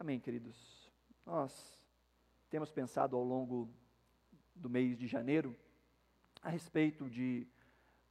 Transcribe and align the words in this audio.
Amém, 0.00 0.18
queridos. 0.18 0.90
Nós 1.26 1.78
temos 2.48 2.72
pensado 2.72 3.14
ao 3.14 3.22
longo 3.22 3.68
do 4.54 4.70
mês 4.70 4.96
de 4.96 5.06
janeiro 5.06 5.54
a 6.40 6.48
respeito 6.48 7.06
de 7.10 7.46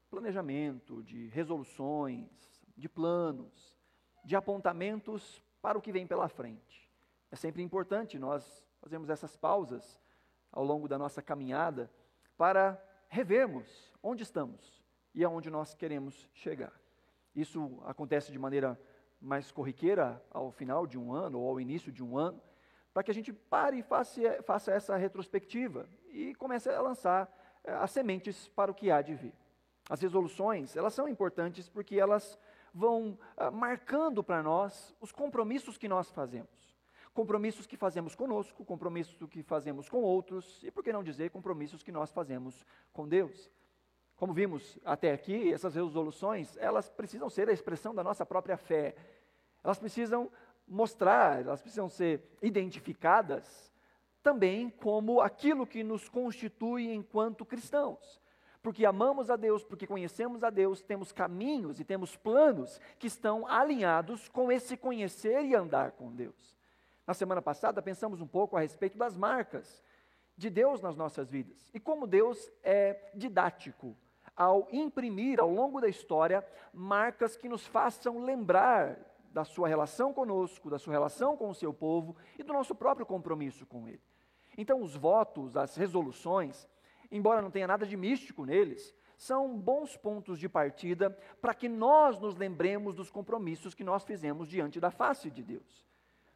planejamento, 0.08 1.02
de 1.02 1.30
resoluções, 1.30 2.30
de 2.78 2.88
planos, 2.88 3.76
de 4.24 4.36
apontamentos 4.36 5.42
para 5.64 5.80
o 5.80 5.82
que 5.82 5.92
vem 5.92 6.06
pela 6.06 6.30
frente. 6.30 6.88
É 7.32 7.36
sempre 7.36 7.64
importante 7.64 8.20
nós 8.20 8.64
fazermos 8.80 9.10
essas 9.10 9.36
pausas 9.36 10.00
ao 10.52 10.64
longo 10.64 10.88
da 10.88 10.96
nossa 10.96 11.24
caminhada 11.24 11.90
para 12.38 12.80
revermos 13.08 13.92
onde 14.04 14.22
estamos 14.22 14.80
e 15.16 15.24
aonde 15.24 15.50
nós 15.50 15.74
queremos 15.74 16.30
chegar. 16.36 16.80
Isso 17.36 17.82
acontece 17.84 18.32
de 18.32 18.38
maneira 18.38 18.80
mais 19.22 19.52
corriqueira 19.52 20.24
ao 20.32 20.52
final 20.52 20.88
de 20.88 20.98
um 20.98 21.14
ano 21.14 21.40
ou 21.40 21.50
ao 21.50 21.60
início 21.60 21.92
de 21.92 22.04
um 22.04 22.18
ano, 22.18 22.42
para 22.94 23.04
que 23.04 23.12
a 23.12 23.14
gente 23.14 23.32
pare 23.32 23.78
e 23.78 23.84
faça, 23.84 24.22
faça 24.44 24.72
essa 24.72 24.96
retrospectiva 24.98 25.88
e 26.10 26.34
comece 26.36 26.70
a 26.70 26.82
lançar 26.82 27.32
eh, 27.64 27.74
as 27.74 27.92
sementes 27.92 28.48
para 28.50 28.72
o 28.72 28.74
que 28.74 28.90
há 28.90 29.02
de 29.02 29.16
vir. 29.16 29.34
As 29.90 30.02
resoluções, 30.02 30.76
elas 30.76 30.94
são 30.94 31.08
importantes 31.08 31.68
porque 31.70 32.00
elas 32.00 32.38
vão 32.74 33.18
ah, 33.36 33.50
marcando 33.50 34.24
para 34.24 34.44
nós 34.44 34.96
os 35.02 35.12
compromissos 35.12 35.78
que 35.78 35.88
nós 35.88 36.10
fazemos. 36.12 36.78
Compromissos 37.14 37.66
que 37.66 37.76
fazemos 37.76 38.16
conosco, 38.16 38.64
compromissos 38.64 39.16
que 39.30 39.42
fazemos 39.42 39.90
com 39.90 40.02
outros 40.04 40.64
e, 40.64 40.72
por 40.72 40.84
que 40.84 40.94
não 40.94 41.04
dizer, 41.04 41.32
compromissos 41.32 41.82
que 41.82 41.92
nós 41.92 42.12
fazemos 42.12 42.66
com 42.94 43.08
Deus. 43.08 43.50
Como 44.20 44.34
vimos 44.34 44.78
até 44.84 45.14
aqui, 45.14 45.54
essas 45.54 45.76
resoluções, 45.76 46.58
elas 46.58 46.90
precisam 46.90 47.30
ser 47.30 47.48
a 47.48 47.54
expressão 47.54 47.96
da 47.96 48.04
nossa 48.04 48.26
própria 48.26 48.58
fé. 48.58 48.94
Elas 49.64 49.80
precisam 49.80 50.30
mostrar, 50.68 51.40
elas 51.42 51.62
precisam 51.62 51.88
ser 51.88 52.22
identificadas 52.42 53.72
também 54.22 54.70
como 54.70 55.22
aquilo 55.22 55.66
que 55.66 55.86
nos 55.86 56.10
constitui 56.10 56.94
enquanto 56.94 57.46
cristãos. 57.46 58.20
Porque 58.62 58.86
amamos 58.86 59.30
a 59.30 59.38
Deus, 59.38 59.64
porque 59.64 59.88
conhecemos 59.88 60.44
a 60.44 60.50
Deus, 60.50 60.82
temos 60.82 61.14
caminhos 61.14 61.80
e 61.80 61.86
temos 61.86 62.18
planos 62.18 62.78
que 63.00 63.08
estão 63.08 63.48
alinhados 63.48 64.28
com 64.28 64.52
esse 64.52 64.76
conhecer 64.76 65.46
e 65.46 65.56
andar 65.56 65.94
com 65.94 66.14
Deus. 66.14 66.58
Na 67.08 67.14
semana 67.14 67.42
passada 67.42 67.82
pensamos 67.82 68.20
um 68.20 68.28
pouco 68.28 68.58
a 68.58 68.60
respeito 68.60 68.98
das 68.98 69.16
marcas 69.16 69.82
de 70.36 70.50
Deus 70.50 70.82
nas 70.82 70.98
nossas 70.98 71.30
vidas 71.30 71.72
e 71.74 71.80
como 71.80 72.06
Deus 72.06 72.52
é 72.62 73.12
didático 73.16 73.96
ao 74.40 74.70
imprimir 74.72 75.38
ao 75.38 75.52
longo 75.52 75.82
da 75.82 75.90
história 75.90 76.46
marcas 76.74 77.36
que 77.36 77.50
nos 77.50 77.68
façam 77.68 78.24
lembrar 78.24 78.98
da 79.34 79.44
sua 79.44 79.68
relação 79.68 80.14
conosco, 80.14 80.70
da 80.70 80.80
sua 80.80 80.94
relação 80.94 81.36
com 81.36 81.50
o 81.50 81.54
seu 81.54 81.74
povo 81.74 82.16
e 82.38 82.42
do 82.42 82.54
nosso 82.54 82.74
próprio 82.74 83.06
compromisso 83.06 83.66
com 83.66 83.86
ele. 83.86 84.02
Então, 84.58 84.82
os 84.82 84.96
votos, 84.96 85.58
as 85.58 85.76
resoluções, 85.76 86.70
embora 87.12 87.42
não 87.42 87.52
tenha 87.52 87.68
nada 87.68 87.86
de 87.86 87.98
místico 87.98 88.46
neles, 88.46 88.96
são 89.18 89.60
bons 89.60 89.98
pontos 89.98 90.40
de 90.40 90.48
partida 90.48 91.10
para 91.42 91.54
que 91.54 91.68
nós 91.68 92.18
nos 92.18 92.38
lembremos 92.38 92.96
dos 92.96 93.12
compromissos 93.12 93.74
que 93.74 93.84
nós 93.84 94.06
fizemos 94.06 94.48
diante 94.48 94.80
da 94.80 94.90
face 94.90 95.30
de 95.30 95.44
Deus. 95.44 95.89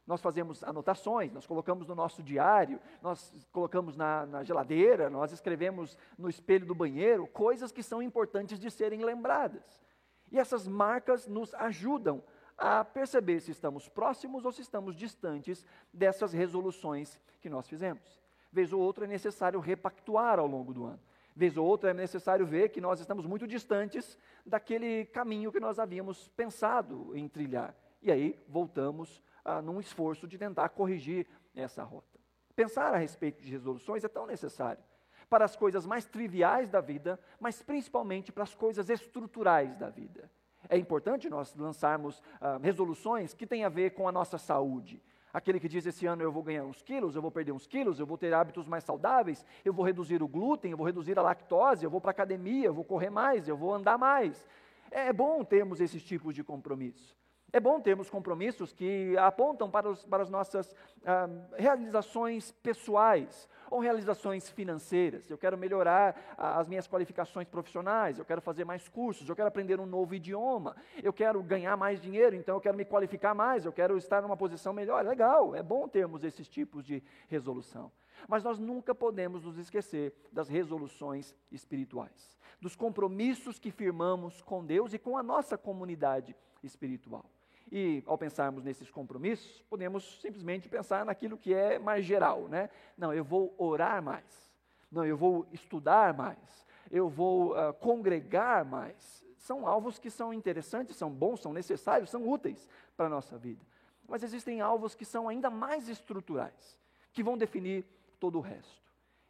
Nós 0.05 0.21
fazemos 0.21 0.63
anotações, 0.63 1.31
nós 1.31 1.47
colocamos 1.47 1.87
no 1.87 1.95
nosso 1.95 2.21
diário, 2.21 2.79
nós 3.01 3.33
colocamos 3.53 3.95
na, 3.95 4.25
na, 4.25 4.43
geladeira, 4.43 5.09
nós 5.09 5.31
escrevemos 5.31 5.97
no 6.17 6.29
espelho 6.29 6.65
do 6.65 6.75
banheiro, 6.75 7.25
coisas 7.27 7.71
que 7.71 7.81
são 7.81 8.01
importantes 8.01 8.59
de 8.59 8.69
serem 8.69 9.03
lembradas. 9.03 9.81
E 10.29 10.37
essas 10.37 10.67
marcas 10.67 11.27
nos 11.27 11.53
ajudam 11.53 12.21
a 12.57 12.83
perceber 12.83 13.39
se 13.39 13.51
estamos 13.51 13.87
próximos 13.87 14.43
ou 14.45 14.51
se 14.51 14.61
estamos 14.61 14.95
distantes 14.95 15.65
dessas 15.93 16.33
resoluções 16.33 17.19
que 17.39 17.49
nós 17.49 17.67
fizemos. 17.67 18.21
Vez 18.51 18.73
ou 18.73 18.81
outra 18.81 19.05
é 19.05 19.07
necessário 19.07 19.59
repactuar 19.59 20.37
ao 20.37 20.47
longo 20.47 20.73
do 20.73 20.85
ano. 20.85 20.99
Vez 21.35 21.57
ou 21.57 21.65
outra 21.65 21.91
é 21.91 21.93
necessário 21.93 22.45
ver 22.45 22.69
que 22.69 22.79
nós 22.81 22.99
estamos 22.99 23.25
muito 23.25 23.47
distantes 23.47 24.17
daquele 24.45 25.05
caminho 25.05 25.51
que 25.51 25.59
nós 25.59 25.79
havíamos 25.79 26.27
pensado 26.29 27.15
em 27.15 27.27
trilhar. 27.27 27.75
E 28.01 28.11
aí 28.11 28.39
voltamos 28.47 29.21
ah, 29.43 29.61
num 29.61 29.79
esforço 29.79 30.27
de 30.27 30.37
tentar 30.37 30.69
corrigir 30.69 31.27
essa 31.55 31.83
rota. 31.83 32.19
Pensar 32.55 32.93
a 32.93 32.97
respeito 32.97 33.41
de 33.41 33.51
resoluções 33.51 34.03
é 34.03 34.07
tão 34.07 34.25
necessário 34.25 34.83
para 35.29 35.45
as 35.45 35.55
coisas 35.55 35.85
mais 35.85 36.05
triviais 36.05 36.69
da 36.69 36.79
vida, 36.79 37.19
mas 37.39 37.61
principalmente 37.61 38.31
para 38.31 38.43
as 38.43 38.53
coisas 38.53 38.89
estruturais 38.89 39.75
da 39.75 39.89
vida. 39.89 40.29
É 40.69 40.77
importante 40.77 41.29
nós 41.29 41.53
lançarmos 41.55 42.21
ah, 42.39 42.59
resoluções 42.61 43.33
que 43.33 43.47
têm 43.47 43.63
a 43.63 43.69
ver 43.69 43.91
com 43.91 44.07
a 44.07 44.11
nossa 44.11 44.37
saúde. 44.37 45.01
Aquele 45.33 45.59
que 45.59 45.67
diz 45.67 45.85
esse 45.87 46.05
ano 46.05 46.21
eu 46.21 46.31
vou 46.31 46.43
ganhar 46.43 46.63
uns 46.63 46.83
quilos, 46.83 47.15
eu 47.15 47.21
vou 47.21 47.31
perder 47.31 47.51
uns 47.51 47.65
quilos, 47.65 47.99
eu 47.99 48.05
vou 48.05 48.17
ter 48.17 48.31
hábitos 48.31 48.67
mais 48.67 48.83
saudáveis, 48.83 49.43
eu 49.65 49.73
vou 49.73 49.83
reduzir 49.83 50.21
o 50.21 50.27
glúten, 50.27 50.69
eu 50.69 50.77
vou 50.77 50.85
reduzir 50.85 51.17
a 51.17 51.23
lactose, 51.23 51.83
eu 51.83 51.89
vou 51.89 51.99
para 51.99 52.11
a 52.11 52.17
academia, 52.17 52.67
eu 52.67 52.73
vou 52.73 52.83
correr 52.83 53.09
mais, 53.09 53.47
eu 53.47 53.57
vou 53.57 53.73
andar 53.73 53.97
mais. 53.97 54.45
É 54.91 55.11
bom 55.11 55.43
termos 55.43 55.81
esses 55.81 56.03
tipos 56.03 56.35
de 56.35 56.43
compromisso. 56.43 57.17
É 57.55 57.59
bom 57.59 57.79
termos 57.79 58.09
compromissos 58.09 58.73
que 58.73 59.15
apontam 59.15 59.69
para, 59.69 59.87
os, 59.87 60.03
para 60.03 60.23
as 60.23 60.29
nossas 60.31 60.75
ah, 61.05 61.29
realizações 61.55 62.51
pessoais 62.51 63.47
ou 63.69 63.79
realizações 63.79 64.49
financeiras. 64.49 65.29
Eu 65.29 65.37
quero 65.37 65.55
melhorar 65.55 66.19
ah, 66.35 66.57
as 66.57 66.67
minhas 66.67 66.87
qualificações 66.87 67.47
profissionais, 67.47 68.17
eu 68.17 68.25
quero 68.25 68.41
fazer 68.41 68.65
mais 68.65 68.89
cursos, 68.89 69.29
eu 69.29 69.35
quero 69.35 69.49
aprender 69.49 69.79
um 69.79 69.85
novo 69.85 70.15
idioma, 70.15 70.75
eu 71.03 71.13
quero 71.13 71.43
ganhar 71.43 71.77
mais 71.77 72.01
dinheiro, 72.01 72.35
então 72.35 72.55
eu 72.55 72.59
quero 72.59 72.75
me 72.75 72.85
qualificar 72.85 73.35
mais, 73.35 73.65
eu 73.65 73.71
quero 73.71 73.95
estar 73.99 74.23
numa 74.23 74.35
posição 74.35 74.73
melhor. 74.73 75.05
Legal, 75.05 75.55
é 75.55 75.61
bom 75.61 75.87
termos 75.87 76.23
esses 76.23 76.49
tipos 76.49 76.83
de 76.83 77.03
resolução. 77.27 77.91
Mas 78.27 78.43
nós 78.43 78.57
nunca 78.57 78.95
podemos 78.95 79.43
nos 79.43 79.59
esquecer 79.59 80.11
das 80.31 80.49
resoluções 80.49 81.35
espirituais, 81.51 82.35
dos 82.59 82.75
compromissos 82.75 83.59
que 83.59 83.69
firmamos 83.69 84.41
com 84.41 84.65
Deus 84.65 84.91
e 84.91 84.97
com 84.97 85.15
a 85.15 85.21
nossa 85.21 85.55
comunidade 85.55 86.35
espiritual. 86.63 87.29
E 87.75 88.03
ao 88.05 88.19
pensarmos 88.19 88.63
nesses 88.63 88.91
compromissos, 88.91 89.63
podemos 89.63 90.21
simplesmente 90.21 90.69
pensar 90.69 91.03
naquilo 91.03 91.35
que 91.35 91.51
é 91.51 91.79
mais 91.79 92.05
geral, 92.05 92.47
né? 92.47 92.69
Não, 92.95 93.11
eu 93.11 93.23
vou 93.23 93.55
orar 93.57 93.99
mais. 93.99 94.53
Não, 94.91 95.03
eu 95.03 95.17
vou 95.17 95.47
estudar 95.51 96.13
mais. 96.13 96.67
Eu 96.91 97.09
vou 97.09 97.53
uh, 97.53 97.73
congregar 97.73 98.63
mais. 98.63 99.25
São 99.39 99.65
alvos 99.65 99.97
que 99.97 100.11
são 100.11 100.31
interessantes, 100.31 100.95
são 100.95 101.09
bons, 101.09 101.41
são 101.41 101.51
necessários, 101.51 102.11
são 102.11 102.29
úteis 102.29 102.69
para 102.95 103.07
a 103.07 103.09
nossa 103.09 103.39
vida. 103.39 103.65
Mas 104.07 104.21
existem 104.21 104.61
alvos 104.61 104.93
que 104.93 105.03
são 105.03 105.27
ainda 105.27 105.49
mais 105.49 105.89
estruturais, 105.89 106.79
que 107.11 107.23
vão 107.23 107.35
definir 107.35 107.83
todo 108.19 108.37
o 108.37 108.41
resto. 108.41 108.83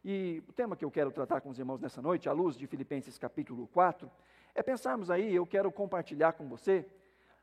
E 0.04 0.42
o 0.46 0.52
tema 0.52 0.76
que 0.76 0.84
eu 0.84 0.90
quero 0.90 1.10
tratar 1.10 1.40
com 1.40 1.48
os 1.48 1.58
irmãos 1.58 1.80
nessa 1.80 2.02
noite, 2.02 2.28
à 2.28 2.32
luz 2.32 2.58
de 2.58 2.66
Filipenses 2.66 3.16
capítulo 3.16 3.66
4, 3.68 4.10
é 4.54 4.62
pensarmos 4.62 5.10
aí, 5.10 5.34
eu 5.34 5.46
quero 5.46 5.72
compartilhar 5.72 6.34
com 6.34 6.46
você 6.46 6.86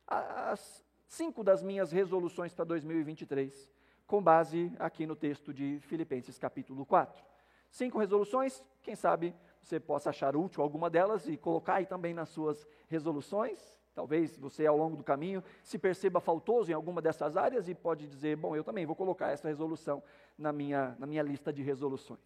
as 0.07 0.83
cinco 1.11 1.44
das 1.44 1.61
minhas 1.61 1.91
resoluções 1.91 2.53
para 2.53 2.63
2023, 2.63 3.69
com 4.07 4.23
base 4.23 4.72
aqui 4.79 5.05
no 5.05 5.13
texto 5.13 5.53
de 5.53 5.77
Filipenses 5.81 6.39
capítulo 6.39 6.85
4. 6.85 7.22
Cinco 7.69 7.99
resoluções, 7.99 8.63
quem 8.81 8.95
sabe 8.95 9.35
você 9.61 9.77
possa 9.77 10.09
achar 10.09 10.38
útil 10.38 10.63
alguma 10.63 10.89
delas 10.89 11.27
e 11.27 11.35
colocar 11.35 11.75
aí 11.75 11.85
também 11.85 12.13
nas 12.13 12.29
suas 12.29 12.66
resoluções. 12.88 13.77
Talvez 13.94 14.38
você, 14.38 14.66
ao 14.66 14.77
longo 14.77 14.95
do 14.95 15.03
caminho, 15.03 15.44
se 15.61 15.77
perceba 15.77 16.21
faltoso 16.21 16.71
em 16.71 16.73
alguma 16.73 17.01
dessas 17.01 17.35
áreas 17.35 17.67
e 17.67 17.75
pode 17.75 18.07
dizer: 18.07 18.38
Bom, 18.38 18.55
eu 18.55 18.63
também 18.63 18.85
vou 18.85 18.95
colocar 18.95 19.31
essa 19.31 19.50
resolução 19.50 20.01
na 20.38 20.53
minha, 20.53 20.95
na 20.97 21.05
minha 21.05 21.21
lista 21.21 21.51
de 21.51 21.61
resoluções. 21.61 22.21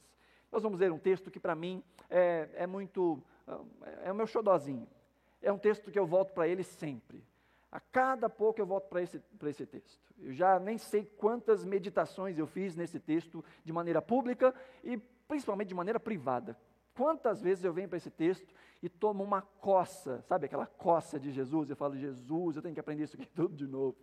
Nós 0.51 0.61
vamos 0.61 0.79
ler 0.79 0.91
um 0.91 0.99
texto 0.99 1.31
que, 1.31 1.39
para 1.39 1.55
mim, 1.55 1.83
é, 2.07 2.49
é 2.53 2.67
muito. 2.67 3.19
é 4.03 4.11
o 4.11 4.15
meu 4.15 4.27
xodozinho. 4.27 4.87
É 5.41 5.51
um 5.51 5.57
texto 5.57 5.89
que 5.89 5.97
eu 5.97 6.05
volto 6.05 6.33
para 6.33 6.47
ele 6.47 6.63
sempre. 6.63 7.25
A 7.75 7.79
cada 7.81 8.29
pouco 8.29 8.61
eu 8.61 8.65
volto 8.65 8.87
para 8.87 9.01
esse, 9.01 9.21
esse 9.47 9.65
texto. 9.65 9.99
Eu 10.17 10.31
já 10.31 10.57
nem 10.57 10.77
sei 10.77 11.03
quantas 11.03 11.65
meditações 11.65 12.39
eu 12.39 12.47
fiz 12.47 12.73
nesse 12.73 13.01
texto 13.01 13.43
de 13.65 13.73
maneira 13.73 14.01
pública 14.01 14.55
e 14.81 14.95
principalmente 15.27 15.67
de 15.67 15.75
maneira 15.75 15.99
privada. 15.99 16.57
Quantas 16.93 17.41
vezes 17.41 17.65
eu 17.65 17.73
venho 17.73 17.89
para 17.89 17.97
esse 17.97 18.09
texto 18.09 18.55
e 18.81 18.87
tomo 18.87 19.21
uma 19.21 19.41
coça, 19.41 20.21
sabe 20.21 20.45
aquela 20.45 20.65
coça 20.65 21.19
de 21.19 21.33
Jesus? 21.33 21.69
Eu 21.69 21.75
falo, 21.75 21.97
Jesus, 21.97 22.55
eu 22.55 22.61
tenho 22.61 22.73
que 22.73 22.79
aprender 22.79 23.03
isso 23.03 23.17
aqui 23.17 23.25
tudo 23.27 23.53
de 23.53 23.67
novo. 23.67 23.97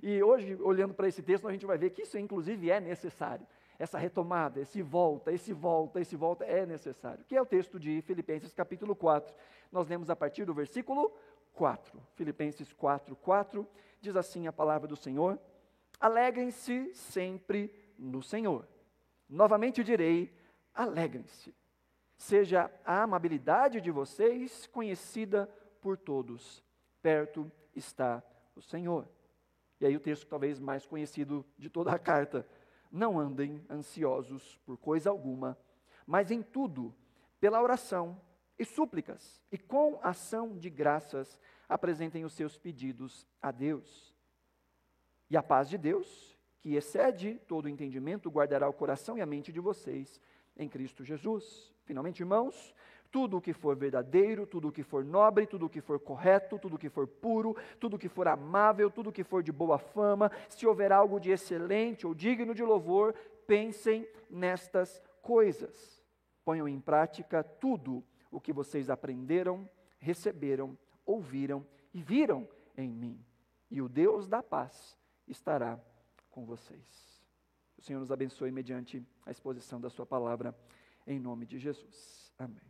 E 0.00 0.22
hoje, 0.22 0.54
olhando 0.62 0.94
para 0.94 1.08
esse 1.08 1.20
texto, 1.20 1.48
a 1.48 1.50
gente 1.50 1.66
vai 1.66 1.76
ver 1.76 1.90
que 1.90 2.02
isso, 2.02 2.16
inclusive, 2.16 2.70
é 2.70 2.78
necessário. 2.78 3.44
Essa 3.80 3.98
retomada, 3.98 4.60
esse 4.60 4.80
volta, 4.80 5.32
esse 5.32 5.52
volta, 5.52 6.00
esse 6.00 6.14
volta 6.14 6.44
é 6.44 6.64
necessário. 6.64 7.24
Que 7.24 7.36
é 7.36 7.42
o 7.42 7.46
texto 7.46 7.80
de 7.80 8.00
Filipenses, 8.02 8.52
capítulo 8.52 8.94
4. 8.94 9.34
Nós 9.72 9.88
lemos 9.88 10.08
a 10.08 10.14
partir 10.14 10.44
do 10.44 10.54
versículo 10.54 11.12
4. 11.58 12.00
Filipenses 12.14 12.72
4, 12.72 13.16
4 13.16 13.68
diz 14.00 14.14
assim 14.14 14.46
a 14.46 14.52
palavra 14.52 14.86
do 14.86 14.94
Senhor: 14.94 15.40
Alegrem-se 15.98 16.94
sempre 16.94 17.74
no 17.98 18.22
Senhor. 18.22 18.64
Novamente 19.28 19.82
direi: 19.82 20.32
alegrem-se. 20.72 21.52
Seja 22.16 22.70
a 22.84 23.02
amabilidade 23.02 23.80
de 23.80 23.90
vocês 23.90 24.68
conhecida 24.68 25.52
por 25.80 25.96
todos. 25.96 26.62
Perto 27.02 27.50
está 27.74 28.22
o 28.54 28.62
Senhor. 28.62 29.08
E 29.80 29.86
aí 29.86 29.96
o 29.96 30.00
texto 30.00 30.28
talvez 30.28 30.60
mais 30.60 30.86
conhecido 30.86 31.44
de 31.58 31.68
toda 31.68 31.90
a 31.90 31.98
carta. 31.98 32.46
Não 32.90 33.18
andem 33.18 33.64
ansiosos 33.68 34.56
por 34.64 34.78
coisa 34.78 35.10
alguma, 35.10 35.58
mas 36.06 36.30
em 36.30 36.40
tudo, 36.40 36.94
pela 37.40 37.60
oração 37.60 38.20
e 38.58 38.64
súplicas, 38.64 39.40
e 39.52 39.56
com 39.56 40.00
ação 40.02 40.56
de 40.56 40.68
graças, 40.68 41.38
apresentem 41.68 42.24
os 42.24 42.32
seus 42.32 42.56
pedidos 42.58 43.26
a 43.40 43.50
Deus. 43.50 44.14
E 45.30 45.36
a 45.36 45.42
paz 45.42 45.68
de 45.68 45.78
Deus, 45.78 46.36
que 46.60 46.74
excede 46.74 47.40
todo 47.46 47.66
o 47.66 47.68
entendimento, 47.68 48.30
guardará 48.30 48.68
o 48.68 48.72
coração 48.72 49.16
e 49.16 49.20
a 49.20 49.26
mente 49.26 49.52
de 49.52 49.60
vocês 49.60 50.20
em 50.56 50.68
Cristo 50.68 51.04
Jesus. 51.04 51.72
Finalmente, 51.84 52.20
irmãos, 52.20 52.74
tudo 53.10 53.36
o 53.36 53.40
que 53.40 53.52
for 53.52 53.76
verdadeiro, 53.76 54.46
tudo 54.46 54.68
o 54.68 54.72
que 54.72 54.82
for 54.82 55.04
nobre, 55.04 55.46
tudo 55.46 55.66
o 55.66 55.70
que 55.70 55.80
for 55.80 55.98
correto, 56.00 56.58
tudo 56.58 56.74
o 56.76 56.78
que 56.78 56.88
for 56.88 57.06
puro, 57.06 57.56
tudo 57.78 57.96
o 57.96 57.98
que 57.98 58.08
for 58.08 58.26
amável, 58.26 58.90
tudo 58.90 59.10
o 59.10 59.12
que 59.12 59.24
for 59.24 59.42
de 59.42 59.52
boa 59.52 59.78
fama, 59.78 60.30
se 60.48 60.66
houver 60.66 60.92
algo 60.92 61.20
de 61.20 61.30
excelente 61.30 62.06
ou 62.06 62.14
digno 62.14 62.54
de 62.54 62.62
louvor, 62.62 63.14
pensem 63.46 64.06
nestas 64.28 65.02
coisas. 65.22 66.02
Ponham 66.44 66.68
em 66.68 66.80
prática 66.80 67.42
tudo 67.42 68.04
o 68.30 68.40
que 68.40 68.52
vocês 68.52 68.90
aprenderam, 68.90 69.68
receberam, 69.98 70.76
ouviram 71.04 71.66
e 71.92 72.02
viram 72.02 72.48
em 72.76 72.90
mim. 72.90 73.24
E 73.70 73.82
o 73.82 73.88
Deus 73.88 74.28
da 74.28 74.42
paz 74.42 74.98
estará 75.26 75.78
com 76.30 76.44
vocês. 76.44 77.08
O 77.76 77.82
Senhor 77.82 78.00
nos 78.00 78.10
abençoe 78.10 78.50
mediante 78.50 79.06
a 79.24 79.30
exposição 79.30 79.80
da 79.80 79.88
Sua 79.88 80.06
palavra, 80.06 80.54
em 81.06 81.18
nome 81.18 81.46
de 81.46 81.58
Jesus. 81.58 82.32
Amém. 82.38 82.68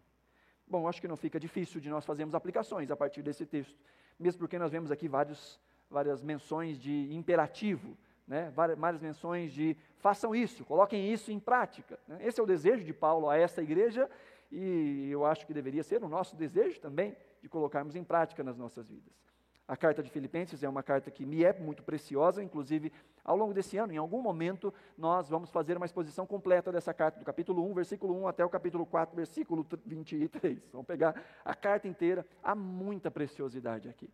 Bom, 0.67 0.87
acho 0.87 1.01
que 1.01 1.09
não 1.09 1.17
fica 1.17 1.41
difícil 1.41 1.81
de 1.81 1.89
nós 1.89 2.05
fazermos 2.05 2.35
aplicações 2.35 2.91
a 2.91 2.97
partir 2.97 3.23
desse 3.23 3.47
texto, 3.47 3.79
mesmo 4.19 4.41
porque 4.41 4.59
nós 4.59 4.71
vemos 4.71 4.91
aqui 4.91 5.09
vários, 5.09 5.59
várias 5.91 6.23
menções 6.23 6.79
de 6.79 7.15
imperativo, 7.15 7.97
né? 8.27 8.51
várias, 8.51 8.79
várias 8.79 9.01
menções 9.01 9.53
de 9.53 9.75
façam 9.97 10.35
isso, 10.35 10.65
coloquem 10.67 11.11
isso 11.11 11.33
em 11.33 11.41
prática. 11.41 11.99
Né? 12.07 12.19
Esse 12.21 12.39
é 12.39 12.43
o 12.43 12.47
desejo 12.47 12.85
de 12.85 12.93
Paulo 12.93 13.31
a 13.31 13.37
esta 13.39 13.63
igreja 13.63 14.11
e 14.51 15.09
eu 15.11 15.25
acho 15.25 15.47
que 15.47 15.55
deveria 15.55 15.83
ser 15.83 16.03
o 16.03 16.09
nosso 16.09 16.37
desejo 16.37 16.81
também 16.81 17.17
de 17.41 17.49
colocarmos 17.49 17.95
em 17.95 18.05
prática 18.05 18.43
nas 18.43 18.57
nossas 18.57 18.89
vidas. 18.89 19.13
A 19.67 19.77
carta 19.77 20.03
de 20.03 20.11
Filipenses 20.11 20.63
é 20.63 20.69
uma 20.69 20.83
carta 20.83 21.11
que 21.11 21.27
me 21.27 21.45
é 21.45 21.53
muito 21.53 21.83
preciosa, 21.83 22.43
inclusive 22.43 22.91
ao 23.23 23.37
longo 23.37 23.53
desse 23.53 23.77
ano, 23.77 23.93
em 23.93 23.99
algum 23.99 24.23
momento, 24.23 24.73
nós 24.97 25.29
vamos 25.29 25.51
fazer 25.51 25.77
uma 25.77 25.85
exposição 25.85 26.27
completa 26.27 26.73
dessa 26.73 26.95
carta, 26.95 27.19
do 27.19 27.25
capítulo 27.27 27.63
1, 27.71 27.75
versículo 27.75 28.19
1 28.23 28.29
até 28.29 28.43
o 28.43 28.49
capítulo 28.49 28.87
4, 28.87 29.15
versículo 29.15 29.67
23. 29.85 30.71
Vamos 30.73 30.87
pegar 30.87 31.23
a 31.45 31.55
carta 31.55 31.87
inteira, 31.87 32.27
há 32.43 32.55
muita 32.55 33.11
preciosidade 33.11 33.87
aqui. 33.87 34.09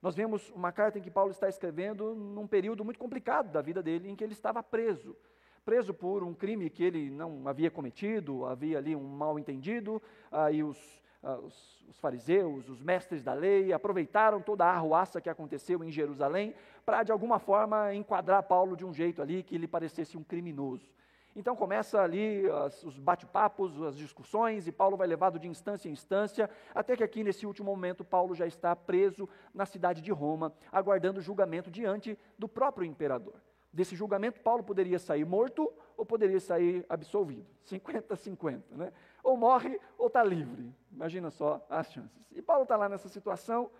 Nós 0.00 0.14
vemos 0.14 0.48
uma 0.50 0.70
carta 0.70 1.00
em 1.00 1.02
que 1.02 1.10
Paulo 1.10 1.32
está 1.32 1.48
escrevendo 1.48 2.14
num 2.14 2.46
período 2.46 2.84
muito 2.84 3.00
complicado 3.00 3.50
da 3.50 3.60
vida 3.60 3.82
dele, 3.82 4.08
em 4.08 4.14
que 4.14 4.22
ele 4.22 4.32
estava 4.32 4.62
preso. 4.62 5.16
Preso 5.64 5.92
por 5.92 6.22
um 6.22 6.34
crime 6.34 6.70
que 6.70 6.82
ele 6.82 7.10
não 7.10 7.46
havia 7.46 7.70
cometido, 7.70 8.46
havia 8.46 8.78
ali 8.78 8.96
um 8.96 9.06
mal 9.06 9.38
entendido, 9.38 10.02
aí 10.30 10.62
os 10.62 11.00
ah, 11.22 11.36
os, 11.36 11.84
os, 11.86 11.98
fariseus, 11.98 12.66
os 12.70 12.80
mestres 12.80 13.22
da 13.22 13.34
lei, 13.34 13.74
aproveitaram 13.74 14.40
toda 14.40 14.64
a 14.64 14.72
arruaça 14.72 15.20
que 15.20 15.28
aconteceu 15.28 15.84
em 15.84 15.90
Jerusalém 15.90 16.54
para, 16.82 17.02
de 17.02 17.12
alguma 17.12 17.38
forma, 17.38 17.94
enquadrar 17.94 18.42
Paulo 18.44 18.74
de 18.74 18.86
um 18.86 18.94
jeito 18.94 19.20
ali 19.20 19.42
que 19.42 19.58
lhe 19.58 19.68
parecesse 19.68 20.16
um 20.16 20.24
criminoso. 20.24 20.88
Então 21.36 21.54
começa 21.54 22.00
ali 22.00 22.48
as, 22.50 22.82
os 22.84 22.98
bate-papos, 22.98 23.82
as 23.82 23.98
discussões, 23.98 24.66
e 24.66 24.72
Paulo 24.72 24.96
vai 24.96 25.06
levado 25.06 25.38
de 25.38 25.46
instância 25.46 25.90
em 25.90 25.92
instância, 25.92 26.48
até 26.74 26.96
que 26.96 27.04
aqui 27.04 27.22
nesse 27.22 27.46
último 27.46 27.70
momento 27.70 28.02
Paulo 28.02 28.34
já 28.34 28.46
está 28.46 28.74
preso 28.74 29.28
na 29.54 29.66
cidade 29.66 30.00
de 30.00 30.10
Roma, 30.10 30.54
aguardando 30.72 31.20
julgamento 31.20 31.70
diante 31.70 32.18
do 32.38 32.48
próprio 32.48 32.86
imperador. 32.86 33.34
Desse 33.72 33.94
julgamento, 33.94 34.40
Paulo 34.40 34.64
poderia 34.64 34.98
sair 34.98 35.24
morto 35.24 35.72
ou 35.96 36.04
poderia 36.04 36.40
sair 36.40 36.84
absolvido. 36.88 37.46
50-50, 37.66 38.62
né? 38.70 38.92
Ou 39.22 39.36
morre 39.36 39.78
ou 39.96 40.08
está 40.08 40.24
livre. 40.24 40.74
Imagina 40.90 41.30
só 41.30 41.64
as 41.70 41.92
chances. 41.92 42.26
E 42.32 42.42
Paulo 42.42 42.64
está 42.64 42.76
lá 42.76 42.88
nessa 42.88 43.08
situação, 43.08 43.70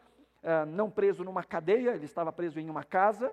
é, 0.43 0.65
não 0.65 0.91
preso 0.91 1.25
numa 1.25 1.43
cadeia, 1.43 1.91
ele 1.91 2.05
estava 2.05 2.33
preso 2.33 2.61
em 2.61 2.71
uma 2.71 2.85
casa, 2.85 3.33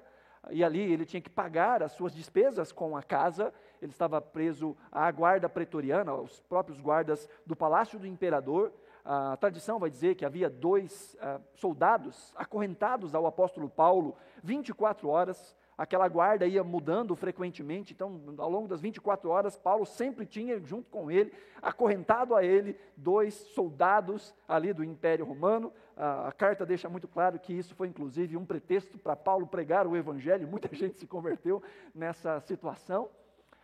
e 0.49 0.63
ali 0.63 0.91
ele 0.91 1.05
tinha 1.05 1.21
que 1.21 1.29
pagar 1.29 1.83
as 1.83 1.91
suas 1.91 2.13
despesas 2.13 2.71
com 2.71 2.95
a 2.95 3.03
casa, 3.03 3.53
ele 3.81 3.91
estava 3.91 4.21
preso 4.21 4.75
à 4.91 5.11
guarda 5.11 5.49
pretoriana, 5.49 6.11
aos 6.11 6.39
próprios 6.41 6.79
guardas 6.79 7.29
do 7.45 7.55
palácio 7.55 7.99
do 7.99 8.07
imperador. 8.07 8.71
A 9.03 9.37
tradição 9.37 9.79
vai 9.79 9.89
dizer 9.89 10.15
que 10.15 10.25
havia 10.25 10.49
dois 10.49 11.15
uh, 11.15 11.41
soldados 11.53 12.33
acorrentados 12.35 13.15
ao 13.15 13.25
apóstolo 13.25 13.69
Paulo 13.69 14.15
24 14.43 15.07
horas 15.07 15.55
aquela 15.77 16.07
guarda 16.07 16.47
ia 16.47 16.63
mudando 16.63 17.15
frequentemente, 17.15 17.93
então, 17.93 18.19
ao 18.37 18.49
longo 18.49 18.67
das 18.67 18.81
24 18.81 19.29
horas, 19.29 19.55
Paulo 19.55 19.85
sempre 19.85 20.25
tinha 20.25 20.59
junto 20.59 20.89
com 20.89 21.11
ele, 21.11 21.31
acorrentado 21.61 22.35
a 22.35 22.43
ele, 22.43 22.75
dois 22.95 23.35
soldados 23.35 24.33
ali 24.47 24.73
do 24.73 24.83
Império 24.83 25.23
Romano. 25.23 25.71
A, 25.95 26.29
a 26.29 26.31
carta 26.31 26.65
deixa 26.65 26.89
muito 26.89 27.07
claro 27.07 27.37
que 27.37 27.53
isso 27.53 27.75
foi, 27.75 27.87
inclusive, 27.87 28.35
um 28.35 28.45
pretexto 28.45 28.97
para 28.97 29.15
Paulo 29.15 29.45
pregar 29.45 29.85
o 29.85 29.95
Evangelho, 29.95 30.47
muita 30.49 30.73
gente 30.75 30.97
se 30.97 31.05
converteu 31.05 31.61
nessa 31.93 32.39
situação. 32.39 33.09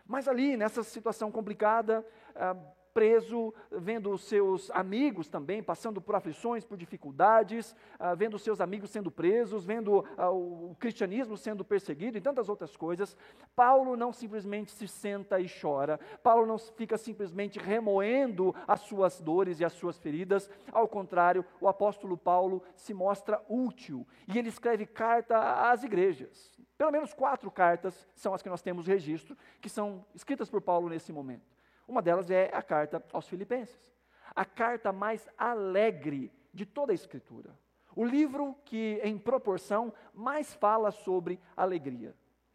Mas 0.06 0.28
ali, 0.28 0.56
nessa 0.56 0.82
situação 0.82 1.32
complicada, 1.32 2.06
ah, 2.36 2.54
preso, 2.94 3.52
vendo 3.72 4.12
os 4.12 4.22
seus 4.22 4.70
amigos 4.70 5.28
também 5.28 5.60
passando 5.60 6.00
por 6.00 6.14
aflições, 6.14 6.64
por 6.64 6.78
dificuldades, 6.78 7.74
ah, 7.98 8.14
vendo 8.14 8.34
os 8.34 8.42
seus 8.42 8.60
amigos 8.60 8.90
sendo 8.90 9.10
presos, 9.10 9.64
vendo 9.64 10.04
ah, 10.16 10.30
o 10.30 10.76
cristianismo 10.78 11.36
sendo 11.36 11.64
perseguido 11.64 12.16
e 12.16 12.20
tantas 12.20 12.48
outras 12.48 12.76
coisas, 12.76 13.16
Paulo 13.56 13.96
não 13.96 14.12
simplesmente 14.12 14.70
se 14.70 14.86
senta 14.86 15.40
e 15.40 15.46
chora, 15.48 15.98
Paulo 16.22 16.46
não 16.46 16.56
fica 16.56 16.96
simplesmente 16.96 17.58
remoendo 17.58 18.54
as 18.66 18.82
suas 18.82 19.20
dores 19.20 19.58
e 19.58 19.64
as 19.64 19.72
suas 19.72 19.98
feridas, 19.98 20.48
ao 20.70 20.86
contrário, 20.86 21.44
o 21.60 21.66
apóstolo 21.66 22.16
Paulo 22.16 22.62
se 22.76 22.94
mostra 22.94 23.42
útil 23.48 24.06
e 24.32 24.38
ele 24.38 24.48
escreve 24.48 24.86
carta 24.86 25.70
às 25.70 25.82
igrejas. 25.82 26.52
Pelo 26.78 26.92
menos 26.92 27.12
quatro 27.12 27.50
cartas 27.50 28.08
são 28.14 28.34
as 28.34 28.42
que 28.42 28.48
nós 28.48 28.62
temos 28.62 28.86
registro, 28.86 29.36
que 29.60 29.68
são 29.68 30.04
escritas 30.14 30.48
por 30.48 30.60
Paulo 30.60 30.88
nesse 30.88 31.12
momento. 31.12 31.53
Uma 31.86 32.00
delas 32.00 32.30
é 32.30 32.50
a 32.52 32.62
carta 32.62 33.04
aos 33.12 33.28
Filipenses, 33.28 33.92
a 34.34 34.44
carta 34.44 34.92
mais 34.92 35.28
alegre 35.36 36.32
de 36.52 36.64
toda 36.64 36.92
a 36.92 36.94
Escritura. 36.94 37.56
O 37.94 38.04
livro 38.04 38.56
que, 38.64 39.00
em 39.04 39.16
proporção, 39.18 39.92
mais 40.12 40.54
fala 40.54 40.90
sobre 40.90 41.40
alegria. 41.56 42.14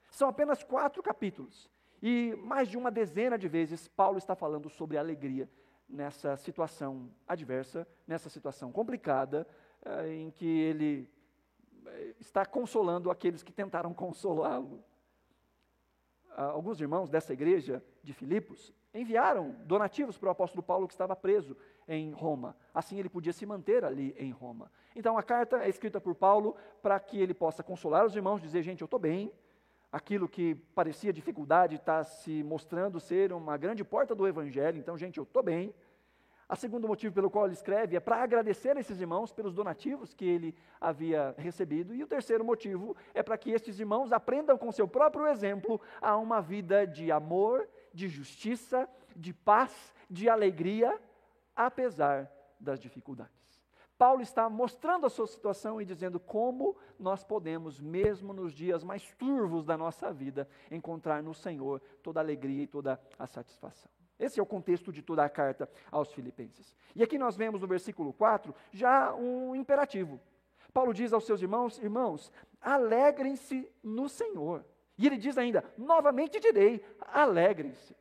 São 0.10 0.28
apenas 0.28 0.64
quatro 0.64 1.02
capítulos. 1.02 1.70
E 2.02 2.36
mais 2.44 2.68
de 2.68 2.78
uma 2.78 2.92
dezena 2.92 3.38
de 3.38 3.48
vezes 3.48 3.88
Paulo 3.88 4.18
está 4.18 4.36
falando 4.36 4.70
sobre 4.70 4.98
alegria 4.98 5.50
nessa 5.88 6.38
situação 6.38 7.10
adversa, 7.28 7.88
nessa 8.08 8.30
situação 8.30 8.72
complicada, 8.72 9.48
eh, 9.84 10.14
em 10.14 10.32
que 10.32 10.46
ele 10.46 11.10
eh, 11.86 12.16
está 12.20 12.46
consolando 12.46 13.10
aqueles 13.10 13.44
que 13.44 13.52
tentaram 13.52 13.94
consolá-lo. 13.94 14.84
Ah, 16.32 16.46
alguns 16.46 16.80
irmãos 16.80 17.10
dessa 17.10 17.34
igreja 17.34 17.84
de 18.04 18.14
Filipos 18.14 18.74
enviaram 18.94 19.56
donativos 19.66 20.18
para 20.18 20.30
o 20.30 20.32
apóstolo 20.32 20.64
Paulo 20.64 20.88
que 20.88 20.94
estava 20.94 21.16
preso 21.16 21.56
em 21.88 22.12
Roma. 22.12 22.56
Assim 22.74 23.00
ele 23.00 23.10
podia 23.10 23.34
se 23.34 23.46
manter 23.46 23.84
ali 23.84 24.16
em 24.18 24.32
Roma. 24.32 24.72
Então 24.96 25.18
a 25.18 25.24
carta 25.24 25.58
é 25.64 25.70
escrita 25.70 26.00
por 26.00 26.16
Paulo 26.16 26.56
para 26.82 27.00
que 27.00 27.20
ele 27.20 27.34
possa 27.34 27.64
consolar 27.64 28.06
os 28.06 28.16
irmãos, 28.16 28.42
dizer: 28.42 28.64
gente, 28.64 28.82
eu 28.82 28.86
estou 28.86 29.00
bem. 29.00 29.32
Aquilo 29.92 30.30
que 30.30 30.54
parecia 30.76 31.12
dificuldade 31.12 31.76
está 31.76 32.04
se 32.04 32.44
mostrando 32.44 33.00
ser 33.00 33.34
uma 33.34 33.58
grande 33.58 33.84
porta 33.84 34.14
do 34.14 34.28
evangelho. 34.28 34.78
Então, 34.78 34.96
gente, 34.96 35.18
eu 35.18 35.24
estou 35.24 35.42
bem. 35.42 35.74
A 36.48 36.56
segundo 36.56 36.88
motivo 36.88 37.14
pelo 37.14 37.30
qual 37.30 37.46
ele 37.46 37.54
escreve 37.54 37.96
é 37.96 38.00
para 38.00 38.24
agradecer 38.24 38.76
a 38.76 38.80
esses 38.80 39.00
irmãos 39.00 39.32
pelos 39.32 39.54
donativos 39.54 40.16
que 40.16 40.26
ele 40.26 40.56
havia 40.82 41.34
recebido. 41.38 41.94
E 41.94 42.04
o 42.04 42.08
terceiro 42.08 42.44
motivo 42.44 42.96
é 43.14 43.22
para 43.22 43.38
que 43.38 43.52
estes 43.52 43.80
irmãos 43.80 44.12
aprendam 44.12 44.58
com 44.58 44.72
seu 44.72 44.88
próprio 44.88 45.28
exemplo 45.28 45.80
a 46.02 46.18
uma 46.18 46.42
vida 46.42 46.88
de 46.88 47.12
amor 47.12 47.68
de 48.00 48.08
justiça, 48.08 48.88
de 49.14 49.34
paz, 49.34 49.94
de 50.10 50.30
alegria, 50.30 50.98
apesar 51.54 52.32
das 52.58 52.80
dificuldades. 52.80 53.34
Paulo 53.98 54.22
está 54.22 54.50
mostrando 54.50 55.06
a 55.06 55.10
sua 55.10 55.28
situação 55.28 55.82
e 55.82 55.86
dizendo 55.86 56.18
como 56.18 56.78
nós 56.98 57.22
podemos, 57.22 57.82
mesmo 57.82 58.32
nos 58.32 58.54
dias 58.54 58.82
mais 58.82 59.12
turvos 59.16 59.66
da 59.66 59.78
nossa 59.78 60.14
vida, 60.14 60.48
encontrar 60.72 61.22
no 61.22 61.34
Senhor 61.34 61.82
toda 62.02 62.22
a 62.22 62.24
alegria 62.24 62.64
e 62.64 62.68
toda 62.68 62.98
a 63.18 63.28
satisfação. 63.28 63.92
Esse 64.18 64.40
é 64.40 64.44
o 64.44 64.46
contexto 64.46 64.94
de 64.94 65.02
toda 65.02 65.26
a 65.26 65.30
carta 65.30 65.70
aos 65.92 66.14
Filipenses. 66.14 66.74
E 66.96 67.04
aqui 67.04 67.18
nós 67.18 67.36
vemos 67.36 67.60
no 67.60 67.68
versículo 67.68 68.14
4 68.14 68.56
já 68.72 69.14
um 69.14 69.54
imperativo. 69.54 70.22
Paulo 70.74 70.94
diz 70.94 71.12
aos 71.12 71.26
seus 71.26 71.42
irmãos: 71.42 71.78
Irmãos, 71.80 72.32
alegrem-se 72.62 73.70
no 73.84 74.08
Senhor. 74.08 74.64
E 75.00 75.08
ele 75.08 75.18
diz 75.18 75.38
ainda: 75.38 75.64
novamente 75.78 76.42
direi, 76.42 76.86
alegrem-se. 77.00 77.96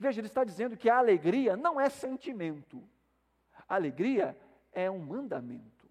Veja, 0.00 0.20
ele 0.20 0.28
está 0.28 0.42
dizendo 0.42 0.78
que 0.78 0.88
a 0.88 0.96
alegria 0.96 1.56
não 1.56 1.78
é 1.78 1.90
sentimento, 1.90 2.82
a 3.68 3.74
alegria 3.74 4.36
é 4.72 4.90
um 4.90 4.98
mandamento. 4.98 5.86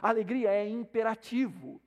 A 0.00 0.08
alegria 0.08 0.50
é 0.50 0.68
imperativo. 0.68 1.80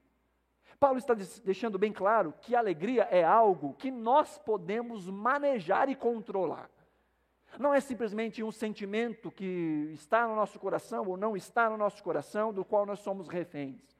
Paulo 0.80 0.98
está 0.98 1.14
deixando 1.44 1.80
bem 1.80 1.92
claro 1.92 2.34
que 2.42 2.54
a 2.54 2.60
alegria 2.60 3.04
é 3.04 3.24
algo 3.24 3.74
que 3.76 3.90
nós 3.90 4.38
podemos 4.38 5.10
manejar 5.10 5.90
e 5.90 5.96
controlar. 5.96 6.70
Não 7.58 7.74
é 7.74 7.80
simplesmente 7.80 8.44
um 8.44 8.52
sentimento 8.52 9.32
que 9.32 9.90
está 9.94 10.28
no 10.28 10.36
nosso 10.36 10.60
coração 10.60 11.08
ou 11.08 11.18
não 11.18 11.36
está 11.36 11.70
no 11.70 11.78
nosso 11.78 12.04
coração, 12.04 12.54
do 12.54 12.66
qual 12.66 12.86
nós 12.86 13.00
somos 13.00 13.28
reféns. 13.28 13.97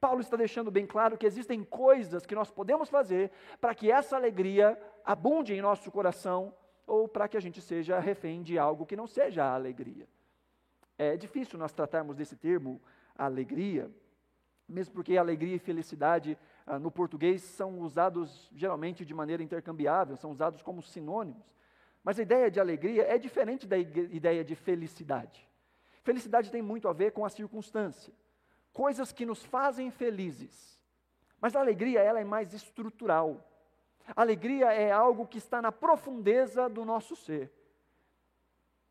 Paulo 0.00 0.20
está 0.20 0.36
deixando 0.36 0.70
bem 0.70 0.86
claro 0.86 1.16
que 1.16 1.26
existem 1.26 1.64
coisas 1.64 2.26
que 2.26 2.34
nós 2.34 2.50
podemos 2.50 2.88
fazer 2.88 3.30
para 3.60 3.74
que 3.74 3.90
essa 3.90 4.16
alegria 4.16 4.78
abunde 5.04 5.54
em 5.54 5.62
nosso 5.62 5.90
coração 5.90 6.54
ou 6.86 7.08
para 7.08 7.26
que 7.28 7.36
a 7.36 7.40
gente 7.40 7.60
seja 7.60 7.98
refém 7.98 8.42
de 8.42 8.58
algo 8.58 8.86
que 8.86 8.96
não 8.96 9.06
seja 9.06 9.44
a 9.44 9.54
alegria. 9.54 10.06
É 10.98 11.16
difícil 11.16 11.58
nós 11.58 11.72
tratarmos 11.72 12.16
desse 12.16 12.36
termo, 12.36 12.80
alegria, 13.16 13.90
mesmo 14.68 14.94
porque 14.94 15.16
alegria 15.16 15.56
e 15.56 15.58
felicidade 15.58 16.38
ah, 16.66 16.78
no 16.78 16.90
português 16.90 17.42
são 17.42 17.80
usados 17.80 18.50
geralmente 18.54 19.04
de 19.04 19.14
maneira 19.14 19.42
intercambiável, 19.42 20.16
são 20.16 20.30
usados 20.30 20.62
como 20.62 20.82
sinônimos. 20.82 21.54
Mas 22.02 22.18
a 22.18 22.22
ideia 22.22 22.50
de 22.50 22.60
alegria 22.60 23.02
é 23.02 23.18
diferente 23.18 23.66
da 23.66 23.76
ideia 23.76 24.44
de 24.44 24.54
felicidade. 24.54 25.48
Felicidade 26.02 26.50
tem 26.50 26.62
muito 26.62 26.88
a 26.88 26.92
ver 26.92 27.12
com 27.12 27.24
a 27.24 27.28
circunstância, 27.28 28.12
coisas 28.76 29.10
que 29.10 29.24
nos 29.24 29.42
fazem 29.42 29.90
felizes. 29.90 30.78
Mas 31.40 31.56
a 31.56 31.60
alegria 31.60 32.02
ela 32.02 32.20
é 32.20 32.24
mais 32.24 32.52
estrutural. 32.52 33.42
A 34.14 34.20
alegria 34.20 34.70
é 34.70 34.92
algo 34.92 35.26
que 35.26 35.38
está 35.38 35.62
na 35.62 35.72
profundeza 35.72 36.68
do 36.68 36.84
nosso 36.84 37.16
ser. 37.16 37.50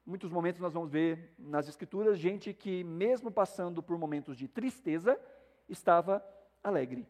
Muitos 0.04 0.32
momentos 0.32 0.60
nós 0.60 0.74
vamos 0.74 0.90
ver 0.90 1.36
nas 1.38 1.68
escrituras 1.68 2.18
gente 2.18 2.52
que 2.52 2.84
mesmo 2.84 3.30
passando 3.30 3.84
por 3.84 3.96
momentos 4.00 4.36
de 4.36 4.48
tristeza, 4.48 5.22
estava 5.70 6.26
alegre. 6.64 7.08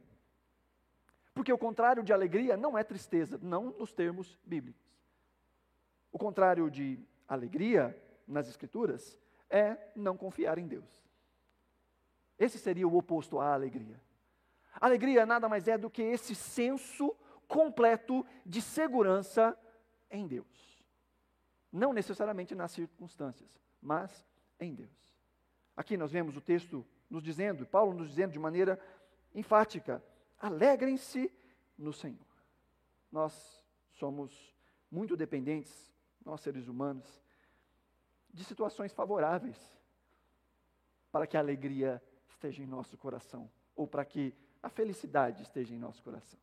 Porque 1.33 1.53
o 1.53 1.57
contrário 1.57 2.03
de 2.03 2.11
alegria 2.11 2.57
não 2.57 2.77
é 2.77 2.83
tristeza, 2.83 3.39
não 3.41 3.73
nos 3.79 3.93
termos 3.93 4.37
bíblicos. 4.45 4.85
O 6.11 6.17
contrário 6.17 6.69
de 6.69 6.99
alegria 7.25 7.97
nas 8.27 8.49
Escrituras 8.49 9.17
é 9.49 9.77
não 9.95 10.17
confiar 10.17 10.57
em 10.57 10.67
Deus. 10.67 11.04
Esse 12.37 12.57
seria 12.57 12.87
o 12.87 12.95
oposto 12.95 13.39
à 13.39 13.53
alegria. 13.53 13.99
Alegria 14.79 15.25
nada 15.25 15.47
mais 15.47 15.67
é 15.67 15.77
do 15.77 15.89
que 15.89 16.01
esse 16.01 16.35
senso 16.35 17.15
completo 17.47 18.25
de 18.45 18.61
segurança 18.61 19.57
em 20.09 20.27
Deus. 20.27 20.83
Não 21.71 21.93
necessariamente 21.93 22.53
nas 22.55 22.71
circunstâncias, 22.71 23.59
mas 23.81 24.25
em 24.59 24.73
Deus. 24.73 24.89
Aqui 25.75 25.97
nós 25.97 26.11
vemos 26.11 26.35
o 26.35 26.41
texto 26.41 26.85
nos 27.09 27.23
dizendo, 27.23 27.65
Paulo 27.65 27.93
nos 27.93 28.09
dizendo 28.09 28.31
de 28.31 28.39
maneira 28.39 28.79
enfática: 29.33 30.03
alegrem-se 30.39 31.31
no 31.77 31.93
Senhor. 31.93 32.25
Nós 33.11 33.63
somos 33.93 34.55
muito 34.89 35.15
dependentes, 35.15 35.93
nós 36.23 36.41
seres 36.41 36.67
humanos, 36.67 37.23
de 38.33 38.43
situações 38.43 38.91
favoráveis 38.93 39.57
para 41.11 41.25
que 41.25 41.37
a 41.37 41.39
alegria 41.39 42.03
esteja 42.35 42.63
em 42.63 42.67
nosso 42.67 42.97
coração, 42.97 43.49
ou 43.75 43.87
para 43.87 44.05
que 44.05 44.33
a 44.61 44.69
felicidade 44.69 45.41
esteja 45.41 45.73
em 45.73 45.79
nosso 45.79 46.03
coração. 46.03 46.39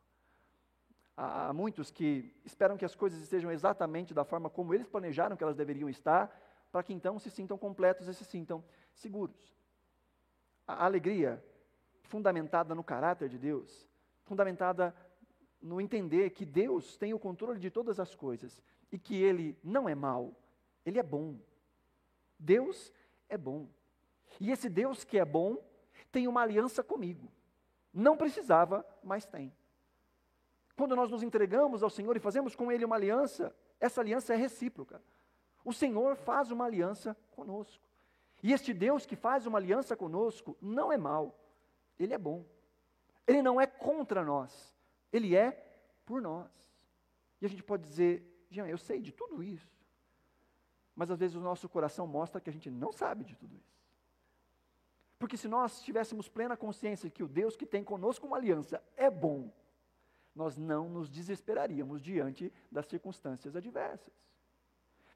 Há 1.16 1.52
muitos 1.52 1.90
que 1.90 2.34
esperam 2.44 2.76
que 2.76 2.84
as 2.84 2.94
coisas 2.94 3.20
estejam 3.20 3.50
exatamente 3.50 4.14
da 4.14 4.25
forma 4.25 4.49
como 4.49 4.75
eles 4.75 4.88
planejaram 4.88 5.37
que 5.37 5.44
elas 5.44 5.56
deveriam 5.56 5.88
estar, 5.88 6.30
para 6.70 6.82
que 6.82 6.92
então 6.92 7.18
se 7.18 7.30
sintam 7.30 7.58
completos 7.58 8.08
e 8.08 8.14
se 8.14 8.25
sintam 8.25 8.64
seguros 8.94 9.52
a 10.66 10.84
alegria 10.84 11.42
fundamentada 12.02 12.75
no 12.75 12.84
caráter 12.84 13.28
de 13.28 13.38
Deus, 13.38 13.88
fundamentada 14.25 14.94
no 15.61 15.80
entender 15.80 16.30
que 16.30 16.44
Deus 16.44 16.96
tem 16.96 17.14
o 17.14 17.18
controle 17.18 17.58
de 17.58 17.70
todas 17.70 18.00
as 18.00 18.14
coisas 18.14 18.62
e 18.90 18.99
que 18.99 19.16
Ele 19.16 19.56
não 19.62 19.88
é 19.88 19.94
mau, 19.94 20.34
Ele 20.84 20.99
é 20.99 21.02
bom. 21.02 21.38
Deus 22.38 22.92
é 23.28 23.38
bom. 23.38 23.68
E 24.40 24.50
esse 24.50 24.68
Deus 24.68 25.04
que 25.04 25.18
é 25.18 25.25
bom 25.25 25.56
tem 26.12 26.28
uma 26.28 26.42
aliança 26.42 26.85
comigo. 26.85 27.33
Não 27.92 28.16
precisava, 28.16 28.87
mas 29.02 29.25
tem. 29.25 29.52
Quando 30.76 30.95
nós 30.95 31.11
nos 31.11 31.23
entregamos 31.23 31.83
ao 31.83 31.90
Senhor 31.90 32.16
e 32.16 32.21
fazemos 32.21 32.54
com 32.54 32.71
Ele 32.71 32.85
uma 32.85 32.97
aliança, 32.97 33.54
essa 33.81 34.00
aliança 34.00 34.33
é 34.35 34.37
recíproca. 34.37 35.02
O 35.64 35.73
Senhor 35.73 36.14
faz 36.16 36.50
uma 36.50 36.66
aliança 36.66 37.16
conosco. 37.33 37.83
E 38.42 38.52
este 38.52 38.73
Deus 38.75 39.07
que 39.07 39.16
faz 39.16 39.47
uma 39.47 39.59
aliança 39.59 39.97
conosco 39.97 40.57
não 40.61 40.92
é 40.92 40.97
mau, 40.97 41.38
ele 41.99 42.12
é 42.12 42.19
bom. 42.19 42.45
Ele 43.26 43.40
não 43.40 43.61
é 43.61 43.66
contra 43.66 44.25
nós, 44.25 44.76
ele 45.12 45.37
é 45.37 45.52
por 46.04 46.21
nós. 46.21 46.50
E 47.40 47.47
a 47.47 47.49
gente 47.49 47.62
pode 47.62 47.85
dizer, 47.87 48.47
Jean, 48.50 48.66
eu 48.66 48.78
sei 48.78 49.00
de 49.00 49.12
tudo 49.12 49.42
isso. 49.42 49.71
Mas 50.95 51.11
às 51.11 51.19
vezes 51.19 51.37
o 51.37 51.40
nosso 51.40 51.69
coração 51.69 52.07
mostra 52.07 52.40
que 52.40 52.50
a 52.50 52.52
gente 52.52 52.71
não 52.71 52.92
sabe 52.92 53.25
de 53.25 53.37
tudo 53.37 53.57
isso. 53.57 53.81
Porque 55.23 55.37
se 55.37 55.47
nós 55.47 55.81
tivéssemos 55.83 56.29
plena 56.29 56.57
consciência 56.57 57.09
que 57.09 57.23
o 57.23 57.29
Deus 57.29 57.55
que 57.55 57.64
tem 57.64 57.85
conosco 57.85 58.26
uma 58.26 58.37
aliança 58.37 58.83
é 58.97 59.09
bom, 59.09 59.52
nós 60.35 60.57
não 60.57 60.88
nos 60.88 61.09
desesperaríamos 61.09 62.02
diante 62.02 62.52
das 62.73 62.87
circunstâncias 62.87 63.55
adversas. 63.55 64.12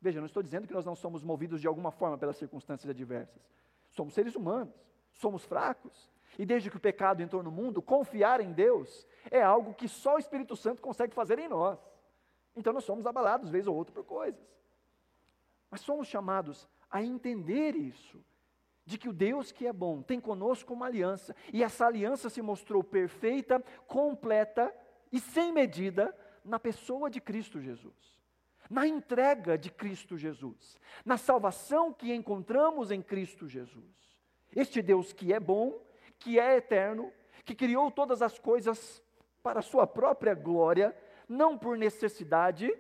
Veja, 0.01 0.21
não 0.21 0.27
estou 0.27 0.45
dizendo 0.45 0.69
que 0.69 0.73
nós 0.73 0.85
não 0.85 0.95
somos 0.95 1.25
movidos 1.25 1.61
de 1.61 1.67
alguma 1.67 1.91
forma 1.91 2.17
pelas 2.17 2.37
circunstâncias 2.37 2.89
adversas. 2.89 3.43
Somos 3.91 4.15
seres 4.15 4.37
humanos, 4.37 4.73
somos 5.13 5.45
fracos. 5.45 6.09
E 6.39 6.47
desde 6.47 6.71
que 6.71 6.77
o 6.77 6.81
pecado 6.81 7.21
entrou 7.21 7.43
no 7.43 7.51
mundo, 7.51 7.83
confiar 7.83 8.41
em 8.41 8.53
Deus 8.53 9.05
é 9.29 9.43
algo 9.43 9.75
que 9.75 9.89
só 9.89 10.15
o 10.15 10.21
Espírito 10.21 10.55
Santo 10.55 10.81
consegue 10.81 11.17
fazer 11.17 11.37
em 11.41 11.49
nós. 11.49 11.81
Então 12.55 12.73
nós 12.73 12.85
somos 12.85 13.09
abalados, 13.09 13.51
vez 13.51 13.67
ou 13.67 13.75
outra, 13.75 13.93
por 13.93 14.05
coisas. 14.05 14.41
Mas 15.69 15.81
somos 15.81 16.07
chamados 16.07 16.69
a 16.89 17.03
entender 17.03 17.75
isso, 17.75 18.25
de 18.87 18.97
que 18.97 19.09
o 19.09 19.13
Deus 19.13 19.53
que 19.53 19.67
é 19.67 19.73
bom 19.73 20.01
tem 20.01 20.19
conosco 20.19 20.73
uma 20.73 20.87
aliança, 20.87 21.37
e 21.53 21.63
essa 21.63 21.85
aliança 21.85 22.31
se 22.31 22.41
mostrou 22.41 22.83
perfeita, 22.83 23.63
completa 23.87 24.73
e 25.13 25.21
sem 25.21 25.53
medida 25.53 26.17
na 26.45 26.59
pessoa 26.59 27.11
de 27.11 27.21
Cristo 27.21 27.61
Jesus 27.61 28.17
na 28.71 28.87
entrega 28.87 29.57
de 29.57 29.71
Cristo 29.71 30.17
Jesus, 30.17 30.77
na 31.05 31.17
salvação 31.17 31.93
que 31.93 32.13
encontramos 32.13 32.91
em 32.91 33.01
Cristo 33.01 33.49
Jesus. 33.49 33.85
Este 34.55 34.83
Deus 34.83 35.13
que 35.13 35.33
é 35.33 35.41
bom, 35.41 35.81
que 36.19 36.39
é 36.39 36.57
eterno, 36.57 37.13
que 37.45 37.55
criou 37.55 37.91
todas 37.91 38.23
as 38.23 38.39
coisas 38.39 39.03
para 39.43 39.61
a 39.61 39.63
sua 39.63 39.87
própria 39.87 40.35
glória, 40.35 40.97
não 41.29 41.57
por 41.57 41.77
necessidade, 41.77 42.73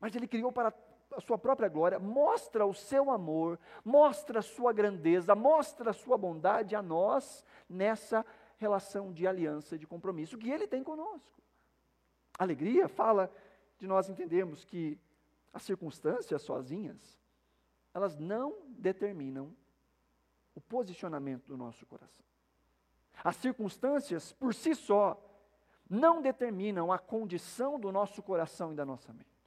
mas 0.00 0.14
ele 0.14 0.26
criou 0.26 0.52
para 0.52 0.72
a 1.18 1.20
sua 1.20 1.36
própria 1.36 1.68
glória, 1.68 1.98
mostra 1.98 2.64
o 2.64 2.72
seu 2.72 3.10
amor, 3.10 3.58
mostra 3.84 4.38
a 4.38 4.42
sua 4.42 4.72
grandeza, 4.72 5.34
mostra 5.34 5.90
a 5.90 5.92
sua 5.92 6.16
bondade 6.16 6.76
a 6.76 6.82
nós 6.82 7.44
nessa 7.68 8.24
relação 8.56 9.12
de 9.12 9.26
aliança 9.26 9.76
de 9.76 9.84
compromisso 9.84 10.38
que 10.38 10.48
ele 10.48 10.68
tem 10.68 10.84
conosco. 10.84 11.42
Alegria 12.38 12.88
fala 12.88 13.32
de 13.78 13.86
nós 13.88 14.08
entendermos 14.08 14.64
que 14.64 14.96
as 15.52 15.64
circunstâncias 15.64 16.40
sozinhas, 16.40 17.20
elas 17.92 18.16
não 18.16 18.56
determinam 18.68 19.52
o 20.54 20.60
posicionamento 20.60 21.46
do 21.46 21.56
nosso 21.56 21.84
coração. 21.84 22.24
As 23.24 23.34
circunstâncias, 23.34 24.32
por 24.34 24.54
si 24.54 24.72
só, 24.72 25.20
não 25.90 26.22
determinam 26.22 26.92
a 26.92 26.98
condição 26.98 27.76
do 27.80 27.90
nosso 27.90 28.22
coração 28.22 28.72
e 28.72 28.76
da 28.76 28.84
nossa 28.84 29.12
mente. 29.12 29.37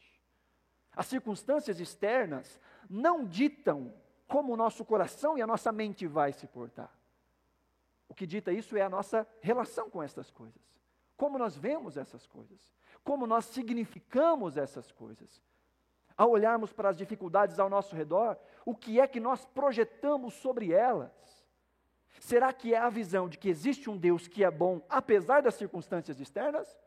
As 0.96 1.08
circunstâncias 1.08 1.80
externas 1.80 2.60
não 2.90 3.26
ditam 3.26 3.94
como 4.28 4.54
o 4.54 4.58
nosso 4.58 4.84
coração 4.84 5.38
e 5.38 5.42
a 5.42 5.48
nossa 5.48 5.72
mente 5.72 6.08
vai 6.08 6.32
se 6.32 6.48
portar. 6.48 6.92
O 8.08 8.14
que 8.14 8.28
dita 8.28 8.52
isso 8.52 8.76
é 8.76 8.82
a 8.82 8.90
nossa 8.90 9.28
relação 9.40 9.90
com 9.90 10.04
essas 10.04 10.30
coisas. 10.30 10.62
Como 11.16 11.38
nós 11.38 11.56
vemos 11.56 11.98
essas 11.98 12.28
coisas. 12.28 12.74
Como 13.04 13.26
nós 13.26 13.46
significamos 13.46 14.58
essas 14.58 14.92
coisas 14.92 15.42
ao 16.18 16.30
olharmos 16.30 16.72
para 16.72 16.90
as 16.90 16.98
dificuldades 16.98 17.58
ao 17.58 17.70
nosso 17.70 17.96
redor, 17.96 18.38
o 18.66 18.76
que 18.76 19.00
é 19.00 19.08
que 19.08 19.20
nós 19.20 19.46
projetamos 19.46 20.34
sobre 20.36 20.72
elas? 20.72 21.12
Será 22.20 22.54
que 22.54 22.74
é 22.74 22.78
a 22.78 22.90
visão 22.90 23.28
de 23.28 23.38
que 23.38 23.50
existe 23.50 23.90
um 23.90 23.98
Deus 23.98 24.28
que 24.28 24.44
é 24.44 24.52
bom 24.52 24.82
apesar 24.88 25.42
das 25.42 25.56
circunstâncias 25.56 26.20
externas? 26.20 26.78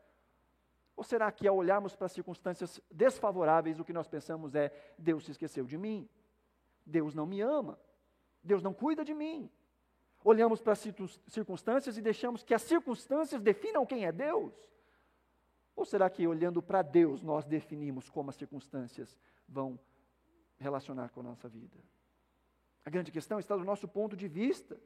Ou 0.95 1.03
será 1.03 1.31
que 1.31 1.47
ao 1.47 1.57
olharmos 1.57 1.95
para 1.95 2.05
as 2.05 2.11
circunstâncias 2.11 2.81
desfavoráveis, 2.89 3.79
o 3.79 3.83
que 3.83 3.91
nós 3.91 4.07
pensamos 4.07 4.55
é: 4.55 4.71
Deus 4.97 5.25
se 5.25 5.31
esqueceu 5.31 5.65
de 5.65 5.77
mim, 5.77 6.07
Deus 6.85 7.13
não 7.13 7.25
me 7.25 7.41
ama, 7.41 7.77
Deus 8.41 8.63
não 8.63 8.73
cuida 8.73 9.03
de 9.03 9.13
mim? 9.13 9.49
Olhamos 10.23 10.61
para 10.61 10.73
as 10.73 10.79
circunstâncias 11.27 11.97
e 11.97 12.01
deixamos 12.01 12.43
que 12.43 12.53
as 12.53 12.61
circunstâncias 12.61 13.41
definam 13.41 13.85
quem 13.85 14.05
é 14.05 14.11
Deus? 14.11 14.53
Ou 15.75 15.85
será 15.85 16.09
que 16.09 16.25
olhando 16.25 16.63
para 16.63 16.81
Deus 16.81 17.21
nós 17.21 17.45
definimos 17.45 18.09
como 18.09 18.29
as 18.29 18.35
circunstâncias 18.35 19.15
vão 19.47 19.77
relacionar 20.57 21.09
com 21.09 21.19
a 21.19 21.23
nossa 21.23 21.49
vida? 21.49 21.77
A 22.85 22.89
grande 22.89 23.11
questão 23.11 23.37
está 23.37 23.55
do 23.55 23.65
nosso 23.65 23.87
ponto 23.87 24.15
de 24.15 24.27
vista. 24.27 24.79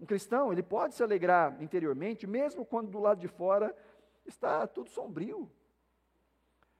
Um 0.00 0.04
cristão, 0.04 0.52
ele 0.52 0.62
pode 0.62 0.94
se 0.94 1.02
alegrar 1.02 1.62
interiormente, 1.62 2.26
mesmo 2.26 2.64
quando 2.64 2.90
do 2.90 2.98
lado 2.98 3.20
de 3.20 3.28
fora 3.28 3.74
está 4.24 4.66
tudo 4.66 4.90
sombrio. 4.90 5.50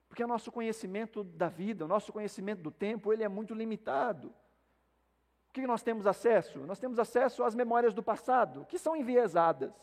Porque 0.07 0.23
o 0.23 0.27
nosso 0.27 0.51
conhecimento 0.51 1.23
da 1.23 1.49
vida, 1.49 1.85
o 1.85 1.87
nosso 1.87 2.13
conhecimento 2.13 2.61
do 2.61 2.71
tempo, 2.71 3.11
ele 3.11 3.23
é 3.23 3.27
muito 3.27 3.53
limitado. 3.53 4.27
O 5.49 5.53
que 5.53 5.65
nós 5.67 5.81
temos 5.81 6.07
acesso? 6.07 6.59
Nós 6.59 6.79
temos 6.79 6.99
acesso 6.99 7.43
às 7.43 7.55
memórias 7.55 7.93
do 7.93 8.03
passado, 8.03 8.65
que 8.65 8.77
são 8.77 8.95
enviesadas. 8.95 9.73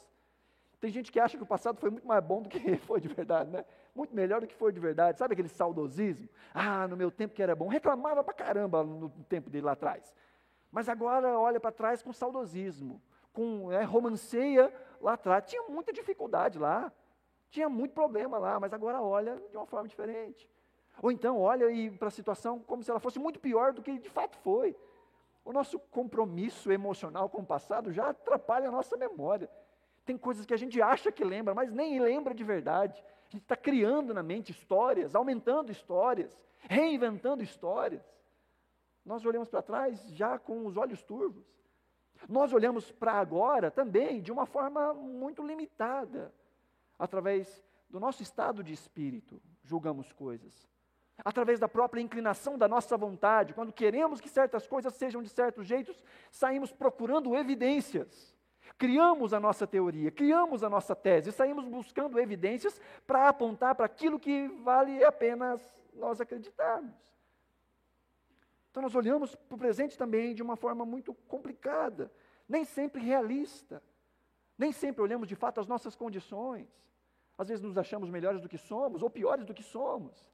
Tem 0.83 0.91
gente 0.91 1.13
que 1.13 1.21
acha 1.21 1.37
que 1.37 1.43
o 1.45 1.47
passado 1.47 1.79
foi 1.79 1.91
muito 1.91 2.07
mais 2.07 2.25
bom 2.25 2.43
do 2.43 2.49
que 2.49 2.77
foi 2.89 3.01
de 3.01 3.09
verdade, 3.09 3.51
né? 3.51 3.65
Muito 3.95 4.15
melhor 4.15 4.41
do 4.41 4.47
que 4.49 4.55
foi 4.55 4.73
de 4.73 4.81
verdade. 4.81 5.19
Sabe 5.19 5.35
aquele 5.35 5.49
saudosismo? 5.49 6.29
Ah, 6.53 6.89
no 6.89 6.97
meu 6.97 7.11
tempo 7.11 7.35
que 7.35 7.43
era 7.43 7.55
bom. 7.55 7.69
Reclamava 7.69 8.25
pra 8.25 8.35
caramba 8.35 8.83
no 8.83 9.09
tempo 9.29 9.49
dele 9.49 9.67
lá 9.67 9.73
atrás. 9.73 10.13
Mas 10.73 10.89
agora 10.89 11.39
olha 11.39 11.61
para 11.61 11.71
trás 11.71 12.03
com 12.03 12.13
saudosismo, 12.13 13.01
com 13.33 13.71
é, 13.71 13.85
romanceia 13.85 14.75
lá 15.01 15.13
atrás. 15.13 15.45
Tinha 15.47 15.63
muita 15.69 15.93
dificuldade 15.93 16.59
lá. 16.59 16.91
Tinha 17.53 17.69
muito 17.69 17.93
problema 17.93 18.39
lá, 18.39 18.59
mas 18.59 18.73
agora 18.73 19.03
olha 19.03 19.37
de 19.51 19.57
uma 19.59 19.67
forma 19.67 19.87
diferente. 19.87 20.49
Ou 21.03 21.13
então 21.13 21.39
olha 21.39 21.67
para 21.99 22.09
a 22.09 22.11
situação 22.11 22.59
como 22.59 22.83
se 22.83 22.91
ela 22.91 22.99
fosse 22.99 23.19
muito 23.19 23.39
pior 23.39 23.75
do 23.75 23.83
que 23.83 23.99
de 23.99 24.09
fato 24.09 24.39
foi. 24.39 24.75
O 25.45 25.53
nosso 25.53 25.79
compromisso 25.79 26.73
emocional 26.73 27.29
com 27.29 27.43
o 27.43 27.47
passado 27.47 27.93
já 27.93 28.09
atrapalha 28.09 28.69
a 28.69 28.71
nossa 28.71 28.97
memória. 28.97 29.51
Tem 30.07 30.17
coisas 30.17 30.47
que 30.47 30.55
a 30.55 30.57
gente 30.57 30.81
acha 30.81 31.13
que 31.13 31.23
lembra, 31.23 31.55
mas 31.55 31.71
nem 31.71 32.01
lembra 32.01 32.33
de 32.33 32.43
verdade. 32.43 33.05
A 33.29 33.33
gente 33.33 33.43
está 33.43 33.55
criando 33.55 34.15
na 34.15 34.23
mente 34.23 34.51
histórias, 34.51 35.15
aumentando 35.15 35.71
histórias, 35.71 36.35
reinventando 36.59 37.43
histórias. 37.43 38.03
Nós 39.05 39.27
olhamos 39.27 39.51
para 39.51 39.61
trás 39.61 40.03
já 40.09 40.39
com 40.39 40.65
os 40.65 40.79
olhos 40.79 41.03
turvos. 41.03 41.45
Nós 42.27 42.51
olhamos 42.55 42.91
para 42.91 43.13
agora 43.13 43.71
também 43.71 44.23
de 44.23 44.33
uma 44.33 44.47
forma 44.47 44.95
muito 44.95 45.47
limitada 45.47 46.33
através 47.03 47.61
do 47.91 47.99
nosso 47.99 48.23
estado 48.23 48.63
de 48.63 48.73
espírito, 48.73 49.43
julgamos 49.65 50.13
coisas. 50.13 50.71
Através 51.25 51.59
da 51.59 51.69
própria 51.69 52.01
inclinação 52.01 52.57
da 52.57 52.69
nossa 52.69 52.97
vontade, 52.97 53.53
quando 53.53 53.73
queremos 53.73 54.21
que 54.21 54.29
certas 54.29 54.69
coisas 54.69 54.95
sejam 54.95 55.21
de 55.21 55.29
certos 55.29 55.67
jeitos, 55.67 56.01
saímos 56.31 56.73
procurando 56.73 57.35
evidências. 57.35 58.37
Criamos 58.79 59.35
a 59.35 59.41
nossa 59.41 59.67
teoria, 59.67 60.13
criamos 60.13 60.63
a 60.63 60.71
nossa 60.71 60.95
tese, 60.95 61.33
saímos 61.33 61.67
buscando 61.67 62.21
evidências 62.21 62.81
para 63.05 63.29
apontar 63.29 63.75
para 63.75 63.87
aquilo 63.87 64.19
que 64.19 64.47
vale 64.63 65.03
a 65.05 65.11
pena 65.11 65.61
nós 65.93 66.21
acreditarmos. 66.21 66.95
Então 68.71 68.81
nós 68.81 68.95
olhamos 68.95 69.35
para 69.35 69.57
o 69.57 69.59
presente 69.59 69.99
também 69.99 70.35
de 70.35 70.43
uma 70.43 70.55
forma 70.55 70.87
muito 70.87 71.13
complicada, 71.27 72.13
nem 72.49 72.65
sempre 72.65 73.03
realista. 73.03 73.83
Nem 74.63 74.71
sempre 74.71 75.03
olhamos 75.03 75.27
de 75.27 75.35
fato 75.35 75.61
as 75.61 75.67
nossas 75.67 75.97
condições. 75.97 76.69
Às 77.43 77.49
vezes 77.49 77.61
nos 77.61 77.77
achamos 77.77 78.09
melhores 78.09 78.41
do 78.41 78.49
que 78.49 78.57
somos, 78.57 79.03
ou 79.03 79.11
piores 79.11 79.45
do 79.45 79.53
que 79.53 79.65
somos. 79.65 80.31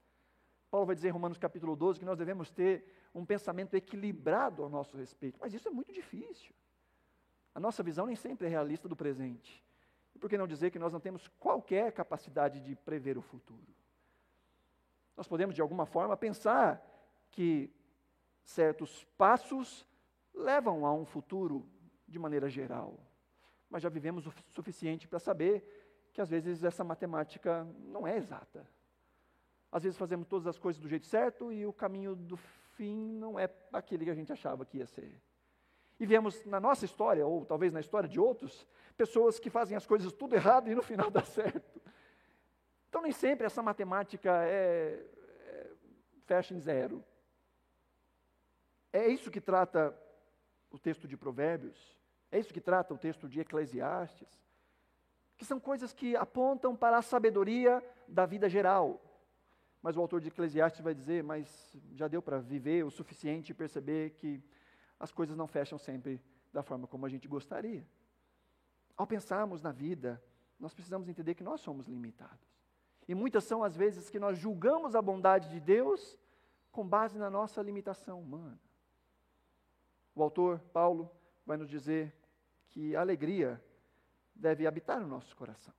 Paulo 0.70 0.84
vai 0.84 0.94
dizer 0.94 1.08
em 1.08 1.10
Romanos 1.10 1.38
capítulo 1.38 1.74
12 1.74 1.98
que 1.98 2.04
nós 2.04 2.18
devemos 2.18 2.50
ter 2.50 2.84
um 3.14 3.24
pensamento 3.24 3.74
equilibrado 3.74 4.62
ao 4.62 4.68
nosso 4.68 4.94
respeito, 4.94 5.38
mas 5.40 5.54
isso 5.54 5.66
é 5.66 5.70
muito 5.70 5.90
difícil. 5.90 6.54
A 7.54 7.58
nossa 7.58 7.82
visão 7.82 8.04
nem 8.04 8.14
sempre 8.14 8.46
é 8.46 8.50
realista 8.50 8.86
do 8.86 8.94
presente. 8.94 9.64
E 10.14 10.18
por 10.18 10.28
que 10.28 10.36
não 10.36 10.46
dizer 10.46 10.70
que 10.70 10.78
nós 10.78 10.92
não 10.92 11.00
temos 11.00 11.28
qualquer 11.40 11.92
capacidade 11.92 12.60
de 12.60 12.76
prever 12.76 13.16
o 13.16 13.22
futuro? 13.22 13.74
Nós 15.16 15.26
podemos, 15.26 15.54
de 15.54 15.62
alguma 15.62 15.86
forma, 15.86 16.14
pensar 16.14 16.86
que 17.30 17.72
certos 18.44 19.02
passos 19.16 19.86
levam 20.34 20.84
a 20.84 20.92
um 20.92 21.06
futuro 21.06 21.66
de 22.06 22.18
maneira 22.18 22.50
geral, 22.50 23.00
mas 23.70 23.82
já 23.82 23.88
vivemos 23.88 24.26
o 24.26 24.32
suficiente 24.50 25.08
para 25.08 25.18
saber 25.18 25.87
que 26.18 26.22
às 26.22 26.30
vezes 26.30 26.64
essa 26.64 26.82
matemática 26.82 27.64
não 27.78 28.04
é 28.04 28.16
exata. 28.16 28.68
Às 29.70 29.84
vezes 29.84 29.96
fazemos 29.96 30.26
todas 30.26 30.48
as 30.48 30.58
coisas 30.58 30.82
do 30.82 30.88
jeito 30.88 31.06
certo 31.06 31.52
e 31.52 31.64
o 31.64 31.72
caminho 31.72 32.16
do 32.16 32.36
fim 32.36 32.96
não 32.96 33.38
é 33.38 33.48
aquele 33.72 34.04
que 34.04 34.10
a 34.10 34.14
gente 34.16 34.32
achava 34.32 34.66
que 34.66 34.78
ia 34.78 34.86
ser. 34.88 35.22
E 36.00 36.04
vemos 36.04 36.44
na 36.44 36.58
nossa 36.58 36.84
história, 36.84 37.24
ou 37.24 37.46
talvez 37.46 37.72
na 37.72 37.78
história 37.78 38.08
de 38.08 38.18
outros, 38.18 38.66
pessoas 38.96 39.38
que 39.38 39.48
fazem 39.48 39.76
as 39.76 39.86
coisas 39.86 40.12
tudo 40.12 40.34
errado 40.34 40.68
e 40.68 40.74
no 40.74 40.82
final 40.82 41.08
dá 41.08 41.22
certo. 41.22 41.80
Então 42.88 43.00
nem 43.00 43.12
sempre 43.12 43.46
essa 43.46 43.62
matemática 43.62 44.42
é, 44.42 45.06
é 45.46 45.70
fecha 46.26 46.52
em 46.52 46.58
zero. 46.58 47.04
É 48.92 49.06
isso 49.06 49.30
que 49.30 49.40
trata 49.40 49.96
o 50.68 50.80
texto 50.80 51.06
de 51.06 51.16
Provérbios, 51.16 51.96
é 52.32 52.40
isso 52.40 52.52
que 52.52 52.60
trata 52.60 52.92
o 52.92 52.98
texto 52.98 53.28
de 53.28 53.38
Eclesiastes 53.38 54.47
que 55.38 55.44
são 55.44 55.60
coisas 55.60 55.92
que 55.92 56.16
apontam 56.16 56.74
para 56.74 56.98
a 56.98 57.02
sabedoria 57.02 57.82
da 58.08 58.26
vida 58.26 58.48
geral. 58.48 59.00
Mas 59.80 59.96
o 59.96 60.00
autor 60.00 60.20
de 60.20 60.28
Eclesiastes 60.28 60.80
vai 60.80 60.92
dizer: 60.92 61.22
Mas 61.22 61.76
já 61.94 62.08
deu 62.08 62.20
para 62.20 62.40
viver 62.40 62.84
o 62.84 62.90
suficiente 62.90 63.50
e 63.52 63.54
perceber 63.54 64.10
que 64.10 64.42
as 64.98 65.12
coisas 65.12 65.36
não 65.36 65.46
fecham 65.46 65.78
sempre 65.78 66.20
da 66.52 66.62
forma 66.62 66.88
como 66.88 67.06
a 67.06 67.08
gente 67.08 67.28
gostaria. 67.28 67.86
Ao 68.96 69.06
pensarmos 69.06 69.62
na 69.62 69.70
vida, 69.70 70.20
nós 70.58 70.74
precisamos 70.74 71.08
entender 71.08 71.36
que 71.36 71.44
nós 71.44 71.60
somos 71.60 71.86
limitados. 71.86 72.58
E 73.06 73.14
muitas 73.14 73.44
são 73.44 73.62
as 73.62 73.76
vezes 73.76 74.10
que 74.10 74.18
nós 74.18 74.36
julgamos 74.36 74.96
a 74.96 75.00
bondade 75.00 75.48
de 75.50 75.60
Deus 75.60 76.18
com 76.72 76.86
base 76.86 77.16
na 77.16 77.30
nossa 77.30 77.62
limitação 77.62 78.20
humana. 78.20 78.58
O 80.16 80.22
autor, 80.22 80.58
Paulo, 80.72 81.08
vai 81.46 81.56
nos 81.56 81.70
dizer 81.70 82.12
que 82.70 82.96
a 82.96 83.00
alegria 83.00 83.62
deve 84.38 84.66
habitar 84.66 85.00
no 85.00 85.08
nosso 85.08 85.36
coração. 85.36 85.74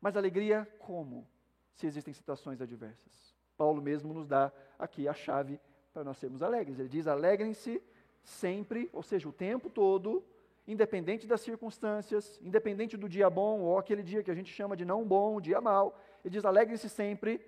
Mas 0.00 0.16
alegria 0.16 0.68
como? 0.80 1.26
Se 1.74 1.86
existem 1.86 2.12
situações 2.12 2.60
adversas. 2.60 3.34
Paulo 3.56 3.80
mesmo 3.80 4.12
nos 4.12 4.26
dá 4.26 4.52
aqui 4.78 5.06
a 5.08 5.14
chave 5.14 5.60
para 5.92 6.02
nós 6.02 6.18
sermos 6.18 6.42
alegres. 6.42 6.78
Ele 6.78 6.88
diz: 6.88 7.06
alegrem-se 7.06 7.82
sempre, 8.22 8.90
ou 8.92 9.02
seja, 9.02 9.28
o 9.28 9.32
tempo 9.32 9.70
todo, 9.70 10.24
independente 10.66 11.26
das 11.26 11.40
circunstâncias, 11.40 12.38
independente 12.42 12.96
do 12.96 13.08
dia 13.08 13.30
bom 13.30 13.60
ou 13.60 13.78
aquele 13.78 14.02
dia 14.02 14.22
que 14.22 14.30
a 14.30 14.34
gente 14.34 14.52
chama 14.52 14.76
de 14.76 14.84
não 14.84 15.06
bom, 15.06 15.40
dia 15.40 15.60
mal. 15.60 15.98
Ele 16.24 16.32
diz: 16.32 16.44
alegrem-se 16.44 16.88
sempre, 16.88 17.40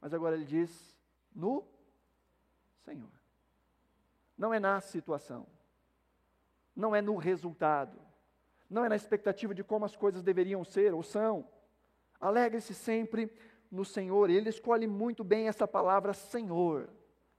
mas 0.00 0.14
agora 0.14 0.34
ele 0.34 0.46
diz: 0.46 0.96
no 1.34 1.64
Senhor. 2.84 3.10
Não 4.36 4.54
é 4.54 4.60
na 4.60 4.80
situação, 4.80 5.46
não 6.74 6.94
é 6.94 7.02
no 7.02 7.16
resultado, 7.16 7.98
não 8.68 8.84
é 8.84 8.88
na 8.88 8.96
expectativa 8.96 9.54
de 9.54 9.64
como 9.64 9.84
as 9.84 9.96
coisas 9.96 10.22
deveriam 10.22 10.64
ser 10.64 10.92
ou 10.92 11.02
são. 11.02 11.48
Alegre-se 12.20 12.74
sempre 12.74 13.32
no 13.70 13.84
Senhor. 13.84 14.28
Ele 14.28 14.48
escolhe 14.48 14.86
muito 14.86 15.24
bem 15.24 15.48
essa 15.48 15.66
palavra 15.66 16.12
Senhor, 16.12 16.88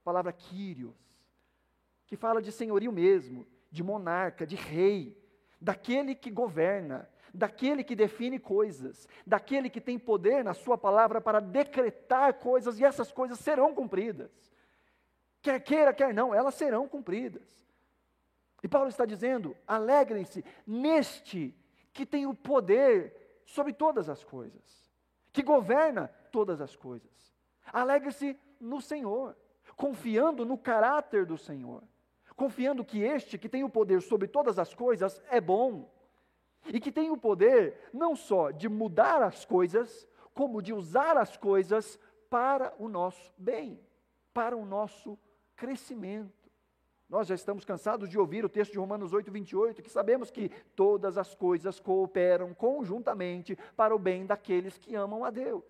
palavra 0.04 0.34
Kyrios, 0.34 0.94
que 2.08 2.16
fala 2.16 2.42
de 2.42 2.52
senhorio 2.52 2.92
mesmo, 2.92 3.46
de 3.70 3.84
monarca, 3.84 4.48
de 4.48 4.56
rei, 4.56 5.16
daquele 5.62 6.16
que 6.16 6.32
governa, 6.32 7.08
daquele 7.34 7.84
que 7.84 7.96
define 7.96 8.40
coisas, 8.40 9.08
daquele 9.26 9.70
que 9.70 9.80
tem 9.80 10.00
poder 10.00 10.44
na 10.44 10.54
sua 10.54 10.78
palavra 10.78 11.22
para 11.22 11.40
decretar 11.40 12.34
coisas 12.36 12.80
e 12.80 12.84
essas 12.84 13.12
coisas 13.12 13.38
serão 13.40 13.76
cumpridas. 13.76 14.32
Quer 15.42 15.60
queira, 15.60 15.94
quer 15.94 16.14
não, 16.14 16.34
elas 16.34 16.56
serão 16.56 16.88
cumpridas. 16.88 17.69
E 18.64 18.68
Paulo 18.68 18.90
está 18.90 19.06
dizendo: 19.06 19.56
alegrem-se 19.68 20.44
neste 20.66 21.56
que 21.94 22.06
tem 22.06 22.26
o 22.26 22.34
poder 22.34 23.42
sobre 23.46 23.74
todas 23.74 24.10
as 24.10 24.24
coisas, 24.24 24.92
que 25.32 25.42
governa 25.42 26.08
todas 26.32 26.62
as 26.62 26.76
coisas. 26.76 27.10
Alegre-se 27.72 28.38
no 28.60 28.82
Senhor, 28.82 29.36
confiando 29.76 30.46
no 30.46 30.58
caráter 30.58 31.26
do 31.26 31.38
Senhor, 31.38 31.84
confiando 32.36 32.86
que 32.86 33.02
este 33.02 33.38
que 33.38 33.50
tem 33.50 33.64
o 33.64 33.70
poder 33.70 34.02
sobre 34.02 34.28
todas 34.28 34.60
as 34.60 34.74
coisas 34.74 35.22
é 35.30 35.42
bom 35.42 35.90
e 36.68 36.80
que 36.80 36.92
tem 36.92 37.10
o 37.10 37.18
poder 37.18 37.90
não 37.94 38.16
só 38.16 38.52
de 38.52 38.68
mudar 38.68 39.22
as 39.22 39.46
coisas, 39.46 40.08
como 40.34 40.62
de 40.62 40.74
usar 40.74 41.18
as 41.18 41.36
coisas 41.38 42.00
para 42.30 42.74
o 42.78 42.88
nosso 42.88 43.34
bem, 43.38 43.80
para 44.34 44.56
o 44.56 44.66
nosso 44.66 45.18
crescimento. 45.56 46.39
Nós 47.10 47.28
já 47.28 47.34
estamos 47.34 47.66
cansados 47.66 48.08
de 48.08 48.20
ouvir 48.20 48.46
o 48.46 48.50
texto 48.50 48.74
de 48.74 48.78
Romanos 48.78 49.14
8, 49.14 49.32
28, 49.32 49.82
que 49.82 49.90
sabemos 49.90 50.30
que 50.30 50.50
todas 50.76 51.18
as 51.18 51.34
coisas 51.34 51.80
cooperam 51.80 52.54
conjuntamente 52.54 53.58
para 53.76 53.96
o 53.96 54.00
bem 54.00 54.28
daqueles 54.28 54.78
que 54.78 54.94
amam 54.94 55.26
a 55.26 55.32
Deus. 55.32 55.64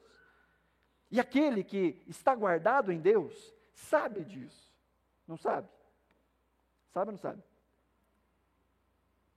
E 1.10 1.18
aquele 1.18 1.64
que 1.64 2.04
está 2.08 2.36
guardado 2.36 2.92
em 2.92 3.00
Deus 3.00 3.56
sabe 3.74 4.26
disso. 4.26 4.70
Não 5.26 5.38
sabe? 5.38 5.70
Sabe 6.90 7.10
ou 7.10 7.12
não 7.14 7.18
sabe? 7.18 7.42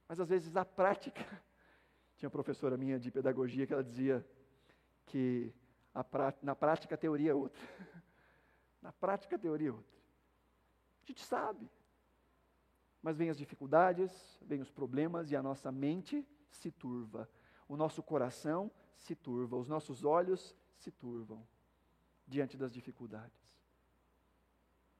Mas 0.08 0.18
às 0.18 0.28
vezes 0.28 0.56
a 0.56 0.64
prática. 0.64 1.24
Tinha 2.18 2.28
uma 2.28 2.32
professora 2.32 2.76
minha 2.76 2.98
de 2.98 3.10
pedagogia 3.12 3.66
que 3.66 3.72
ela 3.72 3.84
dizia 3.84 4.26
que 5.06 5.54
prá, 6.10 6.34
na 6.42 6.56
prática 6.56 6.96
a 6.96 6.98
teoria 6.98 7.30
é 7.30 7.34
outra. 7.34 7.62
Na 8.82 8.92
prática 8.92 9.36
a 9.36 9.38
teoria 9.38 9.68
é 9.68 9.72
outra. 9.72 9.96
A 11.04 11.06
gente 11.06 11.24
sabe. 11.24 11.70
Mas 13.02 13.16
vêm 13.16 13.30
as 13.30 13.36
dificuldades, 13.36 14.38
vêm 14.42 14.60
os 14.60 14.70
problemas 14.70 15.30
e 15.30 15.36
a 15.36 15.42
nossa 15.42 15.72
mente 15.72 16.26
se 16.50 16.70
turva. 16.70 17.28
O 17.68 17.76
nosso 17.76 18.02
coração 18.02 18.70
se 18.96 19.16
turva, 19.16 19.56
os 19.56 19.68
nossos 19.68 20.04
olhos 20.04 20.54
se 20.76 20.90
turvam 20.90 21.44
diante 22.26 22.56
das 22.56 22.72
dificuldades. 22.72 23.60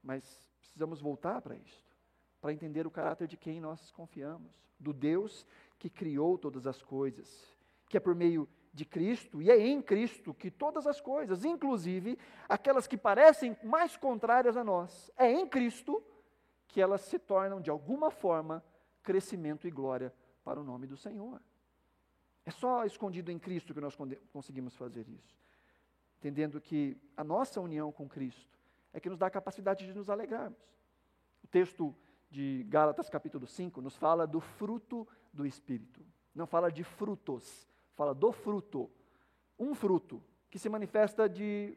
Mas 0.03 0.49
precisamos 0.59 1.01
voltar 1.01 1.41
para 1.41 1.57
isto, 1.57 1.97
para 2.41 2.53
entender 2.53 2.87
o 2.87 2.91
caráter 2.91 3.29
de 3.29 3.37
quem 3.37 3.61
nós 3.61 3.93
confiamos, 3.93 4.53
do 4.79 4.93
Deus 4.93 5.47
que 5.79 5.88
criou 5.88 6.37
todas 6.37 6.67
as 6.67 6.83
coisas, 6.83 7.57
que 7.88 7.97
é 7.97 8.01
por 8.01 8.15
meio 8.15 8.49
de 8.73 8.85
Cristo 8.85 9.43
e 9.43 9.51
é 9.51 9.59
em 9.59 9.83
Cristo 9.83 10.33
que 10.33 10.51
todas 10.51 10.87
as 10.87 11.01
coisas, 11.01 11.45
inclusive 11.45 12.19
aquelas 12.49 12.87
que 12.87 12.97
parecem 12.97 13.57
mais 13.62 13.97
contrárias 13.97 14.57
a 14.57 14.65
nós, 14.65 15.11
é 15.17 15.31
em 15.31 15.47
Cristo 15.47 16.03
que 16.72 16.80
elas 16.80 17.02
se 17.02 17.18
tornam 17.18 17.61
de 17.61 17.68
alguma 17.68 18.11
forma 18.11 18.64
crescimento 19.02 19.68
e 19.68 19.70
glória 19.70 20.12
para 20.42 20.58
o 20.58 20.64
nome 20.64 20.87
do 20.87 20.96
Senhor. 20.96 21.38
É 22.46 22.50
só 22.50 22.87
escondido 22.87 23.30
em 23.30 23.38
Cristo 23.38 23.74
que 23.74 23.80
nós 23.80 23.94
conseguimos 24.32 24.74
fazer 24.74 25.06
isso. 25.06 25.38
Entendendo 26.18 26.61
que 26.61 26.96
a 27.14 27.22
nossa 27.22 27.61
união 27.61 27.92
com 27.92 28.08
Cristo 28.08 28.58
é 28.90 28.98
que 28.98 29.11
nos 29.11 29.18
dá 29.18 29.26
a 29.26 29.30
capacidade 29.30 29.85
de 29.85 29.92
nos 29.92 30.08
alegrarmos. 30.08 30.58
O 31.44 31.46
texto 31.46 31.94
de 32.30 32.64
Gálatas, 32.70 33.11
capítulo 33.11 33.46
5, 33.46 33.82
nos 33.82 33.94
fala 33.94 34.26
do 34.26 34.40
fruto 34.40 35.06
do 35.30 35.44
Espírito. 35.44 36.00
Não 36.35 36.46
fala 36.46 36.72
de 36.72 36.82
frutos, 36.82 37.68
fala 37.94 38.14
do 38.14 38.32
fruto. 38.32 38.90
Um 39.58 39.74
fruto 39.74 40.22
que 40.50 40.58
se 40.58 40.70
manifesta 40.70 41.28
de 41.28 41.76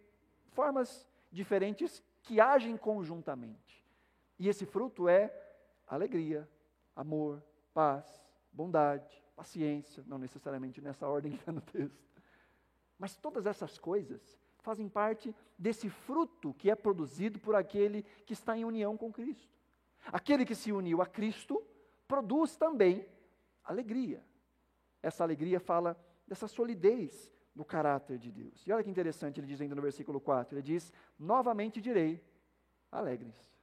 formas 0.52 1.06
diferentes 1.30 2.02
que 2.24 2.40
agem 2.40 2.78
conjuntamente. 2.78 3.85
E 4.38 4.48
esse 4.48 4.66
fruto 4.66 5.08
é 5.08 5.34
alegria, 5.88 6.50
amor, 6.96 7.44
paz, 7.74 8.06
bondade, 8.52 9.24
paciência, 9.36 10.04
não 10.08 10.18
necessariamente 10.18 10.82
nessa 10.82 11.08
ordem 11.08 11.32
que 11.32 11.38
está 11.38 11.52
no 11.52 11.62
texto. 11.62 12.06
Mas 12.98 13.16
todas 13.16 13.46
essas 13.46 13.78
coisas 13.78 14.40
fazem 14.60 14.90
parte 14.90 15.36
desse 15.58 15.90
fruto 15.90 16.54
que 16.54 16.72
é 16.72 16.76
produzido 16.76 17.40
por 17.40 17.56
aquele 17.56 18.04
que 18.26 18.34
está 18.34 18.58
em 18.58 18.66
união 18.66 18.98
com 18.98 19.12
Cristo. 19.12 19.54
Aquele 20.08 20.46
que 20.46 20.56
se 20.56 20.72
uniu 20.72 21.02
a 21.02 21.06
Cristo 21.06 21.62
produz 22.08 22.56
também 22.56 23.08
alegria. 23.64 24.24
Essa 25.02 25.24
alegria 25.24 25.60
fala 25.60 25.98
dessa 26.28 26.48
solidez 26.48 27.32
no 27.54 27.64
caráter 27.64 28.18
de 28.18 28.32
Deus. 28.32 28.66
E 28.66 28.72
olha 28.72 28.84
que 28.84 28.90
interessante, 28.90 29.40
ele 29.40 29.48
diz 29.48 29.62
ainda 29.62 29.76
no 29.76 29.82
versículo 29.82 30.20
4: 30.20 30.56
ele 30.56 30.64
diz: 30.64 30.92
Novamente 31.18 31.82
direi, 31.82 32.24
alegres. 32.92 33.55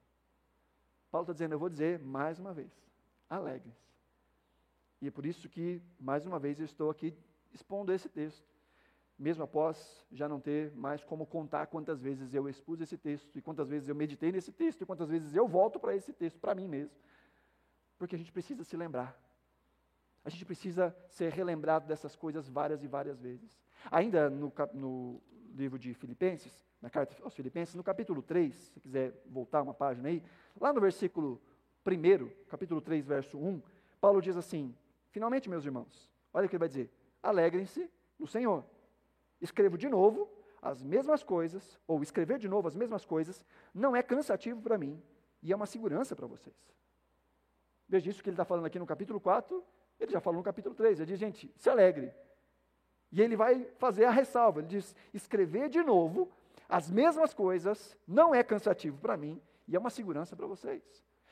Paulo 1.13 1.25
está 1.25 1.35
dizendo, 1.35 1.53
eu 1.53 1.59
vou 1.59 1.69
dizer 1.69 1.99
mais 1.99 2.39
uma 2.39 2.55
vez, 2.55 2.73
alegres. 3.29 3.77
E 4.99 5.09
é 5.09 5.11
por 5.11 5.27
isso 5.27 5.47
que, 5.47 5.83
mais 6.01 6.25
uma 6.25 6.39
vez, 6.39 6.59
eu 6.59 6.65
estou 6.65 6.89
aqui 6.89 7.15
expondo 7.53 7.93
esse 7.93 8.09
texto. 8.09 8.51
Mesmo 9.19 9.45
após 9.45 10.07
já 10.11 10.27
não 10.27 10.41
ter 10.41 10.73
mais 10.73 11.05
como 11.05 11.27
contar 11.27 11.67
quantas 11.67 12.01
vezes 12.01 12.33
eu 12.33 12.49
expus 12.49 12.81
esse 12.81 12.97
texto, 12.97 13.39
e 13.39 13.43
quantas 13.43 13.69
vezes 13.69 13.91
eu 13.91 13.95
meditei 13.95 14.33
nesse 14.33 14.51
texto, 14.51 14.81
e 14.81 14.87
quantas 14.87 15.11
vezes 15.11 15.35
eu 15.35 15.47
volto 15.47 15.79
para 15.79 15.95
esse 15.95 16.15
texto, 16.15 16.41
para 16.41 16.55
mim 16.55 16.67
mesmo. 16.67 16.97
Porque 17.99 18.15
a 18.15 18.19
gente 18.19 18.33
precisa 18.33 18.65
se 18.65 18.75
lembrar. 18.75 19.15
A 20.25 20.31
gente 20.31 20.47
precisa 20.47 20.97
ser 21.11 21.31
relembrado 21.31 21.87
dessas 21.87 22.17
coisas 22.17 22.49
várias 22.49 22.83
e 22.83 22.89
várias 22.89 23.21
vezes. 23.21 23.61
Ainda 23.91 24.31
no, 24.31 24.51
no 24.73 25.21
livro 25.55 25.79
de 25.79 25.93
Filipenses, 25.93 26.65
na 26.83 26.91
carta 26.91 27.17
aos 27.23 27.33
Filipenses, 27.33 27.77
no 27.77 27.85
capítulo 27.85 28.21
3, 28.21 28.53
se 28.53 28.81
quiser 28.81 29.15
voltar 29.25 29.63
uma 29.63 29.73
página 29.73 30.09
aí, 30.09 30.23
lá 30.61 30.73
no 30.73 30.81
versículo 30.81 31.41
1, 31.87 32.29
capítulo 32.49 32.81
3, 32.81 33.07
verso 33.07 33.39
1, 33.39 33.63
Paulo 34.01 34.21
diz 34.21 34.37
assim: 34.37 34.75
Finalmente, 35.11 35.49
meus 35.49 35.65
irmãos, 35.65 36.11
olha 36.35 36.47
o 36.47 36.49
que 36.49 36.57
ele 36.57 36.61
vai 36.61 36.69
dizer: 36.69 36.91
alegrem-se 37.23 37.89
no 38.19 38.27
Senhor. 38.27 38.65
Escrevo 39.41 39.79
de 39.79 39.89
novo 39.89 40.29
as 40.61 40.83
mesmas 40.83 41.23
coisas, 41.23 41.79
ou 41.87 42.03
escrever 42.03 42.39
de 42.39 42.49
novo 42.49 42.67
as 42.67 42.75
mesmas 42.75 43.05
coisas, 43.05 43.45
não 43.73 43.95
é 43.95 44.03
cansativo 44.03 44.61
para 44.61 44.77
mim 44.77 45.01
e 45.43 45.53
é 45.53 45.57
uma 45.57 45.67
segurança 45.67 46.15
para 46.15 46.27
vocês. 46.27 46.55
Veja 47.89 48.11
isso 48.11 48.23
que 48.23 48.29
ele 48.29 48.35
está 48.35 48.45
falando 48.45 48.67
aqui 48.67 48.79
no 48.79 48.87
capítulo 48.87 49.21
4, 49.21 49.63
ele 50.01 50.13
já 50.13 50.21
falou 50.21 50.39
no 50.39 50.45
capítulo 50.45 50.75
3. 50.75 51.01
Ele 51.01 51.07
diz, 51.07 51.19
gente, 51.19 51.53
se 51.57 51.69
alegre. 51.69 52.13
E 53.11 53.21
ele 53.21 53.37
vai 53.37 53.65
fazer 53.77 54.05
a 54.05 54.11
ressalva. 54.11 54.61
Ele 54.61 54.69
diz: 54.69 54.97
escrever 55.13 55.69
de 55.69 55.83
novo 55.83 56.31
as 56.73 56.91
mesmas 56.91 57.35
coisas 57.35 57.99
não 58.09 58.35
é 58.35 58.43
cansativo 58.43 58.97
para 58.97 59.15
mim 59.15 59.39
e 59.69 59.77
é 59.77 59.79
uma 59.79 59.91
segurança 59.91 60.35
para 60.35 60.47
vocês. 60.47 60.83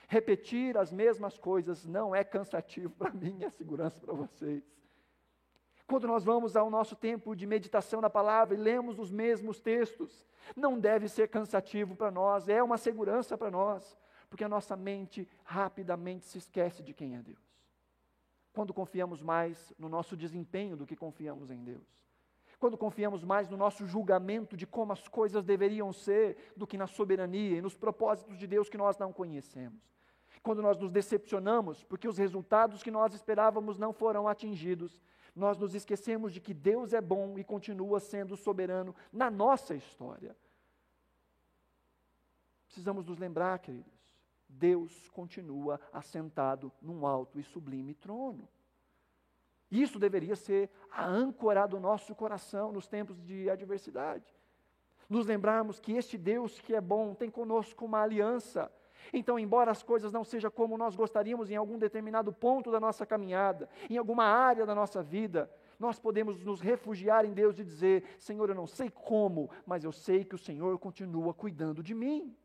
Repetir 0.07 0.77
as 0.77 0.93
mesmas 0.93 1.39
coisas 1.39 1.87
não 1.87 2.15
é 2.15 2.23
cansativo 2.23 2.91
para 3.01 3.11
mim, 3.11 3.43
é 3.43 3.49
segurança 3.49 3.99
para 3.99 4.13
vocês. 4.13 4.63
Quando 5.87 6.07
nós 6.07 6.25
vamos 6.25 6.57
ao 6.57 6.69
nosso 6.69 6.95
tempo 6.95 7.35
de 7.35 7.47
meditação 7.47 8.03
na 8.03 8.11
palavra 8.11 8.55
e 8.55 8.59
lemos 8.59 8.99
os 8.99 9.11
mesmos 9.11 9.61
textos, 9.61 10.27
não 10.55 10.79
deve 10.79 11.09
ser 11.09 11.29
cansativo 11.29 11.97
para 11.97 12.11
nós, 12.11 12.47
é 12.47 12.63
uma 12.63 12.77
segurança 12.77 13.39
para 13.39 13.51
nós, 13.51 13.99
porque 14.29 14.45
a 14.45 14.49
nossa 14.49 14.77
mente 14.77 15.27
rapidamente 15.43 16.27
se 16.27 16.37
esquece 16.37 16.83
de 16.83 16.93
quem 16.93 17.17
é 17.17 17.23
Deus. 17.23 17.59
Quando 18.53 18.75
confiamos 18.75 19.23
mais 19.23 19.73
no 19.79 19.89
nosso 19.89 20.19
desempenho 20.19 20.77
do 20.77 20.87
que 20.87 20.95
confiamos 20.95 21.51
em 21.51 21.65
Deus 21.65 21.99
quando 22.61 22.79
confiamos 22.79 23.25
mais 23.25 23.49
no 23.49 23.57
nosso 23.57 23.85
julgamento 23.87 24.57
de 24.57 24.67
como 24.67 24.93
as 24.93 25.09
coisas 25.09 25.45
deveriam 25.45 25.93
ser 25.93 26.53
do 26.57 26.67
que 26.67 26.79
na 26.79 26.87
soberania 26.87 27.59
e 27.59 27.63
nos 27.63 27.75
propósitos 27.75 28.39
de 28.39 28.47
Deus 28.47 28.69
que 28.69 28.79
nós 28.79 28.97
não 28.97 29.13
conhecemos 29.13 29.91
quando 30.43 30.63
nós 30.63 30.79
nos 30.79 30.91
decepcionamos 30.91 31.83
porque 31.85 32.09
os 32.09 32.19
resultados 32.19 32.83
que 32.83 32.91
nós 32.91 33.15
esperávamos 33.15 33.79
não 33.79 33.93
foram 33.93 34.27
atingidos, 34.27 35.03
nós 35.35 35.59
nos 35.59 35.75
esquecemos 35.75 36.33
de 36.33 36.41
que 36.41 36.55
Deus 36.55 36.93
é 36.93 37.01
bom 37.01 37.39
e 37.39 37.45
continua 37.45 38.01
sendo 38.01 38.37
soberano 38.37 38.95
na 39.13 39.31
nossa 39.31 39.75
história. 39.75 40.37
Precisamos 42.67 43.05
nos 43.07 43.19
lembrar, 43.19 43.59
queridos, 43.59 44.19
Deus 44.49 45.09
continua 45.11 45.81
assentado 45.93 46.73
num 46.81 47.07
alto 47.07 47.39
e 47.39 47.43
sublime 47.43 47.95
trono. 47.95 48.49
Isso 49.71 49.99
deveria 49.99 50.37
ser 50.37 50.71
a 50.91 51.07
âncora 51.07 51.67
do 51.67 51.79
nosso 51.79 52.15
coração 52.15 52.73
nos 52.73 52.89
tempos 52.89 53.21
de 53.23 53.49
adversidade. 53.49 54.35
Nos 55.09 55.27
lembrarmos 55.27 55.81
que 55.81 55.93
este 55.93 56.17
Deus 56.17 56.61
que 56.61 56.75
é 56.75 56.81
bom 56.81 57.15
tem 57.15 57.31
conosco 57.31 57.85
uma 57.85 58.03
aliança 58.03 58.71
então, 59.13 59.39
embora 59.39 59.71
as 59.71 59.83
coisas 59.83 60.13
não 60.13 60.25
sejam 60.25 60.51
como 60.51 60.79
nós 60.79 60.95
gostaríamos 60.95 61.51
em 61.51 61.57
algum 61.57 61.79
determinado 61.79 62.33
ponto 62.33 62.71
da 62.71 62.79
nossa 62.79 63.05
caminhada, 63.05 63.69
em 63.89 63.97
alguma 63.97 64.25
área 64.25 64.67
da 64.67 64.75
nossa 64.75 65.03
vida, 65.03 65.51
nós 65.79 65.99
podemos 65.99 66.45
nos 66.45 66.61
refugiar 66.61 67.25
em 67.25 67.33
Deus 67.33 67.59
e 67.59 67.65
dizer: 67.65 68.05
Senhor, 68.19 68.49
eu 68.49 68.55
não 68.55 68.67
sei 68.67 68.91
como, 68.91 69.51
mas 69.67 69.85
eu 69.85 69.93
sei 69.93 70.25
que 70.25 70.35
o 70.35 70.39
Senhor 70.39 70.79
continua 70.79 71.33
cuidando 71.33 71.83
de 71.83 71.95
mim. 71.95 72.37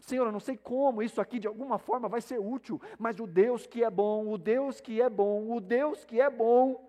Senhor, 0.00 0.26
eu 0.26 0.32
não 0.32 0.40
sei 0.40 0.56
como 0.56 1.02
isso 1.02 1.20
aqui 1.20 1.38
de 1.38 1.46
alguma 1.46 1.78
forma 1.78 2.08
vai 2.08 2.20
ser 2.20 2.38
útil, 2.38 2.80
mas 2.98 3.18
o 3.18 3.26
Deus 3.26 3.66
que 3.66 3.82
é 3.82 3.90
bom, 3.90 4.28
o 4.28 4.38
Deus 4.38 4.80
que 4.80 5.00
é 5.00 5.10
bom, 5.10 5.50
o 5.50 5.60
Deus 5.60 6.04
que 6.04 6.20
é 6.20 6.30
bom, 6.30 6.88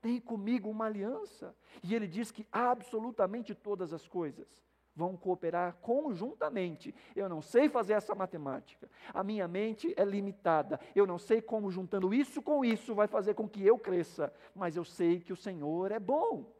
tem 0.00 0.20
comigo 0.20 0.68
uma 0.68 0.86
aliança. 0.86 1.54
E 1.82 1.94
Ele 1.94 2.06
diz 2.06 2.30
que 2.30 2.46
absolutamente 2.52 3.54
todas 3.54 3.92
as 3.92 4.06
coisas 4.06 4.46
vão 4.94 5.16
cooperar 5.16 5.76
conjuntamente. 5.80 6.94
Eu 7.16 7.28
não 7.28 7.40
sei 7.40 7.68
fazer 7.68 7.94
essa 7.94 8.14
matemática. 8.14 8.90
A 9.12 9.24
minha 9.24 9.48
mente 9.48 9.94
é 9.96 10.04
limitada. 10.04 10.78
Eu 10.94 11.06
não 11.06 11.18
sei 11.18 11.40
como 11.40 11.70
juntando 11.70 12.12
isso 12.12 12.42
com 12.42 12.64
isso 12.64 12.94
vai 12.94 13.06
fazer 13.06 13.34
com 13.34 13.48
que 13.48 13.64
eu 13.64 13.78
cresça, 13.78 14.32
mas 14.54 14.76
eu 14.76 14.84
sei 14.84 15.20
que 15.20 15.32
o 15.32 15.36
Senhor 15.36 15.90
é 15.90 15.98
bom. 15.98 16.52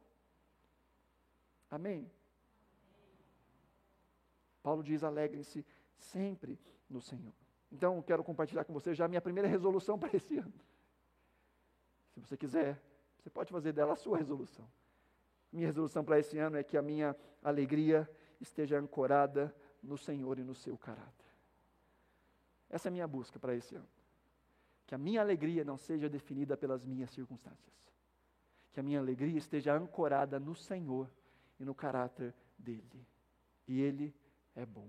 Amém. 1.70 2.10
Paulo 4.62 4.82
diz: 4.82 5.02
alegrem-se 5.02 5.64
sempre 6.02 6.58
no 6.88 7.00
Senhor. 7.00 7.32
Então, 7.70 8.02
quero 8.02 8.22
compartilhar 8.22 8.64
com 8.64 8.72
você 8.72 8.94
já 8.94 9.06
a 9.06 9.08
minha 9.08 9.20
primeira 9.20 9.48
resolução 9.48 9.98
para 9.98 10.14
esse 10.14 10.36
ano. 10.38 10.52
Se 12.12 12.20
você 12.20 12.36
quiser, 12.36 12.80
você 13.18 13.30
pode 13.30 13.50
fazer 13.50 13.72
dela 13.72 13.94
a 13.94 13.96
sua 13.96 14.18
resolução. 14.18 14.68
Minha 15.50 15.66
resolução 15.66 16.04
para 16.04 16.18
esse 16.18 16.38
ano 16.38 16.56
é 16.56 16.62
que 16.62 16.76
a 16.76 16.82
minha 16.82 17.16
alegria 17.42 18.08
esteja 18.40 18.78
ancorada 18.78 19.54
no 19.82 19.96
Senhor 19.96 20.38
e 20.38 20.44
no 20.44 20.54
seu 20.54 20.76
caráter. 20.76 21.30
Essa 22.68 22.88
é 22.88 22.90
a 22.90 22.92
minha 22.92 23.06
busca 23.06 23.38
para 23.38 23.54
esse 23.54 23.74
ano. 23.74 23.88
Que 24.86 24.94
a 24.94 24.98
minha 24.98 25.20
alegria 25.20 25.64
não 25.64 25.76
seja 25.76 26.08
definida 26.08 26.56
pelas 26.56 26.84
minhas 26.84 27.10
circunstâncias. 27.10 27.74
Que 28.72 28.80
a 28.80 28.82
minha 28.82 28.98
alegria 28.98 29.38
esteja 29.38 29.74
ancorada 29.74 30.40
no 30.40 30.54
Senhor 30.54 31.10
e 31.60 31.64
no 31.64 31.74
caráter 31.74 32.34
dele. 32.58 33.06
E 33.68 33.80
ele 33.80 34.14
é 34.54 34.64
bom. 34.64 34.88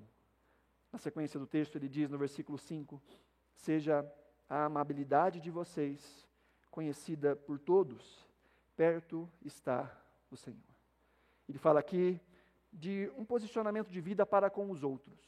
Na 0.93 0.99
sequência 0.99 1.39
do 1.39 1.47
texto, 1.47 1.75
ele 1.75 1.89
diz 1.89 2.07
no 2.07 2.19
versículo 2.19 2.55
5: 2.55 3.01
Seja 3.55 4.05
a 4.47 4.65
amabilidade 4.65 5.41
de 5.41 5.49
vocês 5.49 6.29
conhecida 6.69 7.35
por 7.35 7.57
todos, 7.57 8.29
perto 8.75 9.27
está 9.43 9.91
o 10.29 10.37
Senhor. 10.37 10.61
Ele 11.49 11.57
fala 11.57 11.79
aqui 11.79 12.21
de 12.71 13.11
um 13.17 13.25
posicionamento 13.25 13.89
de 13.89 13.99
vida 13.99 14.23
para 14.23 14.51
com 14.51 14.69
os 14.69 14.83
outros. 14.83 15.19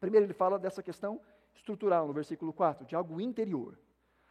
Primeiro, 0.00 0.26
ele 0.26 0.32
fala 0.32 0.58
dessa 0.58 0.82
questão 0.82 1.20
estrutural 1.54 2.08
no 2.08 2.12
versículo 2.12 2.52
4, 2.52 2.84
de 2.84 2.96
algo 2.96 3.20
interior. 3.20 3.78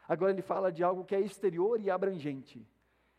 Agora 0.06 0.34
ele 0.34 0.42
fala 0.42 0.70
de 0.70 0.84
algo 0.84 1.06
que 1.06 1.16
é 1.16 1.22
exterior 1.22 1.80
e 1.80 1.90
abrangente. 1.90 2.68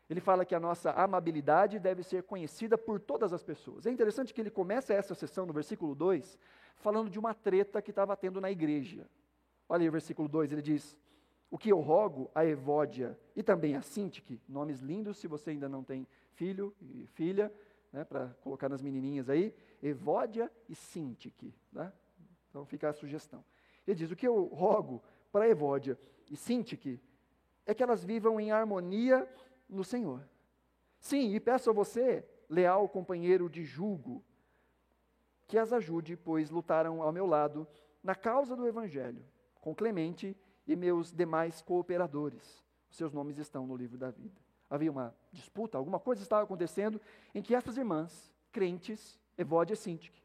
Ele 0.09 0.21
fala 0.21 0.45
que 0.45 0.55
a 0.55 0.61
nossa 0.61 0.91
amabilidade 0.91 1.79
deve 1.79 2.03
ser 2.03 2.25
conhecida 2.25 2.77
por 2.77 3.01
todas 3.01 3.33
as 3.33 3.43
pessoas. 3.43 3.87
É 3.87 3.91
interessante 3.91 4.35
que 4.35 4.41
ele 4.41 4.51
começa 4.51 4.93
essa 4.93 5.15
sessão 5.15 5.47
no 5.47 5.53
versículo 5.53 5.95
2 5.95 6.37
falando 6.77 7.11
de 7.11 7.19
uma 7.19 7.35
treta 7.35 7.83
que 7.83 7.91
estava 7.91 8.17
tendo 8.17 8.41
na 8.41 8.51
igreja. 8.51 9.09
Olha 9.69 9.83
aí 9.83 9.89
o 9.89 9.93
versículo 9.93 10.29
2, 10.29 10.53
ele 10.53 10.63
diz: 10.63 10.97
O 11.51 11.59
que 11.59 11.71
eu 11.71 11.81
rogo 11.81 12.31
a 12.35 12.45
Evódia 12.45 13.19
e 13.37 13.43
também 13.43 13.77
a 13.77 13.83
Sintique, 13.83 14.41
nomes 14.49 14.81
lindos 14.81 15.19
se 15.19 15.29
você 15.29 15.51
ainda 15.51 15.69
não 15.69 15.85
tem 15.85 16.07
filho 16.33 16.75
e 16.81 17.07
filha, 17.07 17.53
né, 17.93 18.05
para 18.05 18.29
colocar 18.41 18.69
nas 18.69 18.83
menininhas 18.83 19.29
aí, 19.29 19.55
Evódia 19.83 20.51
e 20.69 20.75
Sintique. 20.75 21.55
Né? 21.73 21.93
Então 22.49 22.65
fica 22.65 22.89
a 22.89 22.93
sugestão. 22.93 23.45
Ele 23.87 23.97
diz: 23.97 24.11
O 24.11 24.17
que 24.17 24.27
eu 24.27 24.45
rogo 24.45 25.03
para 25.31 25.49
Evódia 25.49 25.99
e 26.31 26.37
Sintique 26.37 27.01
é 27.67 27.75
que 27.75 27.83
elas 27.83 28.05
vivam 28.05 28.41
em 28.41 28.51
harmonia 28.51 29.29
no 29.69 29.85
Senhor. 29.85 30.29
Sim, 30.99 31.35
e 31.35 31.41
peço 31.41 31.71
a 31.71 31.73
você, 31.73 32.27
leal 32.49 32.89
companheiro 32.89 33.49
de 33.49 33.65
julgo, 33.65 34.25
que 35.51 35.59
as 35.59 35.73
ajude, 35.73 36.17
pois 36.17 36.49
lutaram 36.49 37.03
ao 37.03 37.11
meu 37.11 37.27
lado 37.27 37.67
na 38.05 38.15
causa 38.15 38.55
do 38.55 38.69
Evangelho, 38.69 39.25
com 39.61 39.75
Clemente 39.75 40.37
e 40.65 40.77
meus 40.77 41.13
demais 41.13 41.61
cooperadores. 41.61 42.65
Seus 42.89 43.13
nomes 43.13 43.37
estão 43.37 43.67
no 43.67 43.75
livro 43.75 43.99
da 43.99 44.13
vida. 44.13 44.41
Havia 44.71 44.93
uma 44.93 45.13
disputa, 45.33 45.77
alguma 45.77 45.99
coisa 45.99 46.23
estava 46.23 46.45
acontecendo 46.45 47.01
em 47.35 47.43
que 47.43 47.53
essas 47.53 47.77
irmãs, 47.77 48.33
crentes, 48.53 49.19
Evódia 49.37 49.75
e 49.75 49.77
Sintique, 49.77 50.23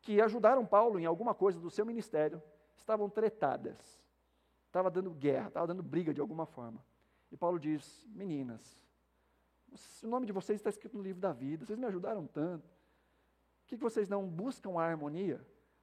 que 0.00 0.20
ajudaram 0.20 0.66
Paulo 0.66 0.98
em 0.98 1.06
alguma 1.06 1.34
coisa 1.34 1.60
do 1.60 1.70
seu 1.70 1.86
ministério, 1.86 2.42
estavam 2.76 3.08
tretadas. 3.08 4.02
Estava 4.66 4.90
dando 4.90 5.12
guerra, 5.12 5.46
estava 5.48 5.68
dando 5.68 5.84
briga 5.84 6.12
de 6.12 6.20
alguma 6.20 6.46
forma. 6.46 6.84
E 7.30 7.36
Paulo 7.36 7.60
diz: 7.60 8.04
Meninas, 8.08 8.76
o 10.02 10.08
nome 10.08 10.26
de 10.26 10.32
vocês 10.32 10.58
está 10.58 10.68
escrito 10.68 10.96
no 10.96 11.02
livro 11.04 11.20
da 11.20 11.32
vida, 11.32 11.64
vocês 11.64 11.78
me 11.78 11.86
ajudaram 11.86 12.26
tanto. 12.26 12.77
Que 13.68 13.76
vocês 13.76 14.08
não 14.08 14.26
buscam 14.26 14.78
a 14.78 14.82
harmonia? 14.82 15.40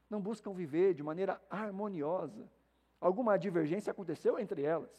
Não 0.10 0.19
buscam 0.19 0.54
viver 0.54 0.93
de 0.93 1.04
maneira 1.04 1.39
harmoniosa? 1.50 2.52
Alguma 3.00 3.38
divergência 3.38 3.91
aconteceu 3.91 4.38
entre 4.39 4.63
elas. 4.63 4.91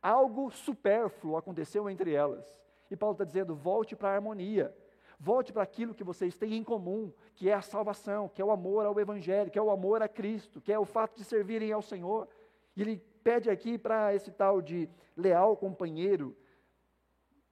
Algo 0.00 0.50
supérfluo 0.50 1.36
aconteceu 1.36 1.88
entre 1.90 2.12
elas. 2.12 2.46
E 2.90 2.96
Paulo 2.96 3.14
está 3.14 3.24
dizendo: 3.24 3.56
volte 3.56 3.96
para 3.96 4.10
a 4.10 4.14
harmonia. 4.14 4.72
Volte 5.18 5.52
para 5.52 5.62
aquilo 5.62 5.94
que 5.94 6.04
vocês 6.04 6.36
têm 6.36 6.54
em 6.54 6.64
comum, 6.64 7.12
que 7.34 7.48
é 7.50 7.54
a 7.54 7.60
salvação, 7.60 8.28
que 8.28 8.40
é 8.40 8.44
o 8.44 8.50
amor 8.50 8.86
ao 8.86 8.98
Evangelho, 8.98 9.50
que 9.50 9.58
é 9.58 9.62
o 9.62 9.70
amor 9.70 10.02
a 10.02 10.08
Cristo, 10.08 10.60
que 10.62 10.72
é 10.72 10.78
o 10.78 10.84
fato 10.84 11.16
de 11.16 11.24
servirem 11.24 11.72
ao 11.72 11.82
Senhor. 11.82 12.26
E 12.74 12.80
ele 12.80 12.96
pede 13.22 13.50
aqui 13.50 13.76
para 13.76 14.14
esse 14.14 14.30
tal 14.30 14.62
de 14.62 14.88
leal 15.16 15.56
companheiro 15.56 16.36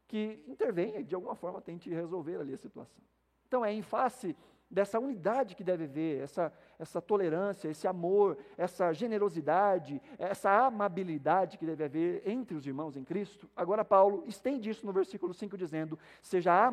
que 0.07 0.43
intervenha, 0.47 1.05
de 1.05 1.15
alguma 1.15 1.35
forma 1.35 1.61
tente 1.61 1.91
resolver 1.91 2.37
ali 2.37 2.55
a 2.55 2.59
situação. 2.59 3.03
Então 3.47 3.65
é 3.65 3.73
em 3.73 3.83
face 3.83 4.35
dessa 4.71 4.99
unidade 4.99 5.57
que 5.57 5.65
deve 5.65 5.85
haver, 5.85 6.23
essa, 6.23 6.53
essa 6.79 7.01
tolerância, 7.01 7.69
esse 7.69 7.87
amor, 7.87 8.37
essa 8.57 8.93
generosidade, 8.93 10.01
essa 10.19 10.67
amabilidade 10.67 11.57
que 11.57 11.65
deve 11.65 11.85
haver 11.85 12.23
entre 12.29 12.55
os 12.55 12.67
irmãos 12.67 12.97
em 12.97 13.05
Cristo. 13.05 13.49
Agora, 13.57 13.85
Paulo 13.85 14.25
estende 14.27 14.69
isso 14.69 14.85
no 14.85 14.93
versículo 14.93 15.33
5, 15.33 15.57
dizendo: 15.57 15.99
Seja 16.21 16.53
a 16.53 16.67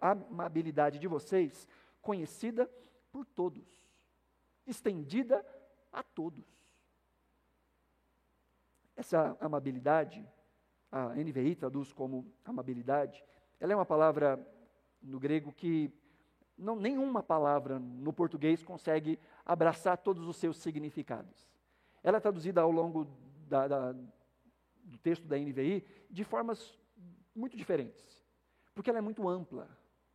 amabilidade 0.00 0.98
de 0.98 1.08
vocês 1.08 1.66
conhecida 2.00 2.70
por 3.10 3.26
todos, 3.26 3.66
estendida 4.66 5.44
a 5.92 6.02
todos. 6.02 6.46
Essa 8.96 9.36
amabilidade, 9.40 10.24
a 10.92 11.08
NVI 11.14 11.56
traduz 11.56 11.92
como 11.92 12.30
amabilidade, 12.44 13.24
ela 13.58 13.72
é 13.72 13.76
uma 13.76 13.86
palavra 13.86 14.38
no 15.02 15.18
grego 15.18 15.52
que 15.52 15.92
não, 16.60 16.76
nenhuma 16.76 17.22
palavra 17.22 17.78
no 17.78 18.12
português 18.12 18.62
consegue 18.62 19.18
abraçar 19.44 19.96
todos 19.96 20.26
os 20.28 20.36
seus 20.36 20.58
significados. 20.58 21.50
Ela 22.02 22.18
é 22.18 22.20
traduzida 22.20 22.60
ao 22.60 22.70
longo 22.70 23.06
da, 23.48 23.66
da, 23.66 23.92
do 23.92 24.98
texto 24.98 25.26
da 25.26 25.36
NVI 25.36 25.84
de 26.10 26.22
formas 26.22 26.78
muito 27.34 27.56
diferentes, 27.56 28.22
porque 28.74 28.90
ela 28.90 28.98
é 28.98 29.02
muito 29.02 29.28
ampla. 29.28 29.68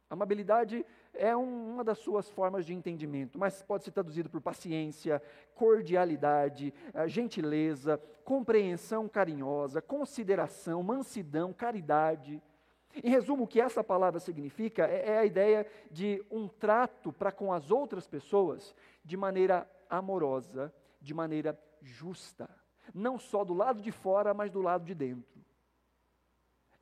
Amabilidade 0.10 0.86
é 1.14 1.36
um, 1.36 1.74
uma 1.74 1.84
das 1.84 1.98
suas 1.98 2.30
formas 2.30 2.66
de 2.66 2.74
entendimento, 2.74 3.40
mas 3.40 3.64
pode 3.64 3.84
ser 3.84 3.92
traduzido 3.92 4.30
por 4.30 4.40
paciência, 4.40 5.22
cordialidade, 5.56 6.74
eh, 6.94 7.08
gentileza, 7.08 8.00
compreensão 8.24 9.10
carinhosa, 9.10 9.82
consideração, 9.82 10.84
mansidão, 10.84 11.52
caridade. 11.52 12.42
Em 13.04 13.10
resumo, 13.10 13.44
o 13.44 13.48
que 13.48 13.60
essa 13.60 13.84
palavra 13.84 14.20
significa 14.20 14.88
é, 14.88 15.10
é 15.10 15.18
a 15.20 15.26
ideia 15.26 15.68
de 15.92 16.24
um 16.32 16.48
trato 16.48 17.12
para 17.12 17.32
com 17.32 17.52
as 17.52 17.72
outras 17.72 18.08
pessoas 18.08 18.76
de 19.04 19.18
maneira 19.18 19.70
amorosa, 19.90 20.74
de 21.02 21.14
maneira 21.14 21.60
justa. 21.82 22.50
Não 22.94 23.18
só 23.18 23.44
do 23.44 23.54
lado 23.54 23.82
de 23.82 23.92
fora, 23.92 24.34
mas 24.34 24.52
do 24.52 24.62
lado 24.62 24.86
de 24.86 24.96
dentro. 24.96 25.44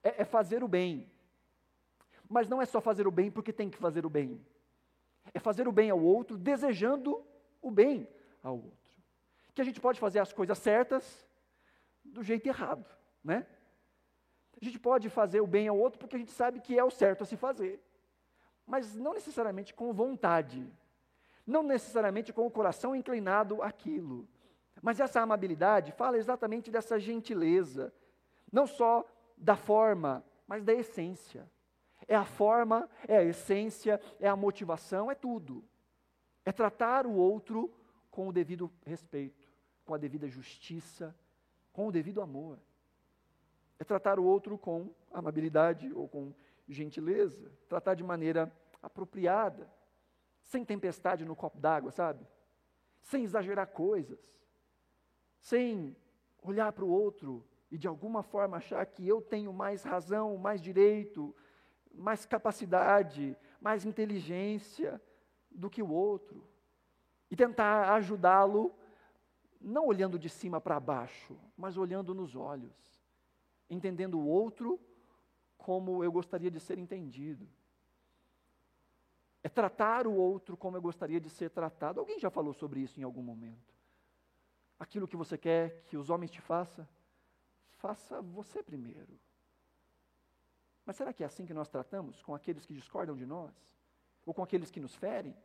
É, 0.03 0.21
é 0.21 0.25
fazer 0.25 0.63
o 0.63 0.67
bem, 0.67 1.09
mas 2.29 2.47
não 2.47 2.61
é 2.61 2.65
só 2.65 2.81
fazer 2.81 3.07
o 3.07 3.11
bem 3.11 3.31
porque 3.31 3.53
tem 3.53 3.69
que 3.69 3.77
fazer 3.77 4.05
o 4.05 4.09
bem. 4.09 4.43
É 5.33 5.39
fazer 5.39 5.67
o 5.67 5.71
bem 5.71 5.89
ao 5.89 6.01
outro, 6.01 6.37
desejando 6.37 7.25
o 7.61 7.71
bem 7.71 8.07
ao 8.41 8.55
outro. 8.55 8.93
Que 9.53 9.61
a 9.61 9.63
gente 9.63 9.79
pode 9.79 9.99
fazer 9.99 10.19
as 10.19 10.33
coisas 10.33 10.57
certas 10.57 11.25
do 12.03 12.21
jeito 12.21 12.47
errado, 12.47 12.85
né? 13.23 13.47
A 14.63 14.65
gente 14.65 14.79
pode 14.79 15.09
fazer 15.09 15.41
o 15.41 15.45
bem 15.45 15.67
ao 15.67 15.77
outro 15.77 15.99
porque 15.99 16.15
a 16.15 16.19
gente 16.19 16.31
sabe 16.31 16.61
que 16.61 16.79
é 16.79 16.83
o 16.85 16.89
certo 16.89 17.23
a 17.23 17.25
se 17.25 17.35
fazer. 17.35 17.83
Mas 18.65 18.95
não 18.95 19.13
necessariamente 19.13 19.73
com 19.73 19.91
vontade. 19.91 20.65
Não 21.45 21.63
necessariamente 21.63 22.31
com 22.31 22.47
o 22.47 22.49
coração 22.49 22.95
inclinado 22.95 23.61
àquilo. 23.61 24.25
Mas 24.81 25.01
essa 25.01 25.19
amabilidade 25.19 25.91
fala 25.91 26.17
exatamente 26.17 26.71
dessa 26.71 26.97
gentileza, 26.97 27.93
não 28.49 28.65
só 28.65 29.05
da 29.37 29.57
forma, 29.57 30.23
mas 30.47 30.63
da 30.63 30.73
essência. 30.73 31.45
É 32.07 32.15
a 32.15 32.23
forma, 32.23 32.89
é 33.05 33.17
a 33.17 33.23
essência, 33.23 33.99
é 34.17 34.29
a 34.29 34.35
motivação, 34.35 35.11
é 35.11 35.15
tudo. 35.15 35.61
É 36.45 36.53
tratar 36.53 37.05
o 37.05 37.11
outro 37.11 37.69
com 38.09 38.29
o 38.29 38.31
devido 38.31 38.71
respeito, 38.85 39.45
com 39.83 39.93
a 39.93 39.97
devida 39.97 40.29
justiça, 40.29 41.13
com 41.73 41.85
o 41.85 41.91
devido 41.91 42.21
amor. 42.21 42.57
É 43.83 43.85
tratar 43.85 44.17
o 44.17 44.23
outro 44.23 44.57
com 44.57 44.95
amabilidade 45.11 45.91
ou 45.91 46.07
com 46.07 46.33
gentileza, 46.69 47.51
tratar 47.67 47.95
de 47.95 48.01
maneira 48.01 48.49
apropriada, 48.81 49.69
sem 50.41 50.63
tempestade 50.63 51.25
no 51.25 51.35
copo 51.35 51.59
d'água, 51.59 51.91
sabe? 51.91 52.25
Sem 53.01 53.25
exagerar 53.25 53.67
coisas, 53.67 54.33
sem 55.37 55.93
olhar 56.41 56.71
para 56.71 56.85
o 56.85 56.89
outro 56.89 57.45
e 57.69 57.77
de 57.77 57.85
alguma 57.85 58.23
forma 58.23 58.55
achar 58.55 58.85
que 58.85 59.05
eu 59.05 59.21
tenho 59.21 59.51
mais 59.51 59.83
razão, 59.83 60.37
mais 60.37 60.61
direito, 60.61 61.35
mais 61.93 62.25
capacidade, 62.25 63.35
mais 63.59 63.83
inteligência 63.83 65.01
do 65.51 65.69
que 65.69 65.83
o 65.83 65.91
outro. 65.91 66.47
E 67.29 67.35
tentar 67.35 67.93
ajudá-lo, 67.95 68.73
não 69.59 69.87
olhando 69.87 70.17
de 70.17 70.29
cima 70.29 70.61
para 70.61 70.79
baixo, 70.79 71.37
mas 71.57 71.75
olhando 71.75 72.15
nos 72.15 72.33
olhos, 72.33 72.92
entendendo 73.73 74.19
o 74.19 74.25
outro 74.25 74.79
como 75.57 76.03
eu 76.03 76.11
gostaria 76.11 76.51
de 76.51 76.59
ser 76.59 76.77
entendido. 76.77 77.47
É 79.41 79.49
tratar 79.49 80.07
o 80.07 80.13
outro 80.13 80.55
como 80.55 80.77
eu 80.77 80.81
gostaria 80.81 81.19
de 81.19 81.29
ser 81.29 81.49
tratado. 81.49 81.99
Alguém 81.99 82.19
já 82.19 82.29
falou 82.29 82.53
sobre 82.53 82.79
isso 82.79 82.99
em 82.99 83.03
algum 83.03 83.21
momento? 83.21 83.73
Aquilo 84.79 85.07
que 85.07 85.17
você 85.17 85.37
quer 85.37 85.83
que 85.85 85.97
os 85.97 86.09
homens 86.09 86.31
te 86.31 86.41
façam, 86.41 86.87
faça 87.77 88.21
você 88.21 88.61
primeiro. 88.63 89.19
Mas 90.85 90.95
será 90.95 91.13
que 91.13 91.23
é 91.23 91.25
assim 91.25 91.45
que 91.45 91.53
nós 91.53 91.69
tratamos 91.69 92.21
com 92.21 92.35
aqueles 92.35 92.65
que 92.65 92.73
discordam 92.73 93.15
de 93.15 93.25
nós? 93.25 93.53
Ou 94.25 94.33
com 94.33 94.43
aqueles 94.43 94.71
que 94.71 94.79
nos 94.79 94.95
ferem? 94.95 95.35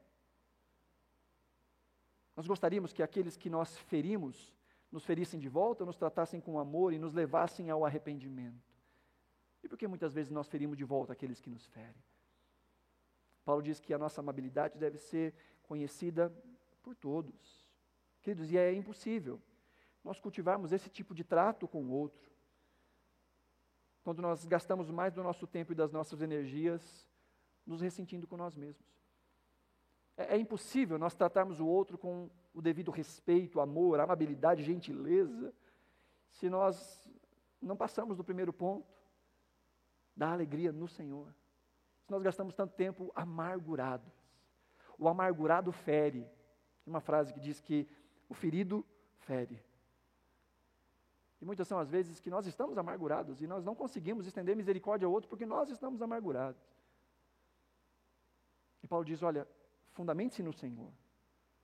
Nós 2.36 2.46
gostaríamos 2.46 2.92
que 2.92 3.02
aqueles 3.02 3.36
que 3.36 3.50
nós 3.50 3.76
ferimos 3.76 4.52
nos 4.90 5.04
ferissem 5.04 5.38
de 5.38 5.48
volta, 5.48 5.84
nos 5.84 5.96
tratassem 5.96 6.40
com 6.40 6.58
amor 6.58 6.92
e 6.92 6.98
nos 6.98 7.12
levassem 7.12 7.70
ao 7.70 7.84
arrependimento. 7.84 8.74
E 9.62 9.68
por 9.68 9.76
que 9.76 9.86
muitas 9.86 10.14
vezes 10.14 10.30
nós 10.30 10.48
ferimos 10.48 10.76
de 10.76 10.84
volta 10.84 11.12
aqueles 11.12 11.40
que 11.40 11.50
nos 11.50 11.66
ferem? 11.66 12.02
Paulo 13.44 13.62
diz 13.62 13.80
que 13.80 13.92
a 13.92 13.98
nossa 13.98 14.20
amabilidade 14.20 14.78
deve 14.78 14.98
ser 14.98 15.34
conhecida 15.62 16.32
por 16.82 16.94
todos. 16.94 17.66
Queridos, 18.22 18.50
e 18.50 18.58
é 18.58 18.72
impossível 18.72 19.40
nós 20.04 20.20
cultivarmos 20.20 20.72
esse 20.72 20.88
tipo 20.88 21.14
de 21.14 21.24
trato 21.24 21.68
com 21.68 21.84
o 21.84 21.90
outro 21.90 22.28
quando 24.02 24.22
nós 24.22 24.46
gastamos 24.46 24.90
mais 24.90 25.12
do 25.12 25.22
nosso 25.22 25.46
tempo 25.46 25.72
e 25.72 25.74
das 25.74 25.92
nossas 25.92 26.22
energias 26.22 27.06
nos 27.66 27.82
ressentindo 27.82 28.26
com 28.26 28.38
nós 28.38 28.56
mesmos. 28.56 28.88
É, 30.16 30.36
é 30.36 30.38
impossível 30.38 30.98
nós 30.98 31.14
tratarmos 31.14 31.60
o 31.60 31.66
outro 31.66 31.98
com 31.98 32.30
o 32.58 32.62
devido 32.62 32.90
respeito, 32.90 33.60
amor, 33.60 34.00
amabilidade, 34.00 34.64
gentileza, 34.64 35.54
se 36.32 36.50
nós 36.50 37.08
não 37.62 37.76
passamos 37.76 38.16
do 38.16 38.24
primeiro 38.24 38.52
ponto, 38.52 38.84
da 40.16 40.32
alegria 40.32 40.72
no 40.72 40.88
Senhor. 40.88 41.32
Se 42.02 42.10
nós 42.10 42.20
gastamos 42.20 42.54
tanto 42.56 42.74
tempo 42.74 43.12
amargurados. 43.14 44.12
O 44.98 45.08
amargurado 45.08 45.70
fere. 45.70 46.22
Tem 46.84 46.92
uma 46.92 47.00
frase 47.00 47.32
que 47.32 47.38
diz 47.38 47.60
que 47.60 47.88
o 48.28 48.34
ferido 48.34 48.84
fere. 49.18 49.62
E 51.40 51.44
muitas 51.44 51.68
são 51.68 51.78
as 51.78 51.88
vezes 51.88 52.18
que 52.18 52.28
nós 52.28 52.44
estamos 52.44 52.76
amargurados 52.76 53.40
e 53.40 53.46
nós 53.46 53.64
não 53.64 53.76
conseguimos 53.76 54.26
estender 54.26 54.56
misericórdia 54.56 55.06
ao 55.06 55.12
outro 55.12 55.30
porque 55.30 55.46
nós 55.46 55.70
estamos 55.70 56.02
amargurados. 56.02 56.60
E 58.82 58.88
Paulo 58.88 59.04
diz: 59.04 59.22
olha, 59.22 59.46
fundamente-se 59.92 60.42
no 60.42 60.52
Senhor, 60.52 60.92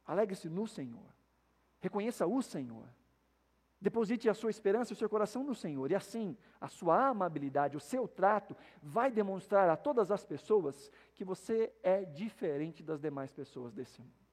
alegre-se 0.06 0.48
no 0.48 0.66
Senhor, 0.66 1.14
reconheça 1.80 2.26
o 2.26 2.42
Senhor, 2.42 2.88
deposite 3.80 4.28
a 4.28 4.34
sua 4.34 4.50
esperança 4.50 4.92
e 4.92 4.94
o 4.94 4.96
seu 4.96 5.08
coração 5.08 5.44
no 5.44 5.54
Senhor, 5.54 5.90
e 5.90 5.94
assim 5.94 6.36
a 6.60 6.68
sua 6.68 7.08
amabilidade, 7.08 7.76
o 7.76 7.80
seu 7.80 8.08
trato, 8.08 8.56
vai 8.82 9.10
demonstrar 9.10 9.68
a 9.68 9.76
todas 9.76 10.10
as 10.10 10.24
pessoas 10.24 10.90
que 11.14 11.24
você 11.24 11.72
é 11.82 12.04
diferente 12.04 12.82
das 12.82 13.00
demais 13.00 13.32
pessoas 13.32 13.72
desse 13.72 14.00
mundo. 14.00 14.24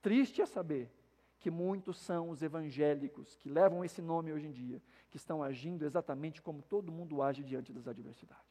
Triste 0.00 0.40
é 0.40 0.46
saber 0.46 0.90
que 1.38 1.50
muitos 1.50 1.98
são 1.98 2.30
os 2.30 2.42
evangélicos 2.42 3.36
que 3.36 3.50
levam 3.50 3.84
esse 3.84 4.00
nome 4.00 4.32
hoje 4.32 4.46
em 4.46 4.50
dia, 4.50 4.82
que 5.10 5.18
estão 5.18 5.42
agindo 5.42 5.84
exatamente 5.84 6.40
como 6.40 6.62
todo 6.62 6.90
mundo 6.90 7.20
age 7.20 7.44
diante 7.44 7.70
das 7.70 7.86
adversidades. 7.86 8.42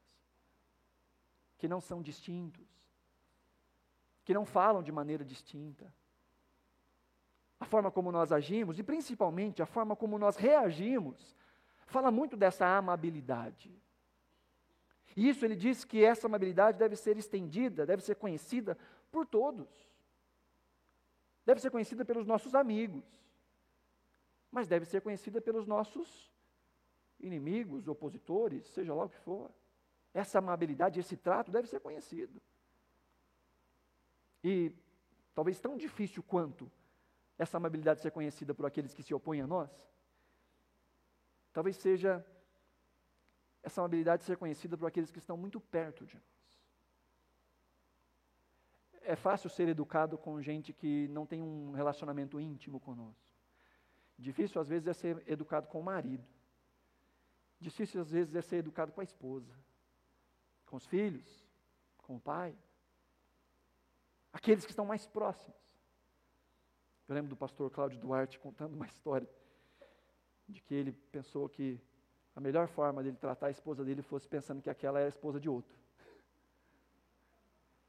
Que 1.57 1.67
não 1.67 1.81
são 1.81 2.03
distintos, 2.03 2.67
que 4.23 4.33
não 4.33 4.45
falam 4.45 4.81
de 4.81 4.91
maneira 4.91 5.23
distinta. 5.23 5.93
A 7.59 7.65
forma 7.65 7.91
como 7.91 8.11
nós 8.11 8.31
agimos 8.31 8.79
e 8.79 8.83
principalmente 8.83 9.61
a 9.61 9.65
forma 9.65 9.95
como 9.95 10.17
nós 10.17 10.35
reagimos 10.35 11.35
fala 11.85 12.11
muito 12.11 12.35
dessa 12.35 12.65
amabilidade. 12.65 13.71
E 15.15 15.29
isso 15.29 15.45
ele 15.45 15.55
diz 15.55 15.85
que 15.85 16.03
essa 16.03 16.27
amabilidade 16.27 16.77
deve 16.77 16.95
ser 16.95 17.17
estendida, 17.17 17.85
deve 17.85 18.01
ser 18.01 18.15
conhecida 18.15 18.77
por 19.11 19.25
todos 19.25 19.93
deve 21.45 21.59
ser 21.59 21.69
conhecida 21.69 22.05
pelos 22.05 22.25
nossos 22.25 22.55
amigos, 22.55 23.03
mas 24.51 24.67
deve 24.67 24.85
ser 24.85 25.01
conhecida 25.01 25.41
pelos 25.41 25.65
nossos 25.65 26.31
inimigos, 27.19 27.87
opositores, 27.87 28.65
seja 28.67 28.93
lá 28.93 29.05
o 29.05 29.09
que 29.09 29.17
for. 29.17 29.51
Essa 30.13 30.39
amabilidade, 30.39 30.99
esse 30.99 31.17
trato 31.17 31.51
deve 31.51 31.67
ser 31.67 31.79
conhecido. 31.79 32.41
E 34.43 34.75
talvez 35.33 35.59
tão 35.59 35.77
difícil 35.77 36.21
quanto 36.23 36.71
essa 37.37 37.57
amabilidade 37.57 38.01
ser 38.01 38.11
conhecida 38.11 38.53
por 38.53 38.65
aqueles 38.65 38.93
que 38.93 39.03
se 39.03 39.13
opõem 39.13 39.41
a 39.41 39.47
nós, 39.47 39.71
talvez 41.51 41.77
seja 41.77 42.25
essa 43.61 43.81
amabilidade 43.81 44.23
ser 44.23 44.37
conhecida 44.37 44.77
por 44.77 44.87
aqueles 44.87 45.11
que 45.11 45.19
estão 45.19 45.37
muito 45.37 45.59
perto 45.59 46.05
de 46.05 46.15
nós 46.15 46.33
é 49.03 49.15
fácil 49.15 49.49
ser 49.49 49.67
educado 49.67 50.17
com 50.17 50.41
gente 50.41 50.73
que 50.73 51.07
não 51.09 51.25
tem 51.25 51.41
um 51.41 51.71
relacionamento 51.71 52.39
íntimo 52.39 52.79
conosco. 52.79 53.21
Difícil 54.17 54.61
às 54.61 54.69
vezes 54.69 54.87
é 54.87 54.93
ser 54.93 55.23
educado 55.27 55.67
com 55.67 55.79
o 55.79 55.83
marido. 55.83 56.25
Difícil 57.59 58.01
às 58.01 58.11
vezes 58.11 58.35
é 58.35 58.41
ser 58.41 58.57
educado 58.57 58.91
com 58.91 59.01
a 59.01 59.03
esposa, 59.03 59.53
com 60.65 60.77
os 60.77 60.85
filhos, 60.85 61.45
com 61.97 62.15
o 62.15 62.19
pai. 62.19 62.55
Aqueles 64.33 64.65
que 64.65 64.71
estão 64.71 64.85
mais 64.85 65.05
próximos. 65.05 65.55
Eu 67.07 67.13
lembro 67.13 67.29
do 67.29 67.35
pastor 67.35 67.69
Cláudio 67.69 67.99
Duarte 67.99 68.39
contando 68.39 68.73
uma 68.73 68.85
história 68.87 69.29
de 70.49 70.61
que 70.61 70.73
ele 70.73 70.91
pensou 70.91 71.47
que 71.47 71.79
a 72.35 72.41
melhor 72.41 72.67
forma 72.67 73.03
dele 73.03 73.15
tratar 73.15 73.47
a 73.47 73.51
esposa 73.51 73.85
dele 73.85 74.01
fosse 74.01 74.27
pensando 74.27 74.61
que 74.61 74.69
aquela 74.69 74.99
era 74.99 75.07
a 75.07 75.09
esposa 75.09 75.39
de 75.39 75.47
outro. 75.47 75.77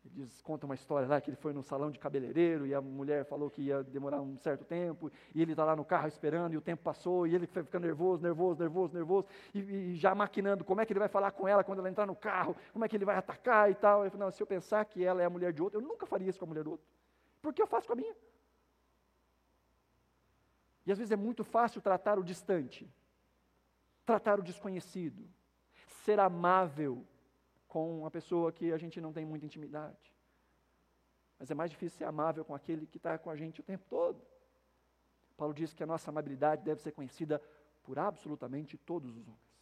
Ele 0.05 0.27
diz, 0.27 0.43
conta 0.43 0.67
uma 0.67 0.75
história 0.75 1.09
lá 1.09 1.21
que 1.21 1.31
ele 1.31 1.37
foi 1.37 1.53
no 1.55 1.62
salão 1.62 1.90
de 1.90 1.99
cabeleireiro 1.99 2.67
e 2.67 2.75
a 2.75 2.81
mulher 2.81 3.25
falou 3.25 3.49
que 3.49 3.62
ia 3.62 3.83
demorar 3.83 4.21
um 4.21 4.37
certo 4.37 4.64
tempo 4.64 5.11
e 5.35 5.40
ele 5.40 5.53
está 5.53 5.64
lá 5.64 5.75
no 5.75 5.85
carro 5.85 6.07
esperando 6.07 6.53
e 6.53 6.57
o 6.59 6.61
tempo 6.61 6.83
passou 6.83 7.27
e 7.27 7.35
ele 7.35 7.47
foi 7.47 7.62
ficando 7.62 7.87
nervoso, 7.87 8.23
nervoso, 8.23 8.61
nervoso, 8.61 8.95
nervoso 8.95 9.27
e, 9.55 9.61
e, 9.61 9.97
já 9.97 10.14
maquinando 10.14 10.62
como 10.62 10.81
é 10.81 10.87
que 10.87 10.93
ele 10.93 11.01
vai 11.01 11.09
falar 11.09 11.31
com 11.31 11.49
ela 11.49 11.64
quando 11.64 11.79
ela 11.79 11.88
entrar 11.88 12.07
no 12.07 12.14
carro, 12.14 12.55
como 12.73 12.85
é 12.85 12.88
que 12.88 12.97
ele 12.97 13.05
vai 13.05 13.17
atacar 13.17 13.71
e 13.71 13.75
tal. 13.75 14.03
Ele 14.03 14.11
falou, 14.11 14.27
não, 14.27 14.31
se 14.31 14.43
eu 14.43 14.47
pensar 14.47 14.85
que 14.85 15.03
ela 15.03 15.23
é 15.23 15.25
a 15.25 15.31
mulher 15.31 15.53
de 15.53 15.62
outro, 15.62 15.81
eu 15.81 15.83
nunca 15.83 16.05
faria 16.05 16.29
isso 16.29 16.38
com 16.38 16.45
a 16.45 16.49
mulher 16.49 16.64
do 16.64 16.73
outro. 16.73 16.87
Porque 17.40 17.62
eu 17.62 17.67
faço 17.67 17.87
com 17.87 17.95
a 17.95 17.97
minha. 17.97 18.14
E 20.87 20.93
às 20.93 20.99
vezes 20.99 21.12
é 21.12 21.17
muito 21.17 21.43
fácil 21.43 21.81
tratar 21.81 22.19
o 22.19 22.23
distante, 22.23 22.87
tratar 24.05 24.38
o 24.38 24.43
desconhecido, 24.43 25.27
ser 26.05 26.21
amável, 26.21 27.07
com 27.75 27.99
uma 27.99 28.11
pessoa 28.19 28.53
que 28.53 28.73
a 28.73 28.79
gente 28.79 29.01
não 29.01 29.13
tem 29.13 29.25
muita 29.25 29.45
intimidade. 29.45 30.15
Mas 31.37 31.51
é 31.51 31.55
mais 31.57 31.73
difícil 31.73 31.99
ser 31.99 32.05
amável 32.05 32.45
com 32.45 32.55
aquele 32.55 32.87
que 32.87 32.99
está 32.99 33.19
com 33.19 33.31
a 33.31 33.35
gente 33.35 33.59
o 33.59 33.65
tempo 33.65 33.85
todo. 33.91 34.25
Paulo 35.37 35.53
diz 35.53 35.75
que 35.75 35.83
a 35.83 35.87
nossa 35.87 36.09
amabilidade 36.09 36.63
deve 36.63 36.81
ser 36.81 36.93
conhecida 36.93 37.43
por 37.83 37.99
absolutamente 37.99 38.79
todos 38.79 39.17
os 39.17 39.27
homens 39.27 39.59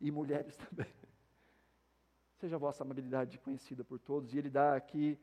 e 0.00 0.10
mulheres 0.10 0.56
também. 0.66 0.92
Seja 2.40 2.56
a 2.56 2.58
vossa 2.58 2.82
amabilidade 2.82 3.38
conhecida 3.38 3.84
por 3.84 4.00
todos. 4.00 4.34
E 4.34 4.38
ele 4.38 4.50
dá 4.50 4.74
aqui, 4.74 5.16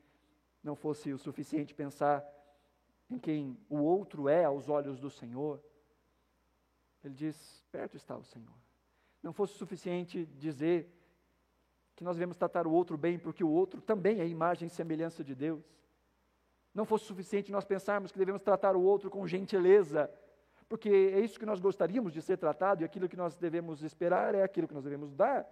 não 0.64 0.74
fosse 0.74 1.12
o 1.12 1.18
suficiente 1.18 1.74
pensar 1.74 2.24
em 3.10 3.18
quem 3.18 3.58
o 3.68 3.76
outro 3.76 4.26
é 4.26 4.46
aos 4.46 4.70
olhos 4.70 4.98
do 4.98 5.10
Senhor. 5.10 5.62
Ele 7.04 7.12
diz: 7.12 7.62
perto 7.70 7.98
está 7.98 8.16
o 8.16 8.24
Senhor. 8.24 8.56
Não 9.22 9.34
fosse 9.34 9.52
o 9.52 9.58
suficiente 9.58 10.24
dizer 10.24 10.90
que 11.94 12.04
nós 12.04 12.16
devemos 12.16 12.36
tratar 12.36 12.66
o 12.66 12.72
outro 12.72 12.96
bem, 12.96 13.18
porque 13.18 13.44
o 13.44 13.50
outro 13.50 13.80
também 13.80 14.20
é 14.20 14.26
imagem 14.26 14.66
e 14.66 14.70
semelhança 14.70 15.22
de 15.22 15.34
Deus. 15.34 15.62
Não 16.74 16.84
fosse 16.84 17.04
suficiente 17.04 17.52
nós 17.52 17.64
pensarmos 17.64 18.10
que 18.10 18.18
devemos 18.18 18.42
tratar 18.42 18.74
o 18.74 18.82
outro 18.82 19.10
com 19.10 19.26
gentileza, 19.26 20.10
porque 20.68 20.88
é 20.88 21.20
isso 21.20 21.38
que 21.38 21.44
nós 21.44 21.60
gostaríamos 21.60 22.12
de 22.12 22.22
ser 22.22 22.38
tratado 22.38 22.82
e 22.82 22.84
aquilo 22.84 23.08
que 23.08 23.16
nós 23.16 23.36
devemos 23.36 23.82
esperar 23.82 24.34
é 24.34 24.42
aquilo 24.42 24.66
que 24.66 24.74
nós 24.74 24.84
devemos 24.84 25.12
dar. 25.14 25.46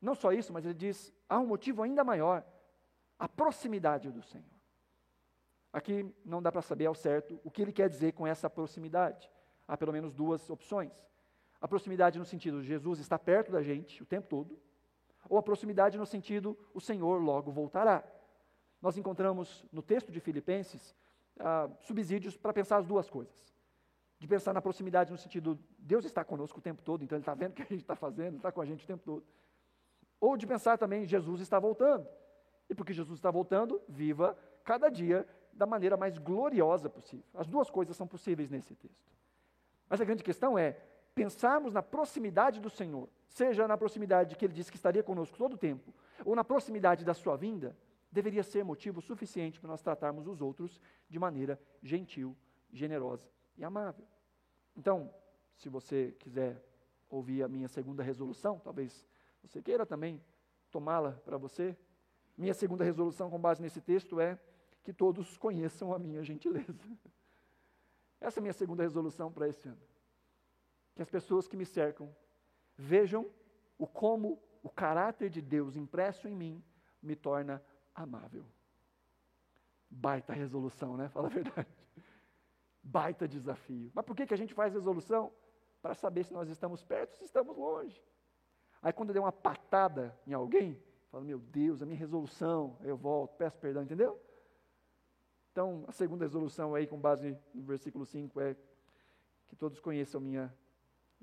Não 0.00 0.14
só 0.14 0.32
isso, 0.32 0.52
mas 0.52 0.64
ele 0.64 0.74
diz: 0.74 1.12
há 1.28 1.38
um 1.38 1.46
motivo 1.46 1.82
ainda 1.82 2.02
maior, 2.02 2.42
a 3.18 3.28
proximidade 3.28 4.10
do 4.10 4.22
Senhor. 4.22 4.56
Aqui 5.72 6.10
não 6.24 6.40
dá 6.40 6.50
para 6.50 6.62
saber 6.62 6.86
ao 6.86 6.94
certo 6.94 7.38
o 7.44 7.50
que 7.50 7.60
ele 7.60 7.72
quer 7.72 7.88
dizer 7.88 8.12
com 8.12 8.26
essa 8.26 8.48
proximidade. 8.48 9.30
Há 9.68 9.76
pelo 9.76 9.92
menos 9.92 10.14
duas 10.14 10.48
opções. 10.48 10.92
A 11.60 11.68
proximidade 11.68 12.18
no 12.18 12.24
sentido 12.24 12.62
de 12.62 12.66
Jesus 12.66 12.98
está 12.98 13.18
perto 13.18 13.52
da 13.52 13.62
gente 13.62 14.02
o 14.02 14.06
tempo 14.06 14.26
todo, 14.26 14.58
ou 15.28 15.38
a 15.38 15.42
proximidade 15.42 15.98
no 15.98 16.06
sentido 16.06 16.56
o 16.72 16.80
Senhor 16.80 17.20
logo 17.20 17.50
voltará. 17.50 18.04
Nós 18.80 18.96
encontramos 18.96 19.64
no 19.72 19.82
texto 19.82 20.12
de 20.12 20.20
Filipenses 20.20 20.94
ah, 21.38 21.68
subsídios 21.80 22.36
para 22.36 22.52
pensar 22.52 22.78
as 22.78 22.86
duas 22.86 23.08
coisas. 23.10 23.34
De 24.18 24.26
pensar 24.26 24.52
na 24.52 24.62
proximidade 24.62 25.10
no 25.10 25.18
sentido, 25.18 25.58
Deus 25.78 26.04
está 26.04 26.24
conosco 26.24 26.58
o 26.58 26.62
tempo 26.62 26.82
todo, 26.82 27.04
então 27.04 27.16
Ele 27.16 27.22
está 27.22 27.34
vendo 27.34 27.52
o 27.52 27.54
que 27.54 27.62
a 27.62 27.66
gente 27.66 27.82
está 27.82 27.94
fazendo, 27.94 28.36
está 28.36 28.50
com 28.50 28.60
a 28.60 28.64
gente 28.64 28.84
o 28.84 28.86
tempo 28.86 29.04
todo. 29.04 29.24
Ou 30.20 30.36
de 30.36 30.46
pensar 30.46 30.78
também, 30.78 31.04
Jesus 31.04 31.40
está 31.40 31.58
voltando. 31.58 32.06
E 32.68 32.74
porque 32.74 32.92
Jesus 32.92 33.18
está 33.18 33.30
voltando, 33.30 33.80
viva 33.88 34.36
cada 34.64 34.88
dia 34.88 35.26
da 35.52 35.66
maneira 35.66 35.96
mais 35.96 36.18
gloriosa 36.18 36.88
possível. 36.88 37.24
As 37.34 37.46
duas 37.46 37.70
coisas 37.70 37.96
são 37.96 38.06
possíveis 38.06 38.50
nesse 38.50 38.74
texto. 38.74 39.12
Mas 39.88 40.00
a 40.00 40.04
grande 40.04 40.24
questão 40.24 40.58
é, 40.58 40.76
pensarmos 41.16 41.72
na 41.72 41.82
proximidade 41.82 42.60
do 42.60 42.68
Senhor, 42.68 43.08
seja 43.26 43.66
na 43.66 43.78
proximidade 43.78 44.36
que 44.36 44.44
Ele 44.44 44.52
disse 44.52 44.70
que 44.70 44.76
estaria 44.76 45.02
conosco 45.02 45.36
todo 45.38 45.54
o 45.54 45.58
tempo, 45.58 45.92
ou 46.26 46.36
na 46.36 46.44
proximidade 46.44 47.06
da 47.06 47.14
Sua 47.14 47.36
vinda, 47.36 47.74
deveria 48.12 48.42
ser 48.42 48.62
motivo 48.62 49.00
suficiente 49.00 49.58
para 49.58 49.70
nós 49.70 49.80
tratarmos 49.80 50.26
os 50.28 50.42
outros 50.42 50.78
de 51.08 51.18
maneira 51.18 51.58
gentil, 51.82 52.36
generosa 52.70 53.26
e 53.56 53.64
amável. 53.64 54.06
Então, 54.76 55.10
se 55.56 55.70
você 55.70 56.14
quiser 56.18 56.62
ouvir 57.08 57.42
a 57.42 57.48
minha 57.48 57.66
segunda 57.66 58.02
resolução, 58.02 58.58
talvez 58.58 59.06
você 59.42 59.62
queira 59.62 59.86
também 59.86 60.22
tomá-la 60.70 61.12
para 61.24 61.38
você. 61.38 61.74
Minha 62.36 62.52
segunda 62.52 62.84
resolução, 62.84 63.30
com 63.30 63.40
base 63.40 63.62
nesse 63.62 63.80
texto, 63.80 64.20
é 64.20 64.38
que 64.84 64.92
todos 64.92 65.38
conheçam 65.38 65.94
a 65.94 65.98
minha 65.98 66.22
gentileza. 66.22 66.74
Essa 68.20 68.38
é 68.38 68.40
a 68.40 68.42
minha 68.42 68.52
segunda 68.52 68.82
resolução 68.82 69.32
para 69.32 69.48
esse 69.48 69.66
ano 69.66 69.95
que 70.96 71.02
as 71.02 71.10
pessoas 71.10 71.46
que 71.46 71.56
me 71.56 71.66
cercam 71.66 72.10
vejam 72.76 73.30
o 73.78 73.86
como 73.86 74.42
o 74.62 74.70
caráter 74.70 75.28
de 75.28 75.42
Deus 75.42 75.76
impresso 75.76 76.26
em 76.26 76.34
mim 76.34 76.64
me 77.02 77.14
torna 77.14 77.62
amável. 77.94 78.44
Baita 79.90 80.32
resolução, 80.32 80.96
né? 80.96 81.08
Fala 81.12 81.28
a 81.28 81.30
verdade. 81.30 81.68
Baita 82.82 83.28
desafio. 83.28 83.92
Mas 83.94 84.04
por 84.06 84.16
que, 84.16 84.26
que 84.26 84.34
a 84.34 84.38
gente 84.38 84.54
faz 84.54 84.72
resolução? 84.72 85.30
Para 85.82 85.94
saber 85.94 86.24
se 86.24 86.32
nós 86.32 86.48
estamos 86.48 86.82
perto 86.82 87.10
ou 87.10 87.16
se 87.18 87.24
estamos 87.24 87.56
longe. 87.56 88.02
Aí 88.80 88.92
quando 88.92 89.10
eu 89.10 89.14
der 89.14 89.20
uma 89.20 89.32
patada 89.32 90.18
em 90.26 90.32
alguém, 90.32 90.82
falo, 91.10 91.24
meu 91.24 91.38
Deus, 91.38 91.82
a 91.82 91.86
minha 91.86 91.98
resolução, 91.98 92.78
eu 92.82 92.96
volto, 92.96 93.36
peço 93.36 93.58
perdão, 93.58 93.82
entendeu? 93.82 94.20
Então, 95.52 95.84
a 95.86 95.92
segunda 95.92 96.24
resolução 96.24 96.74
aí, 96.74 96.86
com 96.86 96.98
base 96.98 97.38
no 97.54 97.62
versículo 97.64 98.04
5, 98.04 98.40
é 98.40 98.56
que 99.46 99.56
todos 99.56 99.78
conheçam 99.80 100.20
minha 100.20 100.52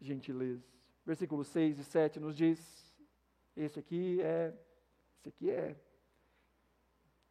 gentileza. 0.03 0.63
Versículos 1.05 1.47
6 1.47 1.79
e 1.79 1.83
7 1.83 2.19
nos 2.19 2.35
diz: 2.35 2.83
esse 3.55 3.79
aqui 3.79 4.21
é, 4.21 4.53
esse 5.19 5.29
aqui 5.29 5.49
é, 5.49 5.75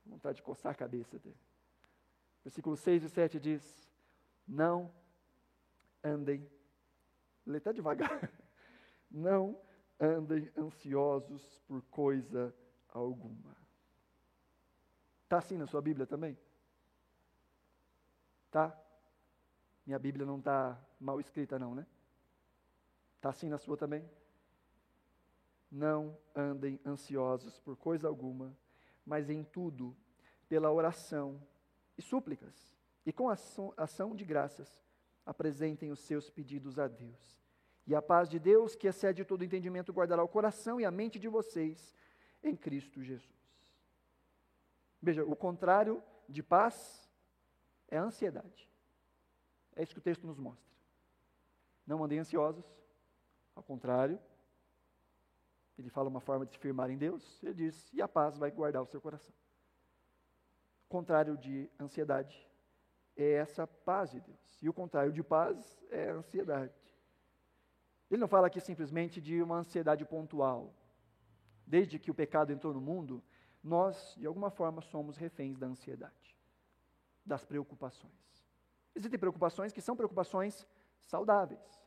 vontade 0.07 0.37
de 0.37 0.43
coçar 0.43 0.73
a 0.73 0.75
cabeça. 0.75 1.19
Dele. 1.19 1.37
Versículos 2.45 2.81
6 2.81 3.05
e 3.05 3.09
7 3.09 3.41
diz: 3.41 3.89
Não 4.47 4.93
andem, 6.03 6.49
lê 7.47 7.59
até 7.59 7.73
devagar, 7.73 8.31
não 9.11 9.61
andem 10.01 10.51
ansiosos 10.57 11.61
por 11.67 11.83
coisa 11.83 12.55
alguma. 12.89 13.57
Está 15.25 15.39
assim 15.39 15.57
na 15.57 15.67
sua 15.67 15.81
Bíblia 15.81 16.07
também? 16.07 16.39
Tá? 18.51 18.79
Minha 19.87 19.99
Bíblia 19.99 20.27
não 20.27 20.39
está 20.39 20.79
mal 21.01 21.19
escrita, 21.19 21.59
não, 21.59 21.75
né? 21.75 21.87
Está 23.23 23.31
assim 23.31 23.49
na 23.49 23.57
sua 23.57 23.77
também? 23.77 24.05
Não 25.71 26.19
andem 26.35 26.81
ansiosos 26.85 27.61
por 27.61 27.77
coisa 27.77 28.09
alguma, 28.09 28.53
mas 29.07 29.31
em 29.31 29.45
tudo, 29.45 29.97
pela 30.49 30.73
oração 30.73 31.41
e 31.97 32.03
súplicas, 32.03 32.77
e 33.07 33.13
com 33.13 33.29
ação, 33.29 33.73
ação 33.77 34.17
de 34.17 34.25
graças, 34.25 34.83
apresentem 35.25 35.93
os 35.93 36.01
seus 36.01 36.29
pedidos 36.31 36.81
a 36.81 36.89
Deus. 36.89 37.41
E 37.87 37.95
a 37.95 38.03
paz 38.03 38.29
de 38.29 38.41
Deus, 38.41 38.75
que 38.75 38.89
excede 38.89 39.25
todo 39.25 39.45
entendimento, 39.45 39.93
guardará 39.93 40.25
o 40.25 40.29
coração 40.29 40.81
e 40.81 40.85
a 40.85 40.91
mente 40.91 41.21
de 41.21 41.29
vocês 41.29 41.95
em 42.43 42.57
Cristo 42.57 43.05
Jesus. 43.05 43.31
Veja, 45.01 45.25
o 45.25 45.37
contrário 45.37 46.03
de 46.29 46.43
paz 46.43 47.09
é 47.87 47.99
a 47.99 48.03
ansiedade. 48.03 48.69
É 49.77 49.83
isso 49.85 49.95
que 49.95 50.01
o 50.01 50.03
texto 50.03 50.27
nos 50.27 50.41
mostra. 50.41 50.75
Não 51.87 52.03
andem 52.03 52.19
ansiosos, 52.19 52.82
ao 53.55 53.63
contrário, 53.63 54.19
ele 55.79 55.89
fala 55.89 56.09
uma 56.09 56.21
forma 56.21 56.45
de 56.45 56.53
se 56.53 56.59
firmar 56.59 56.91
em 56.91 56.97
Deus, 56.97 57.43
ele 57.43 57.55
diz, 57.55 57.93
e 57.93 58.01
a 58.03 58.09
paz 58.09 58.39
vai 58.39 58.51
guardar 58.51 58.83
o 58.83 58.87
seu 58.87 59.01
coração. 59.01 59.35
O 60.87 60.89
contrário 60.89 61.37
de 61.37 61.71
ansiedade 61.81 62.47
é 63.17 63.33
essa 63.33 63.67
paz 63.67 64.11
de 64.11 64.21
Deus. 64.21 64.59
E 64.61 64.69
o 64.69 64.73
contrário 64.73 65.13
de 65.13 65.23
paz 65.23 65.83
é 65.91 66.11
ansiedade. 66.11 66.75
Ele 68.11 68.21
não 68.21 68.29
fala 68.29 68.47
aqui 68.47 68.61
simplesmente 68.61 69.21
de 69.21 69.43
uma 69.43 69.57
ansiedade 69.57 70.05
pontual. 70.05 70.75
Desde 71.67 71.99
que 71.99 72.11
o 72.11 72.15
pecado 72.15 72.53
entrou 72.53 72.75
no 72.75 72.81
mundo, 72.81 73.23
nós, 73.63 74.15
de 74.19 74.27
alguma 74.27 74.51
forma, 74.51 74.83
somos 74.83 75.17
reféns 75.17 75.59
da 75.59 75.67
ansiedade, 75.67 76.37
das 77.25 77.45
preocupações. 77.45 78.13
Existem 78.95 79.19
preocupações 79.19 79.73
que 79.73 79.81
são 79.81 79.97
preocupações 79.97 80.67
saudáveis. 81.01 81.82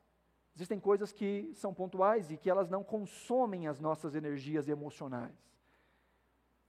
Existem 0.56 0.80
coisas 0.80 1.12
que 1.12 1.51
são 1.53 1.74
pontuais 1.74 2.32
e 2.32 2.38
que 2.38 2.49
elas 2.49 2.70
não 2.70 2.82
consomem 2.82 3.68
as 3.68 3.80
nossas 3.80 4.16
energias 4.16 4.70
emocionais. 4.70 5.36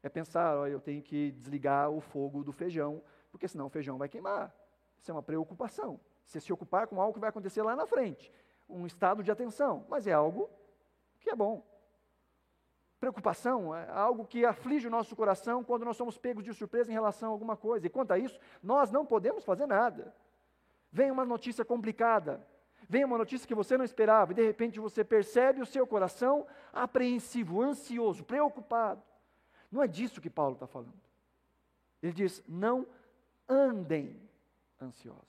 É 0.03 0.09
pensar, 0.09 0.57
ó, 0.59 0.67
eu 0.67 0.81
tenho 0.81 1.01
que 1.01 1.31
desligar 1.31 1.89
o 1.91 2.01
fogo 2.01 2.43
do 2.43 2.53
feijão, 2.53 3.03
porque 3.31 3.47
senão 3.47 3.67
o 3.67 3.71
feijão 3.71 3.97
vai 3.97 4.09
queimar. 4.09 4.53
Isso 4.99 5.11
é 5.11 5.15
uma 5.15 5.23
preocupação. 5.23 6.01
Você 6.25 6.41
se 6.41 6.53
ocupar 6.53 6.89
com 6.89 7.01
algo 7.01 7.15
que 7.15 7.21
vai 7.21 7.31
acontecer 7.31 7.63
lá 7.63 7.77
na 7.77 7.87
frente. 7.87 8.33
Um 8.69 8.87
estado 8.87 9.23
de 9.23 9.31
atenção, 9.31 9.87
mas 9.89 10.09
é 10.09 10.13
algo 10.13 10.51
que 11.21 11.31
é 11.31 11.37
bom. 11.37 11.65
Preocupação 12.99 13.73
é 13.73 13.89
algo 13.91 14.27
que 14.27 14.45
aflige 14.45 14.89
o 14.89 14.91
nosso 14.91 15.15
coração 15.15 15.63
quando 15.63 15.85
nós 15.85 15.97
somos 15.97 16.19
pegos 16.19 16.43
de 16.43 16.53
surpresa 16.53 16.91
em 16.91 16.95
relação 16.95 17.29
a 17.29 17.33
alguma 17.33 17.57
coisa. 17.57 17.87
E 17.87 17.91
quanto 17.91 18.11
a 18.11 18.19
isso, 18.19 18.41
nós 18.61 18.91
não 18.91 19.07
podemos 19.07 19.45
fazer 19.45 19.67
nada. 19.67 20.13
Vem 20.91 21.13
uma 21.13 21.25
notícia 21.25 21.65
complicada, 21.65 22.45
vem 22.89 23.05
uma 23.05 23.19
notícia 23.19 23.47
que 23.47 23.55
você 23.55 23.77
não 23.77 23.85
esperava, 23.85 24.33
e 24.33 24.35
de 24.35 24.45
repente 24.45 24.79
você 24.79 25.05
percebe 25.05 25.61
o 25.61 25.67
seu 25.67 25.87
coração 25.87 26.47
apreensivo, 26.73 27.63
ansioso, 27.63 28.25
preocupado. 28.25 29.03
Não 29.71 29.83
é 29.83 29.89
disso 29.89 30.21
que 30.21 30.31
Paulo 30.31 30.55
está 30.55 30.67
falando. 30.67 30.95
Ele 32.03 32.13
diz: 32.13 32.43
não 32.47 32.87
andem 33.49 34.21
ansiosos. 34.81 35.25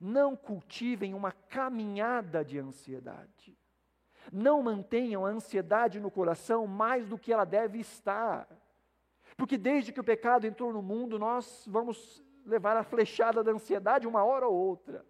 Não 0.00 0.34
cultivem 0.34 1.14
uma 1.14 1.32
caminhada 1.32 2.44
de 2.44 2.58
ansiedade. 2.58 3.56
Não 4.32 4.62
mantenham 4.62 5.26
a 5.26 5.30
ansiedade 5.30 6.00
no 6.00 6.10
coração 6.10 6.66
mais 6.66 7.08
do 7.08 7.18
que 7.18 7.32
ela 7.32 7.44
deve 7.44 7.78
estar. 7.78 8.48
Porque 9.36 9.56
desde 9.58 9.92
que 9.92 10.00
o 10.00 10.04
pecado 10.04 10.46
entrou 10.46 10.72
no 10.72 10.82
mundo, 10.82 11.18
nós 11.18 11.64
vamos 11.66 12.22
levar 12.44 12.76
a 12.76 12.82
flechada 12.82 13.42
da 13.44 13.52
ansiedade 13.52 14.06
uma 14.06 14.24
hora 14.24 14.46
ou 14.46 14.54
outra 14.54 15.04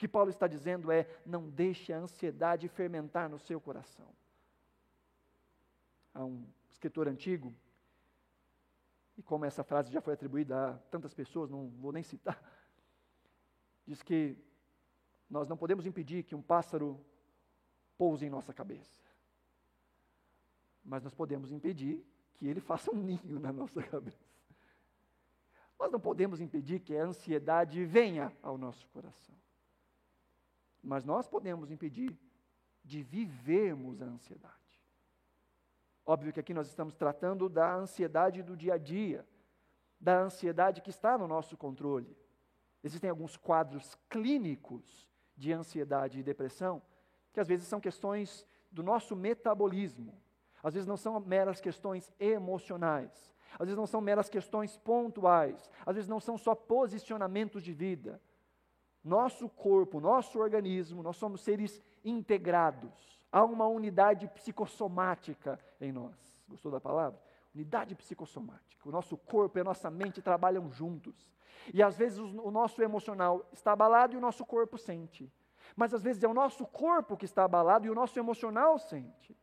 que 0.00 0.08
Paulo 0.08 0.30
está 0.30 0.46
dizendo 0.46 0.90
é: 0.90 1.06
não 1.26 1.50
deixe 1.50 1.92
a 1.92 1.98
ansiedade 1.98 2.66
fermentar 2.68 3.28
no 3.28 3.38
seu 3.38 3.60
coração. 3.60 4.08
Há 6.14 6.24
um 6.24 6.42
escritor 6.70 7.06
antigo, 7.06 7.54
e 9.18 9.22
como 9.22 9.44
essa 9.44 9.62
frase 9.62 9.92
já 9.92 10.00
foi 10.00 10.14
atribuída 10.14 10.70
a 10.70 10.78
tantas 10.90 11.12
pessoas, 11.12 11.50
não 11.50 11.68
vou 11.68 11.92
nem 11.92 12.02
citar, 12.02 12.42
diz 13.86 14.02
que 14.02 14.38
nós 15.28 15.46
não 15.46 15.56
podemos 15.56 15.84
impedir 15.84 16.22
que 16.22 16.34
um 16.34 16.40
pássaro 16.40 16.98
pouse 17.98 18.24
em 18.24 18.30
nossa 18.30 18.54
cabeça, 18.54 19.02
mas 20.82 21.04
nós 21.04 21.12
podemos 21.12 21.52
impedir 21.52 22.02
que 22.32 22.48
ele 22.48 22.60
faça 22.72 22.90
um 22.90 22.96
ninho 22.96 23.38
na 23.38 23.52
nossa 23.52 23.82
cabeça. 23.82 24.30
Nós 25.78 25.92
não 25.92 26.00
podemos 26.00 26.40
impedir 26.40 26.80
que 26.80 26.96
a 26.96 27.04
ansiedade 27.04 27.84
venha 27.84 28.34
ao 28.42 28.56
nosso 28.56 28.88
coração. 28.88 29.40
Mas 30.82 31.04
nós 31.04 31.28
podemos 31.28 31.70
impedir 31.70 32.18
de 32.84 33.02
vivermos 33.02 34.00
a 34.00 34.06
ansiedade. 34.06 34.54
Óbvio 36.04 36.32
que 36.32 36.40
aqui 36.40 36.54
nós 36.54 36.66
estamos 36.66 36.94
tratando 36.94 37.48
da 37.48 37.74
ansiedade 37.74 38.42
do 38.42 38.56
dia 38.56 38.74
a 38.74 38.78
dia, 38.78 39.26
da 40.00 40.18
ansiedade 40.18 40.80
que 40.80 40.90
está 40.90 41.16
no 41.16 41.28
nosso 41.28 41.56
controle. 41.56 42.16
Existem 42.82 43.10
alguns 43.10 43.36
quadros 43.36 43.96
clínicos 44.08 45.06
de 45.36 45.52
ansiedade 45.52 46.18
e 46.18 46.22
depressão, 46.22 46.82
que 47.32 47.40
às 47.40 47.46
vezes 47.46 47.68
são 47.68 47.80
questões 47.80 48.46
do 48.72 48.82
nosso 48.82 49.14
metabolismo, 49.14 50.20
às 50.62 50.74
vezes 50.74 50.86
não 50.86 50.96
são 50.96 51.18
meras 51.20 51.60
questões 51.60 52.10
emocionais, 52.18 53.32
às 53.54 53.66
vezes 53.66 53.76
não 53.76 53.86
são 53.86 54.00
meras 54.00 54.28
questões 54.28 54.76
pontuais, 54.76 55.70
às 55.84 55.94
vezes 55.94 56.08
não 56.08 56.20
são 56.20 56.38
só 56.38 56.54
posicionamentos 56.54 57.62
de 57.62 57.72
vida, 57.72 58.20
nosso 59.02 59.48
corpo, 59.48 60.00
nosso 60.00 60.38
organismo, 60.38 61.02
nós 61.02 61.16
somos 61.16 61.40
seres 61.40 61.80
integrados. 62.04 63.20
Há 63.32 63.44
uma 63.44 63.66
unidade 63.66 64.28
psicossomática 64.28 65.58
em 65.80 65.92
nós. 65.92 66.14
Gostou 66.48 66.70
da 66.70 66.80
palavra? 66.80 67.20
Unidade 67.54 67.94
psicossomática. 67.94 68.88
O 68.88 68.92
nosso 68.92 69.16
corpo 69.16 69.58
e 69.58 69.60
a 69.60 69.64
nossa 69.64 69.90
mente 69.90 70.20
trabalham 70.20 70.70
juntos. 70.70 71.30
E 71.72 71.82
às 71.82 71.96
vezes 71.96 72.18
o 72.18 72.50
nosso 72.50 72.82
emocional 72.82 73.46
está 73.52 73.72
abalado 73.72 74.14
e 74.14 74.16
o 74.16 74.20
nosso 74.20 74.44
corpo 74.44 74.76
sente. 74.76 75.30
Mas 75.76 75.94
às 75.94 76.02
vezes 76.02 76.22
é 76.22 76.28
o 76.28 76.34
nosso 76.34 76.66
corpo 76.66 77.16
que 77.16 77.24
está 77.24 77.44
abalado 77.44 77.86
e 77.86 77.90
o 77.90 77.94
nosso 77.94 78.18
emocional 78.18 78.78
sente. 78.78 79.36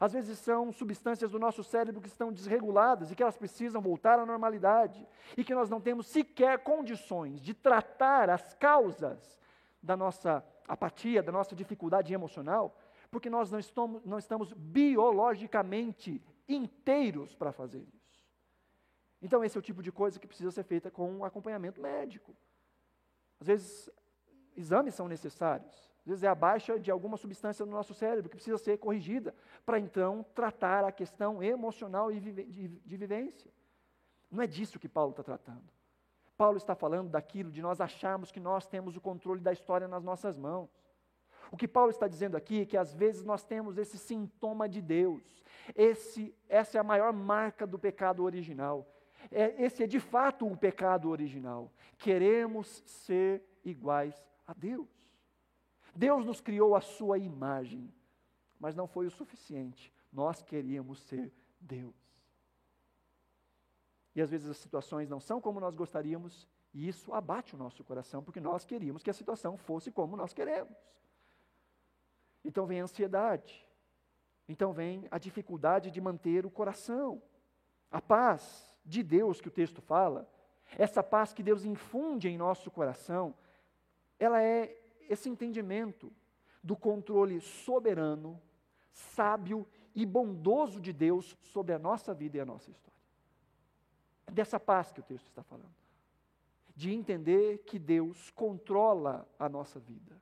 Às 0.00 0.12
vezes 0.12 0.38
são 0.38 0.72
substâncias 0.72 1.30
do 1.30 1.38
nosso 1.38 1.62
cérebro 1.62 2.00
que 2.00 2.08
estão 2.08 2.32
desreguladas 2.32 3.10
e 3.10 3.14
que 3.14 3.22
elas 3.22 3.36
precisam 3.36 3.80
voltar 3.80 4.18
à 4.18 4.26
normalidade. 4.26 5.06
E 5.36 5.44
que 5.44 5.54
nós 5.54 5.68
não 5.68 5.80
temos 5.80 6.06
sequer 6.06 6.58
condições 6.60 7.40
de 7.40 7.54
tratar 7.54 8.30
as 8.30 8.54
causas 8.54 9.38
da 9.82 9.96
nossa 9.96 10.44
apatia, 10.66 11.22
da 11.22 11.32
nossa 11.32 11.54
dificuldade 11.54 12.14
emocional, 12.14 12.76
porque 13.10 13.28
nós 13.28 13.50
não 13.50 13.58
estamos, 13.58 14.02
não 14.04 14.18
estamos 14.18 14.52
biologicamente 14.54 16.22
inteiros 16.48 17.34
para 17.34 17.52
fazer 17.52 17.86
isso. 17.94 18.26
Então, 19.20 19.44
esse 19.44 19.56
é 19.56 19.60
o 19.60 19.62
tipo 19.62 19.82
de 19.82 19.92
coisa 19.92 20.18
que 20.18 20.26
precisa 20.26 20.50
ser 20.50 20.64
feita 20.64 20.90
com 20.90 21.10
um 21.10 21.24
acompanhamento 21.24 21.80
médico. 21.80 22.34
Às 23.40 23.46
vezes, 23.46 23.90
exames 24.56 24.94
são 24.94 25.06
necessários. 25.06 25.91
Às 26.02 26.08
vezes 26.08 26.24
é 26.24 26.28
a 26.28 26.34
baixa 26.34 26.78
de 26.80 26.90
alguma 26.90 27.16
substância 27.16 27.64
no 27.64 27.70
nosso 27.70 27.94
cérebro 27.94 28.28
que 28.28 28.36
precisa 28.36 28.58
ser 28.58 28.76
corrigida 28.78 29.34
para 29.64 29.78
então 29.78 30.24
tratar 30.34 30.84
a 30.84 30.90
questão 30.90 31.40
emocional 31.40 32.10
e 32.10 32.18
de, 32.18 32.96
vivência. 32.96 33.50
Não 34.28 34.42
é 34.42 34.46
disso 34.46 34.80
que 34.80 34.88
Paulo 34.88 35.10
está 35.12 35.22
tratando. 35.22 35.62
Paulo 36.36 36.56
está 36.56 36.74
falando 36.74 37.08
daquilo 37.10 37.52
de 37.52 37.62
nós 37.62 37.80
acharmos 37.80 38.32
que 38.32 38.40
nós 38.40 38.66
temos 38.66 38.96
o 38.96 39.00
controle 39.00 39.40
da 39.40 39.52
história 39.52 39.86
nas 39.86 40.02
nossas 40.02 40.36
mãos. 40.36 40.70
O 41.52 41.56
que 41.56 41.68
Paulo 41.68 41.90
está 41.90 42.08
dizendo 42.08 42.36
aqui 42.36 42.62
é 42.62 42.66
que 42.66 42.76
às 42.76 42.92
vezes 42.92 43.24
nós 43.24 43.44
temos 43.44 43.78
esse 43.78 43.96
sintoma 43.96 44.68
de 44.68 44.80
Deus. 44.80 45.44
Esse, 45.76 46.34
essa 46.48 46.78
é 46.78 46.80
a 46.80 46.84
maior 46.84 47.12
marca 47.12 47.64
do 47.64 47.78
pecado 47.78 48.24
original. 48.24 48.88
É, 49.30 49.62
esse 49.62 49.84
é 49.84 49.86
de 49.86 50.00
fato 50.00 50.50
o 50.50 50.56
pecado 50.56 51.10
original. 51.10 51.70
Queremos 51.96 52.82
ser 52.86 53.44
iguais 53.64 54.20
a 54.46 54.52
Deus. 54.52 55.01
Deus 55.94 56.24
nos 56.24 56.40
criou 56.40 56.74
a 56.74 56.80
sua 56.80 57.18
imagem, 57.18 57.92
mas 58.58 58.74
não 58.74 58.86
foi 58.86 59.06
o 59.06 59.10
suficiente. 59.10 59.92
Nós 60.12 60.42
queríamos 60.42 61.00
ser 61.00 61.32
Deus. 61.60 61.94
E 64.14 64.20
às 64.20 64.30
vezes 64.30 64.48
as 64.48 64.56
situações 64.56 65.08
não 65.08 65.20
são 65.20 65.40
como 65.40 65.60
nós 65.60 65.74
gostaríamos, 65.74 66.46
e 66.74 66.88
isso 66.88 67.12
abate 67.12 67.54
o 67.54 67.58
nosso 67.58 67.84
coração, 67.84 68.22
porque 68.22 68.40
nós 68.40 68.64
queríamos 68.64 69.02
que 69.02 69.10
a 69.10 69.14
situação 69.14 69.56
fosse 69.56 69.90
como 69.90 70.16
nós 70.16 70.32
queremos. 70.32 70.76
Então 72.44 72.66
vem 72.66 72.80
a 72.80 72.84
ansiedade. 72.84 73.66
Então 74.48 74.72
vem 74.72 75.06
a 75.10 75.18
dificuldade 75.18 75.90
de 75.90 76.00
manter 76.00 76.44
o 76.44 76.50
coração. 76.50 77.22
A 77.90 78.00
paz 78.00 78.78
de 78.84 79.02
Deus 79.02 79.40
que 79.40 79.48
o 79.48 79.52
texto 79.52 79.80
fala, 79.80 80.28
essa 80.76 81.02
paz 81.02 81.32
que 81.32 81.42
Deus 81.42 81.64
infunde 81.64 82.28
em 82.28 82.36
nosso 82.36 82.70
coração, 82.70 83.34
ela 84.18 84.42
é 84.42 84.81
esse 85.08 85.28
entendimento 85.28 86.12
do 86.62 86.76
controle 86.76 87.40
soberano, 87.40 88.40
sábio 88.92 89.66
e 89.94 90.06
bondoso 90.06 90.80
de 90.80 90.92
Deus 90.92 91.36
sobre 91.42 91.74
a 91.74 91.78
nossa 91.78 92.14
vida 92.14 92.36
e 92.36 92.40
a 92.40 92.46
nossa 92.46 92.70
história. 92.70 92.92
É 94.26 94.30
dessa 94.30 94.58
paz 94.60 94.92
que 94.92 95.00
o 95.00 95.02
texto 95.02 95.26
está 95.26 95.42
falando. 95.42 95.74
De 96.74 96.92
entender 96.92 97.58
que 97.64 97.78
Deus 97.78 98.30
controla 98.30 99.28
a 99.38 99.48
nossa 99.48 99.78
vida, 99.78 100.20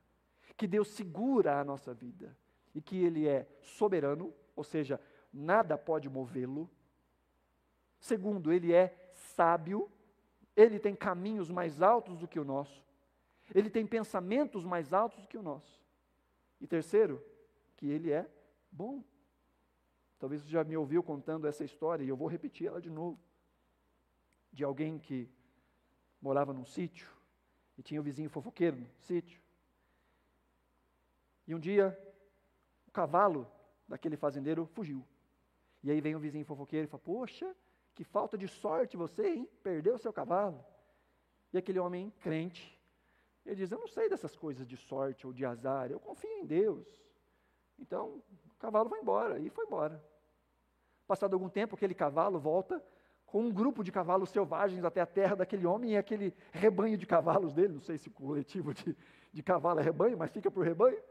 que 0.57 0.67
Deus 0.67 0.89
segura 0.89 1.59
a 1.59 1.63
nossa 1.63 1.93
vida 1.93 2.35
e 2.75 2.81
que 2.81 2.97
Ele 3.03 3.27
é 3.27 3.47
soberano, 3.61 4.33
ou 4.55 4.63
seja, 4.63 4.99
nada 5.31 5.77
pode 5.77 6.09
movê-lo. 6.09 6.69
Segundo, 7.99 8.51
Ele 8.51 8.73
é 8.73 9.11
sábio, 9.13 9.89
Ele 10.55 10.77
tem 10.77 10.93
caminhos 10.93 11.49
mais 11.49 11.81
altos 11.81 12.17
do 12.17 12.27
que 12.27 12.39
o 12.39 12.43
nosso, 12.43 12.83
Ele 13.53 13.69
tem 13.69 13.85
pensamentos 13.85 14.65
mais 14.65 14.93
altos 14.93 15.25
que 15.25 15.37
o 15.37 15.43
nosso. 15.43 15.81
E 16.59 16.67
terceiro, 16.67 17.23
que 17.75 17.87
Ele 17.87 18.11
é 18.11 18.29
bom. 18.71 19.03
Talvez 20.19 20.41
você 20.41 20.49
já 20.49 20.63
me 20.63 20.77
ouviu 20.77 21.03
contando 21.03 21.47
essa 21.47 21.63
história 21.63 22.03
e 22.03 22.09
eu 22.09 22.15
vou 22.15 22.27
repetir 22.27 22.67
ela 22.67 22.79
de 22.79 22.89
novo. 22.89 23.19
De 24.51 24.63
alguém 24.63 24.99
que 24.99 25.29
morava 26.21 26.53
num 26.53 26.65
sítio 26.65 27.09
e 27.77 27.83
tinha 27.83 27.99
o 27.99 28.03
um 28.03 28.05
vizinho 28.05 28.29
fofoqueiro 28.29 28.77
no 28.77 28.87
sítio. 28.99 29.41
E 31.47 31.55
um 31.55 31.59
dia, 31.59 31.97
o 32.87 32.91
cavalo 32.91 33.51
daquele 33.87 34.15
fazendeiro 34.15 34.65
fugiu. 34.67 35.05
E 35.83 35.91
aí 35.91 35.99
vem 35.99 36.15
o 36.15 36.19
vizinho 36.19 36.45
fofoqueiro 36.45 36.85
e 36.85 36.87
fala: 36.87 37.03
Poxa, 37.03 37.55
que 37.93 38.03
falta 38.03 38.37
de 38.37 38.47
sorte 38.47 38.95
você, 38.95 39.27
hein? 39.27 39.49
Perdeu 39.63 39.95
o 39.95 39.97
seu 39.97 40.13
cavalo. 40.13 40.63
E 41.51 41.57
aquele 41.57 41.79
homem 41.79 42.11
crente, 42.21 42.79
ele 43.45 43.55
diz: 43.55 43.71
Eu 43.71 43.79
não 43.79 43.87
sei 43.87 44.09
dessas 44.09 44.35
coisas 44.35 44.67
de 44.67 44.77
sorte 44.77 45.25
ou 45.25 45.33
de 45.33 45.45
azar, 45.45 45.91
eu 45.91 45.99
confio 45.99 46.29
em 46.31 46.45
Deus. 46.45 46.87
Então, 47.79 48.21
o 48.45 48.59
cavalo 48.59 48.89
vai 48.89 48.99
embora. 48.99 49.39
E 49.39 49.49
foi 49.49 49.65
embora. 49.65 50.03
Passado 51.07 51.33
algum 51.33 51.49
tempo, 51.49 51.75
aquele 51.75 51.93
cavalo 51.93 52.39
volta 52.39 52.83
com 53.25 53.43
um 53.43 53.51
grupo 53.51 53.83
de 53.83 53.91
cavalos 53.91 54.29
selvagens 54.29 54.83
até 54.83 54.99
a 54.99 55.05
terra 55.05 55.35
daquele 55.35 55.65
homem 55.65 55.91
e 55.91 55.97
aquele 55.97 56.33
rebanho 56.51 56.97
de 56.97 57.05
cavalos 57.05 57.53
dele, 57.53 57.73
não 57.73 57.79
sei 57.79 57.97
se 57.97 58.09
o 58.09 58.11
coletivo 58.11 58.73
de, 58.73 58.95
de 59.31 59.41
cavalo 59.41 59.79
é 59.79 59.83
rebanho, 59.83 60.17
mas 60.17 60.31
fica 60.31 60.51
por 60.51 60.65
rebanho, 60.65 61.01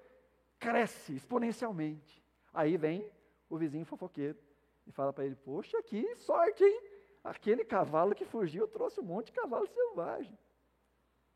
cresce 0.58 1.14
exponencialmente. 1.16 2.22
Aí 2.52 2.76
vem 2.76 3.10
o 3.48 3.56
vizinho 3.56 3.86
fofoqueiro 3.86 4.38
e 4.86 4.92
fala 4.92 5.12
para 5.12 5.24
ele: 5.24 5.34
Poxa, 5.34 5.82
que 5.82 6.14
sorte, 6.16 6.62
hein? 6.62 6.80
Aquele 7.24 7.64
cavalo 7.64 8.14
que 8.14 8.24
fugiu 8.24 8.68
trouxe 8.68 9.00
um 9.00 9.04
monte 9.04 9.26
de 9.26 9.32
cavalo 9.32 9.66
selvagem. 9.66 10.38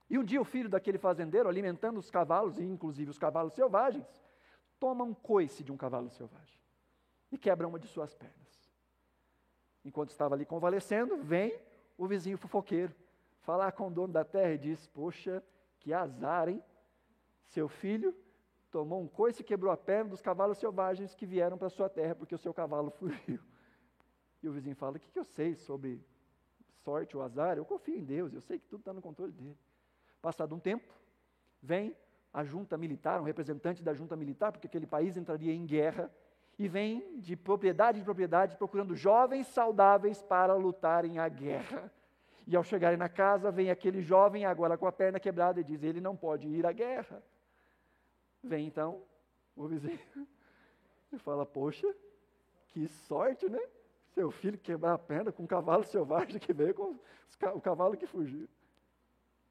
E 0.09 0.19
um 0.19 0.25
dia 0.25 0.41
o 0.41 0.45
filho 0.45 0.69
daquele 0.69 0.99
fazendeiro, 0.99 1.49
alimentando 1.49 1.99
os 1.99 2.11
cavalos, 2.11 2.59
e 2.59 2.63
inclusive 2.63 3.11
os 3.11 3.19
cavalos 3.19 3.55
selvagens, 3.55 4.07
toma 4.79 5.05
um 5.05 5.15
coice 5.15 5.65
de 5.65 5.73
um 5.73 5.77
cavalo 5.77 6.11
selvagem 6.11 6.61
e 7.33 7.39
quebra 7.39 7.67
uma 7.67 7.79
de 7.79 7.89
suas 7.89 8.15
pernas. 8.15 8.73
Enquanto 9.85 10.11
estava 10.11 10.35
ali 10.35 10.45
convalescendo, 10.45 11.17
vem 11.17 11.59
o 11.97 12.07
vizinho 12.07 12.39
fofoqueiro 12.39 12.95
falar 13.41 13.73
com 13.73 13.89
o 13.89 13.91
dono 13.91 14.13
da 14.13 14.25
terra 14.25 14.53
e 14.53 14.59
diz: 14.59 14.87
Poxa, 14.87 15.43
que 15.81 15.93
azar, 15.93 16.49
hein? 16.49 16.63
Seu 17.47 17.69
filho 17.69 18.15
tomou 18.71 19.01
um 19.01 19.09
coice 19.09 19.43
e 19.43 19.45
quebrou 19.45 19.71
a 19.71 19.77
perna 19.77 20.11
dos 20.11 20.21
cavalos 20.21 20.59
selvagens 20.59 21.15
que 21.15 21.27
vieram 21.27 21.59
para 21.59 21.69
sua 21.69 21.89
terra 21.89 22.15
porque 22.15 22.35
o 22.35 22.39
seu 22.39 22.53
cavalo 22.53 22.91
fugiu. 22.99 23.41
E 24.43 24.49
o 24.49 24.53
vizinho 24.53 24.77
fala: 24.77 24.97
O 24.97 25.01
que, 25.01 25.11
que 25.11 25.19
eu 25.19 25.25
sei 25.25 25.55
sobre 25.55 26.05
sorte 26.83 27.17
ou 27.17 27.23
azar? 27.23 27.57
Eu 27.57 27.65
confio 27.65 27.97
em 27.97 28.05
Deus, 28.05 28.33
eu 28.33 28.41
sei 28.41 28.59
que 28.59 28.67
tudo 28.67 28.81
está 28.81 28.93
no 28.93 29.03
controle 29.03 29.33
dele. 29.33 29.59
Passado 30.25 30.55
um 30.55 30.59
tempo, 30.59 30.91
vem 31.62 31.95
a 32.33 32.43
junta 32.43 32.79
militar, 32.79 33.20
um 33.20 33.25
representante 33.25 33.83
da 33.83 33.93
junta 33.93 34.16
militar, 34.16 34.51
porque 34.51 34.66
aquele 34.66 34.87
país 34.87 35.18
entraria 35.18 35.53
em 35.53 35.66
guerra 35.66 36.11
e 36.59 36.66
vem 36.66 37.20
de 37.20 37.37
propriedade 37.37 38.01
em 38.01 38.03
propriedade 38.03 38.57
procurando 38.57 38.97
jovens 38.97 39.47
saudáveis 39.49 40.22
para 40.22 40.55
lutarem 40.55 41.18
a 41.18 41.29
guerra. 41.29 41.93
E 42.47 42.57
ao 42.57 42.64
chegarem 42.64 42.97
na 42.97 43.07
casa, 43.07 43.51
vem 43.51 43.70
aquele 43.70 44.01
jovem 44.01 44.47
agora 44.47 44.79
com 44.79 44.87
a 44.87 44.93
perna 44.93 45.20
quebrada 45.20 45.61
e 45.61 45.64
diz: 45.64 45.83
ele 45.83 46.01
não 46.01 46.16
pode 46.16 46.49
ir 46.49 46.64
à 46.64 46.72
guerra. 46.72 47.22
Vem 48.43 48.66
então 48.66 49.03
o 49.55 49.68
vizinho 49.68 50.27
e 51.12 51.18
fala: 51.18 51.45
Poxa, 51.45 51.95
que 52.68 52.89
sorte, 52.89 53.47
né? 53.47 53.61
Seu 54.14 54.31
filho 54.31 54.57
quebrar 54.57 54.95
a 54.95 54.99
perna 54.99 55.31
com 55.31 55.43
um 55.43 55.47
cavalo 55.47 55.85
selvagem 55.85 56.41
que 56.41 56.55
veio 56.55 56.72
com 56.72 56.99
o 57.55 57.61
cavalo 57.61 57.95
que 57.95 58.07
fugiu. 58.07 58.49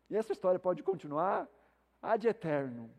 E 0.09 0.15
essa 0.15 0.33
história 0.33 0.59
pode 0.59 0.83
continuar 0.83 1.47
ad 2.01 2.27
eterno, 2.27 2.89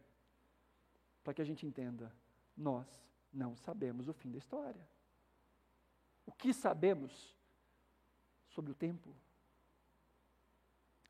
para 1.23 1.35
que 1.35 1.43
a 1.43 1.45
gente 1.45 1.67
entenda: 1.67 2.13
nós 2.57 2.87
não 3.33 3.57
sabemos 3.57 4.09
o 4.09 4.13
fim 4.13 4.31
da 4.31 4.39
história. 4.39 4.89
O 6.27 6.33
que 6.33 6.53
sabemos 6.53 7.37
sobre 8.49 8.73
o 8.73 8.75
tempo? 8.75 9.15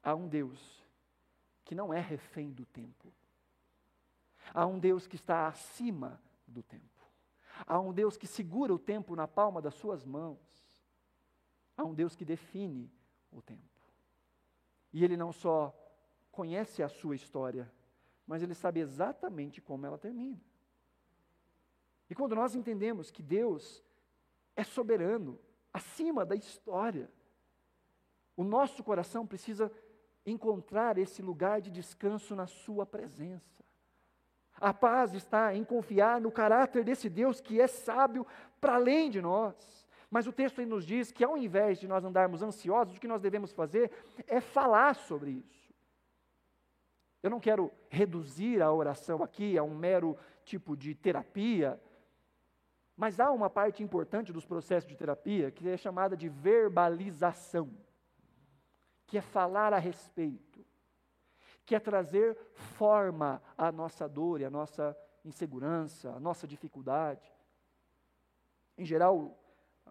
Há 0.02 0.14
um 0.14 0.28
Deus 0.28 0.82
que 1.64 1.74
não 1.74 1.92
é 1.92 2.00
refém 2.00 2.50
do 2.50 2.66
tempo. 2.66 3.12
Há 4.52 4.66
um 4.66 4.78
Deus 4.78 5.06
que 5.06 5.16
está 5.16 5.46
acima 5.46 6.20
do 6.46 6.62
tempo. 6.62 6.84
Há 7.66 7.78
um 7.78 7.92
Deus 7.92 8.16
que 8.16 8.26
segura 8.26 8.74
o 8.74 8.78
tempo 8.78 9.16
na 9.16 9.26
palma 9.26 9.62
das 9.62 9.74
suas 9.74 10.04
mãos. 10.04 10.38
Há 11.76 11.84
um 11.84 11.94
Deus 11.94 12.14
que 12.14 12.24
define 12.24 12.92
o 13.30 13.40
tempo. 13.40 13.62
E 14.92 15.02
Ele 15.02 15.16
não 15.16 15.32
só 15.32 15.74
conhece 16.34 16.82
a 16.82 16.88
sua 16.88 17.14
história, 17.14 17.70
mas 18.26 18.42
Ele 18.42 18.54
sabe 18.54 18.80
exatamente 18.80 19.60
como 19.60 19.86
ela 19.86 19.96
termina. 19.96 20.40
E 22.10 22.14
quando 22.14 22.34
nós 22.34 22.54
entendemos 22.54 23.10
que 23.10 23.22
Deus 23.22 23.82
é 24.54 24.62
soberano, 24.62 25.38
acima 25.72 26.24
da 26.24 26.34
história, 26.34 27.10
o 28.36 28.44
nosso 28.44 28.82
coração 28.82 29.26
precisa 29.26 29.72
encontrar 30.26 30.98
esse 30.98 31.22
lugar 31.22 31.60
de 31.60 31.70
descanso 31.70 32.34
na 32.34 32.46
Sua 32.46 32.84
presença. 32.84 33.64
A 34.60 34.72
paz 34.72 35.14
está 35.14 35.54
em 35.54 35.64
confiar 35.64 36.20
no 36.20 36.30
caráter 36.30 36.84
desse 36.84 37.08
Deus 37.08 37.40
que 37.40 37.60
é 37.60 37.66
sábio 37.66 38.26
para 38.60 38.74
além 38.74 39.10
de 39.10 39.20
nós. 39.20 39.84
Mas 40.10 40.26
o 40.26 40.32
texto 40.32 40.64
nos 40.64 40.86
diz 40.86 41.10
que 41.10 41.24
ao 41.24 41.36
invés 41.36 41.80
de 41.80 41.88
nós 41.88 42.04
andarmos 42.04 42.40
ansiosos, 42.40 42.96
o 42.96 43.00
que 43.00 43.08
nós 43.08 43.20
devemos 43.20 43.52
fazer 43.52 43.90
é 44.28 44.40
falar 44.40 44.94
sobre 44.94 45.30
isso. 45.32 45.63
Eu 47.24 47.30
não 47.30 47.40
quero 47.40 47.72
reduzir 47.88 48.60
a 48.60 48.70
oração 48.70 49.22
aqui 49.22 49.56
a 49.56 49.62
um 49.62 49.74
mero 49.74 50.14
tipo 50.44 50.76
de 50.76 50.94
terapia, 50.94 51.80
mas 52.94 53.18
há 53.18 53.32
uma 53.32 53.48
parte 53.48 53.82
importante 53.82 54.30
dos 54.30 54.44
processos 54.44 54.86
de 54.86 54.94
terapia 54.94 55.50
que 55.50 55.66
é 55.66 55.74
chamada 55.74 56.18
de 56.18 56.28
verbalização, 56.28 57.72
que 59.06 59.16
é 59.16 59.22
falar 59.22 59.72
a 59.72 59.78
respeito, 59.78 60.62
que 61.64 61.74
é 61.74 61.80
trazer 61.80 62.36
forma 62.52 63.42
à 63.56 63.72
nossa 63.72 64.06
dor 64.06 64.42
e 64.42 64.44
à 64.44 64.50
nossa 64.50 64.94
insegurança, 65.24 66.10
à 66.10 66.20
nossa 66.20 66.46
dificuldade. 66.46 67.32
Em 68.76 68.84
geral, 68.84 69.34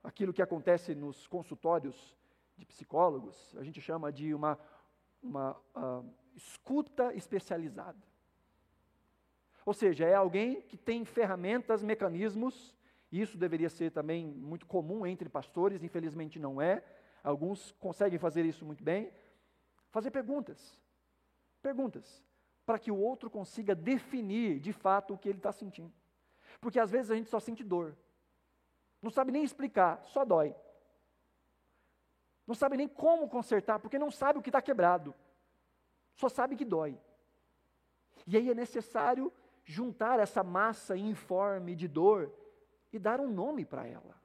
aquilo 0.03 0.31
que 0.33 0.41
acontece 0.43 0.93
nos 0.93 1.25
consultórios 1.25 2.15
de 2.55 2.63
psicólogos, 2.63 3.55
a 3.57 3.63
gente 3.63 3.81
chama 3.81 4.11
de 4.13 4.35
uma, 4.35 4.59
uma 5.23 5.59
uh, 5.75 6.22
escuta 6.35 7.13
especializada. 7.13 8.01
Ou 9.65 9.73
seja, 9.73 10.05
é 10.05 10.13
alguém 10.13 10.61
que 10.61 10.77
tem 10.77 11.05
ferramentas, 11.05 11.83
mecanismos 11.83 12.75
isso 13.13 13.37
deveria 13.37 13.69
ser 13.69 13.91
também 13.91 14.25
muito 14.25 14.65
comum 14.65 15.05
entre 15.05 15.29
pastores, 15.29 15.83
infelizmente 15.83 16.39
não 16.39 16.59
é. 16.59 16.83
Alguns 17.23 17.71
conseguem 17.73 18.17
fazer 18.17 18.43
isso 18.43 18.65
muito 18.65 18.83
bem. 18.83 19.13
Fazer 19.91 20.09
perguntas. 20.09 20.81
Perguntas. 21.61 22.25
Para 22.65 22.79
que 22.79 22.89
o 22.89 22.97
outro 22.97 23.29
consiga 23.29 23.75
definir 23.75 24.59
de 24.59 24.73
fato 24.73 25.13
o 25.13 25.17
que 25.17 25.29
ele 25.29 25.37
está 25.37 25.51
sentindo. 25.51 25.93
Porque 26.59 26.79
às 26.79 26.89
vezes 26.89 27.11
a 27.11 27.15
gente 27.15 27.29
só 27.29 27.39
sente 27.39 27.63
dor. 27.63 27.95
Não 28.99 29.11
sabe 29.11 29.31
nem 29.31 29.43
explicar, 29.43 30.03
só 30.07 30.25
dói. 30.25 30.55
Não 32.47 32.55
sabe 32.55 32.77
nem 32.77 32.87
como 32.87 33.29
consertar, 33.29 33.77
porque 33.77 33.99
não 33.99 34.09
sabe 34.09 34.39
o 34.39 34.41
que 34.41 34.49
está 34.49 34.61
quebrado. 34.61 35.13
Só 36.15 36.29
sabe 36.29 36.55
que 36.55 36.65
dói. 36.65 36.99
E 38.25 38.37
aí 38.37 38.49
é 38.49 38.53
necessário 38.53 39.31
juntar 39.65 40.19
essa 40.19 40.43
massa 40.43 40.95
informe 40.95 41.75
de 41.75 41.87
dor 41.87 42.31
e 42.91 42.99
dar 42.99 43.19
um 43.19 43.31
nome 43.31 43.65
para 43.65 43.87
ela. 43.87 44.21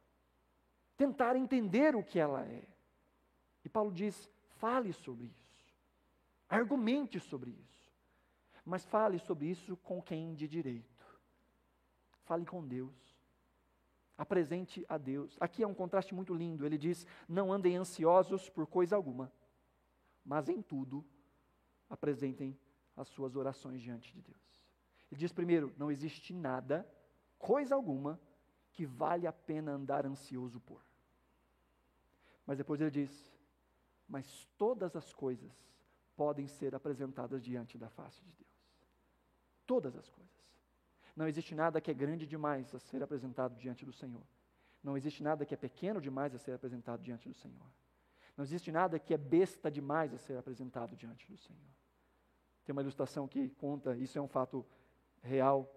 Tentar 0.97 1.36
entender 1.36 1.95
o 1.95 2.03
que 2.03 2.18
ela 2.18 2.45
é. 2.45 2.64
E 3.64 3.68
Paulo 3.68 3.93
diz: 3.93 4.30
fale 4.57 4.93
sobre 4.93 5.26
isso, 5.26 5.74
argumente 6.49 7.20
sobre 7.20 7.51
isso, 7.51 7.93
mas 8.64 8.84
fale 8.84 9.18
sobre 9.18 9.47
isso 9.47 9.76
com 9.78 10.03
quem 10.03 10.34
de 10.34 10.49
direito. 10.49 11.07
Fale 12.24 12.45
com 12.45 12.66
Deus. 12.66 13.16
Apresente 14.18 14.84
a 14.89 14.99
Deus. 14.99 15.36
Aqui 15.41 15.62
é 15.62 15.66
um 15.66 15.72
contraste 15.72 16.14
muito 16.14 16.34
lindo. 16.34 16.66
Ele 16.66 16.76
diz: 16.76 17.07
Não 17.28 17.53
andem 17.53 17.76
ansiosos 17.76 18.51
por 18.51 18.66
coisa 18.66 18.97
alguma, 18.97 19.32
mas 20.24 20.49
em 20.49 20.61
tudo 20.61 21.05
apresentem 21.89 22.59
as 22.97 23.09
suas 23.09 23.36
orações 23.36 23.80
diante 23.80 24.12
de 24.12 24.20
Deus. 24.20 24.59
Ele 25.11 25.18
diz 25.20 25.32
primeiro: 25.32 25.72
Não 25.76 25.91
existe 25.91 26.32
nada, 26.32 26.86
coisa 27.39 27.74
alguma, 27.74 28.20
que 28.72 28.84
vale 28.84 29.26
a 29.26 29.32
pena 29.32 29.72
andar 29.72 30.07
ansioso 30.07 30.61
por. 30.61 30.82
Mas 32.47 32.59
depois 32.59 32.80
ele 32.80 32.91
diz: 32.91 33.32
Mas 34.09 34.47
todas 34.57 34.97
as 34.97 35.12
coisas 35.12 35.53
podem 36.16 36.47
ser 36.47 36.74
apresentadas 36.74 37.43
diante 37.43 37.78
da 37.78 37.89
face 37.89 38.24
de 38.24 38.34
Deus. 38.34 38.49
Todas 39.66 39.97
as 39.97 40.09
coisas. 40.09 40.28
Não 41.14 41.26
existe 41.26 41.55
nada 41.55 41.80
que 41.80 41.91
é 41.91 41.95
grande 41.95 42.26
demais 42.26 42.74
a 42.74 42.78
ser 42.78 43.03
apresentado 43.03 43.57
diante 43.57 43.84
do 43.84 43.93
Senhor. 43.93 44.22
Não 44.82 44.97
existe 44.97 45.22
nada 45.22 45.45
que 45.45 45.55
é 45.55 45.57
pequeno 45.57 46.01
demais 46.01 46.34
a 46.34 46.39
ser 46.39 46.53
apresentado 46.53 47.03
diante 47.03 47.28
do 47.28 47.34
Senhor. 47.34 47.66
Não 48.36 48.45
existe 48.45 48.70
nada 48.70 48.99
que 48.99 49.12
é 49.12 49.18
besta 49.18 49.68
demais 49.68 50.14
a 50.14 50.18
ser 50.18 50.36
apresentado 50.36 50.97
diante 50.97 51.30
do 51.30 51.36
Senhor. 51.36 51.78
Tem 52.68 52.74
uma 52.74 52.82
ilustração 52.82 53.26
que 53.26 53.48
conta, 53.48 53.96
isso 53.96 54.18
é 54.18 54.20
um 54.20 54.28
fato 54.28 54.62
real. 55.22 55.74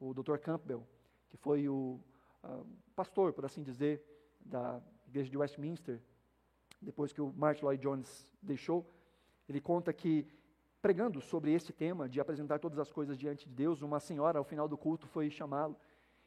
O 0.00 0.12
Dr. 0.12 0.36
Campbell, 0.38 0.84
que 1.28 1.36
foi 1.36 1.68
o 1.68 2.00
uh, 2.42 2.66
pastor, 2.96 3.32
por 3.32 3.44
assim 3.44 3.62
dizer, 3.62 4.02
da 4.44 4.82
igreja 5.06 5.30
de 5.30 5.38
Westminster, 5.38 6.02
depois 6.82 7.12
que 7.12 7.20
o 7.20 7.32
Martin 7.32 7.64
Lloyd 7.64 7.80
Jones 7.80 8.26
deixou, 8.42 8.84
ele 9.48 9.60
conta 9.60 9.92
que 9.92 10.26
pregando 10.82 11.20
sobre 11.20 11.52
esse 11.52 11.72
tema 11.72 12.08
de 12.08 12.18
apresentar 12.20 12.58
todas 12.58 12.80
as 12.80 12.90
coisas 12.90 13.16
diante 13.16 13.48
de 13.48 13.54
Deus, 13.54 13.80
uma 13.80 14.00
senhora 14.00 14.36
ao 14.36 14.44
final 14.44 14.66
do 14.66 14.76
culto 14.76 15.06
foi 15.06 15.30
chamá-lo 15.30 15.76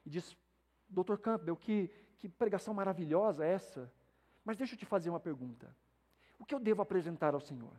e 0.05 0.09
disse: 0.09 0.37
Dr. 0.87 1.17
Campbell, 1.17 1.57
que, 1.57 1.91
que 2.17 2.29
pregação 2.29 2.73
maravilhosa 2.73 3.45
essa, 3.45 3.91
mas 4.45 4.55
deixa 4.55 4.73
eu 4.73 4.79
te 4.79 4.85
fazer 4.85 5.09
uma 5.09 5.19
pergunta. 5.19 5.75
O 6.39 6.45
que 6.45 6.55
eu 6.55 6.61
devo 6.61 6.81
apresentar 6.81 7.33
ao 7.33 7.41
Senhor? 7.41 7.73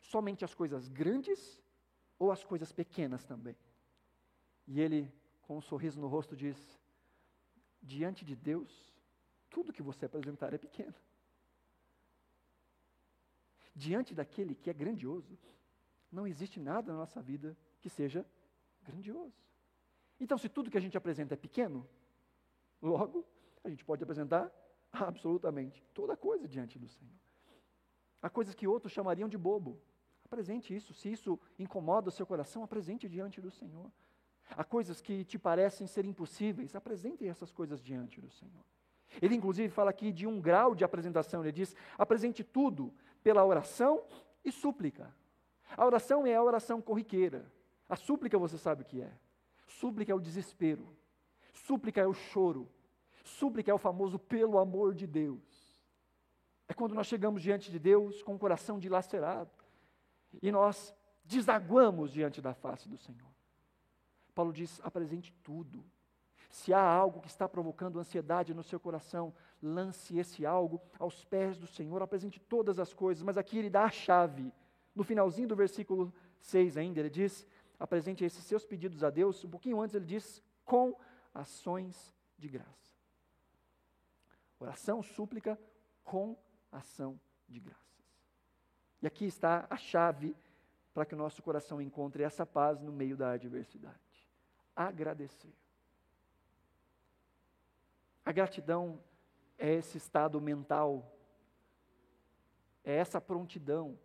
Somente 0.00 0.44
as 0.44 0.54
coisas 0.54 0.88
grandes 0.88 1.62
ou 2.18 2.32
as 2.32 2.42
coisas 2.42 2.72
pequenas 2.72 3.24
também? 3.24 3.56
E 4.66 4.80
ele, 4.80 5.12
com 5.42 5.58
um 5.58 5.60
sorriso 5.60 6.00
no 6.00 6.08
rosto, 6.08 6.36
diz: 6.36 6.80
Diante 7.82 8.24
de 8.24 8.34
Deus, 8.34 8.94
tudo 9.48 9.72
que 9.72 9.82
você 9.82 10.06
apresentar 10.06 10.52
é 10.52 10.58
pequeno. 10.58 10.94
Diante 13.74 14.14
daquele 14.14 14.54
que 14.54 14.68
é 14.68 14.72
grandioso, 14.72 15.38
não 16.10 16.26
existe 16.26 16.58
nada 16.58 16.92
na 16.92 16.98
nossa 16.98 17.22
vida 17.22 17.56
que 17.80 17.88
seja 17.88 18.26
grandioso. 18.82 19.34
Então, 20.18 20.36
se 20.36 20.48
tudo 20.48 20.70
que 20.70 20.76
a 20.76 20.80
gente 20.80 20.96
apresenta 20.96 21.34
é 21.34 21.36
pequeno, 21.36 21.88
logo, 22.82 23.24
a 23.64 23.70
gente 23.70 23.84
pode 23.84 24.02
apresentar 24.02 24.52
absolutamente 24.92 25.82
toda 25.94 26.16
coisa 26.16 26.46
diante 26.46 26.78
do 26.78 26.88
Senhor. 26.88 27.14
Há 28.20 28.28
coisas 28.28 28.54
que 28.54 28.66
outros 28.66 28.92
chamariam 28.92 29.28
de 29.28 29.38
bobo. 29.38 29.80
Apresente 30.30 30.72
isso. 30.72 30.94
Se 30.94 31.10
isso 31.10 31.36
incomoda 31.58 32.08
o 32.08 32.12
seu 32.12 32.24
coração, 32.24 32.62
apresente 32.62 33.08
diante 33.08 33.40
do 33.40 33.50
Senhor. 33.50 33.90
Há 34.50 34.62
coisas 34.62 35.00
que 35.00 35.24
te 35.24 35.36
parecem 35.36 35.88
ser 35.88 36.04
impossíveis, 36.04 36.76
apresente 36.76 37.26
essas 37.26 37.50
coisas 37.50 37.82
diante 37.82 38.20
do 38.20 38.30
Senhor. 38.30 38.64
Ele, 39.20 39.34
inclusive, 39.34 39.68
fala 39.70 39.90
aqui 39.90 40.12
de 40.12 40.28
um 40.28 40.40
grau 40.40 40.72
de 40.72 40.84
apresentação. 40.84 41.42
Ele 41.42 41.50
diz: 41.50 41.74
apresente 41.98 42.44
tudo 42.44 42.94
pela 43.24 43.44
oração 43.44 44.04
e 44.44 44.52
súplica. 44.52 45.12
A 45.76 45.84
oração 45.84 46.24
é 46.24 46.36
a 46.36 46.42
oração 46.42 46.80
corriqueira. 46.80 47.44
A 47.88 47.96
súplica 47.96 48.38
você 48.38 48.56
sabe 48.56 48.82
o 48.82 48.84
que 48.84 49.02
é. 49.02 49.12
Súplica 49.66 50.12
é 50.12 50.14
o 50.14 50.20
desespero. 50.20 50.86
Súplica 51.52 52.00
é 52.00 52.06
o 52.06 52.14
choro. 52.14 52.68
Súplica 53.24 53.72
é 53.72 53.74
o 53.74 53.78
famoso 53.78 54.16
pelo 54.16 54.58
amor 54.58 54.94
de 54.94 55.08
Deus. 55.08 55.76
É 56.68 56.72
quando 56.72 56.94
nós 56.94 57.08
chegamos 57.08 57.42
diante 57.42 57.68
de 57.68 57.80
Deus 57.80 58.22
com 58.22 58.36
o 58.36 58.38
coração 58.38 58.78
dilacerado 58.78 59.59
e 60.42 60.50
nós 60.52 60.94
desaguamos 61.24 62.12
diante 62.12 62.40
da 62.40 62.54
face 62.54 62.88
do 62.88 62.96
Senhor. 62.98 63.30
Paulo 64.34 64.52
diz: 64.52 64.80
apresente 64.82 65.32
tudo. 65.42 65.84
Se 66.48 66.72
há 66.74 66.82
algo 66.82 67.20
que 67.20 67.28
está 67.28 67.48
provocando 67.48 68.00
ansiedade 68.00 68.52
no 68.52 68.62
seu 68.62 68.80
coração, 68.80 69.32
lance 69.62 70.18
esse 70.18 70.44
algo 70.44 70.80
aos 70.98 71.24
pés 71.24 71.56
do 71.56 71.66
Senhor, 71.66 72.02
apresente 72.02 72.40
todas 72.40 72.80
as 72.80 72.92
coisas, 72.92 73.22
mas 73.22 73.38
aqui 73.38 73.56
ele 73.56 73.70
dá 73.70 73.84
a 73.84 73.90
chave 73.90 74.52
no 74.94 75.04
finalzinho 75.04 75.48
do 75.48 75.56
versículo 75.56 76.12
6 76.40 76.76
ainda, 76.76 77.00
ele 77.00 77.10
diz: 77.10 77.46
apresente 77.78 78.24
esses 78.24 78.44
seus 78.44 78.64
pedidos 78.66 79.04
a 79.04 79.10
Deus. 79.10 79.44
Um 79.44 79.50
pouquinho 79.50 79.80
antes 79.80 79.94
ele 79.94 80.04
diz: 80.04 80.42
com 80.64 80.94
ações 81.32 82.14
de 82.36 82.48
graça. 82.48 82.68
Oração, 84.58 85.02
súplica 85.02 85.58
com 86.04 86.36
ação 86.70 87.18
de 87.48 87.60
graças. 87.60 87.89
E 89.02 89.06
aqui 89.06 89.24
está 89.26 89.66
a 89.70 89.76
chave 89.76 90.36
para 90.92 91.06
que 91.06 91.14
o 91.14 91.18
nosso 91.18 91.42
coração 91.42 91.80
encontre 91.80 92.22
essa 92.22 92.44
paz 92.44 92.80
no 92.80 92.92
meio 92.92 93.16
da 93.16 93.32
adversidade. 93.32 93.96
Agradecer. 94.74 95.52
A 98.24 98.32
gratidão 98.32 99.02
é 99.58 99.74
esse 99.74 99.98
estado 99.98 100.40
mental, 100.40 101.10
é 102.84 102.94
essa 102.94 103.20
prontidão 103.20 103.98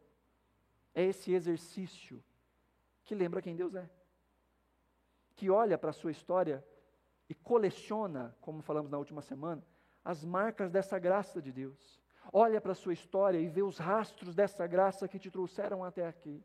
é 0.95 1.03
esse 1.03 1.33
exercício 1.33 2.23
que 3.03 3.13
lembra 3.13 3.41
quem 3.41 3.55
Deus 3.55 3.75
é. 3.75 3.87
Que 5.35 5.49
olha 5.49 5.77
para 5.77 5.89
a 5.89 5.93
sua 5.93 6.09
história 6.09 6.65
e 7.27 7.35
coleciona, 7.35 8.35
como 8.39 8.61
falamos 8.61 8.89
na 8.89 8.97
última 8.97 9.21
semana, 9.21 9.61
as 10.03 10.23
marcas 10.23 10.71
dessa 10.71 10.97
graça 10.97 11.41
de 11.41 11.51
Deus. 11.51 12.01
Olha 12.31 12.59
para 12.59 12.71
a 12.71 12.75
sua 12.75 12.93
história 12.93 13.39
e 13.39 13.47
vê 13.47 13.61
os 13.61 13.77
rastros 13.77 14.35
dessa 14.35 14.65
graça 14.67 15.07
que 15.07 15.19
te 15.19 15.31
trouxeram 15.31 15.83
até 15.83 16.07
aqui. 16.07 16.43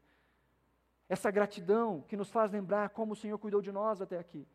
Essa 1.09 1.31
gratidão 1.31 2.03
que 2.03 2.17
nos 2.17 2.31
faz 2.31 2.53
lembrar 2.53 2.91
como 2.91 3.13
o 3.15 3.17
Senhor 3.17 3.39
cuidou 3.39 3.61
de 3.61 3.73
nós 3.73 4.01
até 4.01 4.19
aqui. 4.19 4.47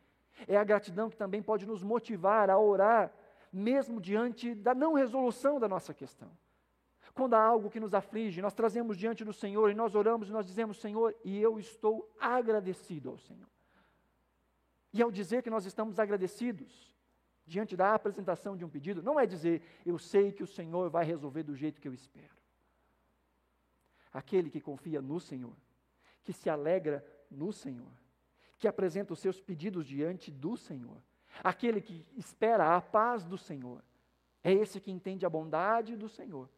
É 0.47 0.57
a 0.57 0.63
gratidão 0.63 1.09
que 1.09 1.17
também 1.17 1.41
pode 1.41 1.65
nos 1.65 1.83
motivar 1.83 2.49
a 2.49 2.57
orar, 2.57 3.13
mesmo 3.51 3.99
diante 3.99 4.55
da 4.55 4.73
não 4.73 4.93
resolução 4.93 5.59
da 5.59 5.67
nossa 5.67 5.93
questão. 5.93 6.31
Quando 7.13 7.33
há 7.33 7.41
algo 7.41 7.69
que 7.69 7.79
nos 7.79 7.93
aflige, 7.93 8.41
nós 8.41 8.53
trazemos 8.53 8.97
diante 8.97 9.23
do 9.23 9.31
Senhor 9.31 9.69
e 9.69 9.73
nós 9.73 9.95
oramos 9.95 10.29
e 10.29 10.31
nós 10.31 10.45
dizemos: 10.45 10.79
Senhor, 10.79 11.15
e 11.23 11.41
eu 11.41 11.57
estou 11.57 12.09
agradecido 12.19 13.09
ao 13.09 13.17
Senhor. 13.17 13.47
E 14.93 15.01
ao 15.01 15.11
dizer 15.11 15.41
que 15.41 15.49
nós 15.49 15.65
estamos 15.65 15.99
agradecidos, 15.99 16.94
diante 17.45 17.75
da 17.75 17.93
apresentação 17.93 18.57
de 18.57 18.65
um 18.65 18.69
pedido, 18.69 19.03
não 19.03 19.19
é 19.19 19.25
dizer, 19.25 19.61
eu 19.85 19.97
sei 19.97 20.31
que 20.31 20.43
o 20.43 20.47
Senhor 20.47 20.89
vai 20.89 21.05
resolver 21.05 21.43
do 21.43 21.55
jeito 21.55 21.79
que 21.79 21.87
eu 21.87 21.93
espero. 21.93 22.35
Aquele 24.11 24.49
que 24.49 24.61
confia 24.61 25.01
no 25.01 25.19
Senhor, 25.19 25.55
que 26.23 26.33
se 26.33 26.49
alegra 26.49 27.05
no 27.29 27.51
Senhor, 27.51 27.91
que 28.57 28.67
apresenta 28.67 29.13
os 29.13 29.19
seus 29.19 29.39
pedidos 29.39 29.85
diante 29.85 30.31
do 30.31 30.57
Senhor, 30.57 31.01
aquele 31.43 31.81
que 31.81 32.05
espera 32.15 32.75
a 32.75 32.81
paz 32.81 33.25
do 33.25 33.37
Senhor, 33.37 33.83
é 34.43 34.51
esse 34.51 34.79
que 34.79 34.91
entende 34.91 35.25
a 35.25 35.29
bondade 35.29 35.95
do 35.95 36.07
Senhor 36.07 36.49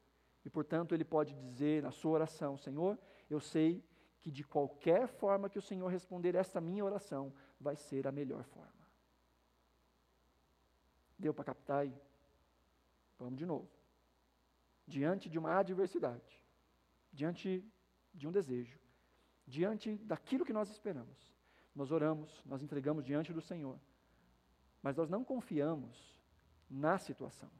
e, 0.47 0.49
portanto, 0.49 0.95
ele 0.95 1.03
pode 1.03 1.33
dizer 1.33 1.83
na 1.83 1.91
sua 1.91 2.11
oração: 2.11 2.57
Senhor, 2.57 2.97
eu 3.29 3.37
sei 3.37 3.83
que 4.21 4.31
de 4.31 4.45
qualquer 4.45 5.05
forma 5.05 5.49
que 5.49 5.59
o 5.59 5.61
Senhor 5.61 5.89
responder 5.89 6.35
esta 6.35 6.61
minha 6.61 6.85
oração, 6.85 7.33
vai 7.59 7.75
ser 7.75 8.07
a 8.07 8.13
melhor 8.13 8.45
forma. 8.45 8.76
Deu 11.17 11.33
para 11.33 11.45
captar 11.45 11.79
aí? 11.79 11.93
Vamos 13.17 13.37
de 13.37 13.45
novo. 13.45 13.69
Diante 14.85 15.29
de 15.29 15.37
uma 15.37 15.57
adversidade, 15.57 16.43
diante 17.11 17.63
de 18.13 18.27
um 18.27 18.31
desejo, 18.31 18.79
diante 19.45 19.95
daquilo 19.97 20.45
que 20.45 20.53
nós 20.53 20.69
esperamos, 20.69 21.35
nós 21.75 21.91
oramos, 21.91 22.43
nós 22.45 22.61
entregamos 22.61 23.03
diante 23.03 23.33
do 23.33 23.41
Senhor, 23.41 23.79
mas 24.81 24.95
nós 24.95 25.09
não 25.09 25.23
confiamos 25.23 26.17
na 26.69 26.97
situação, 26.97 27.51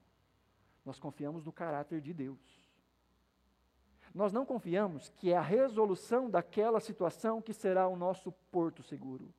nós 0.85 0.99
confiamos 0.99 1.43
no 1.43 1.51
caráter 1.51 2.01
de 2.01 2.13
Deus. 2.13 2.67
Nós 4.13 4.31
não 4.31 4.45
confiamos 4.45 5.09
que 5.09 5.31
é 5.31 5.37
a 5.37 5.41
resolução 5.41 6.29
daquela 6.29 6.79
situação 6.79 7.41
que 7.41 7.53
será 7.53 7.87
o 7.87 7.95
nosso 7.95 8.31
porto 8.51 8.81
seguro. 8.81 9.31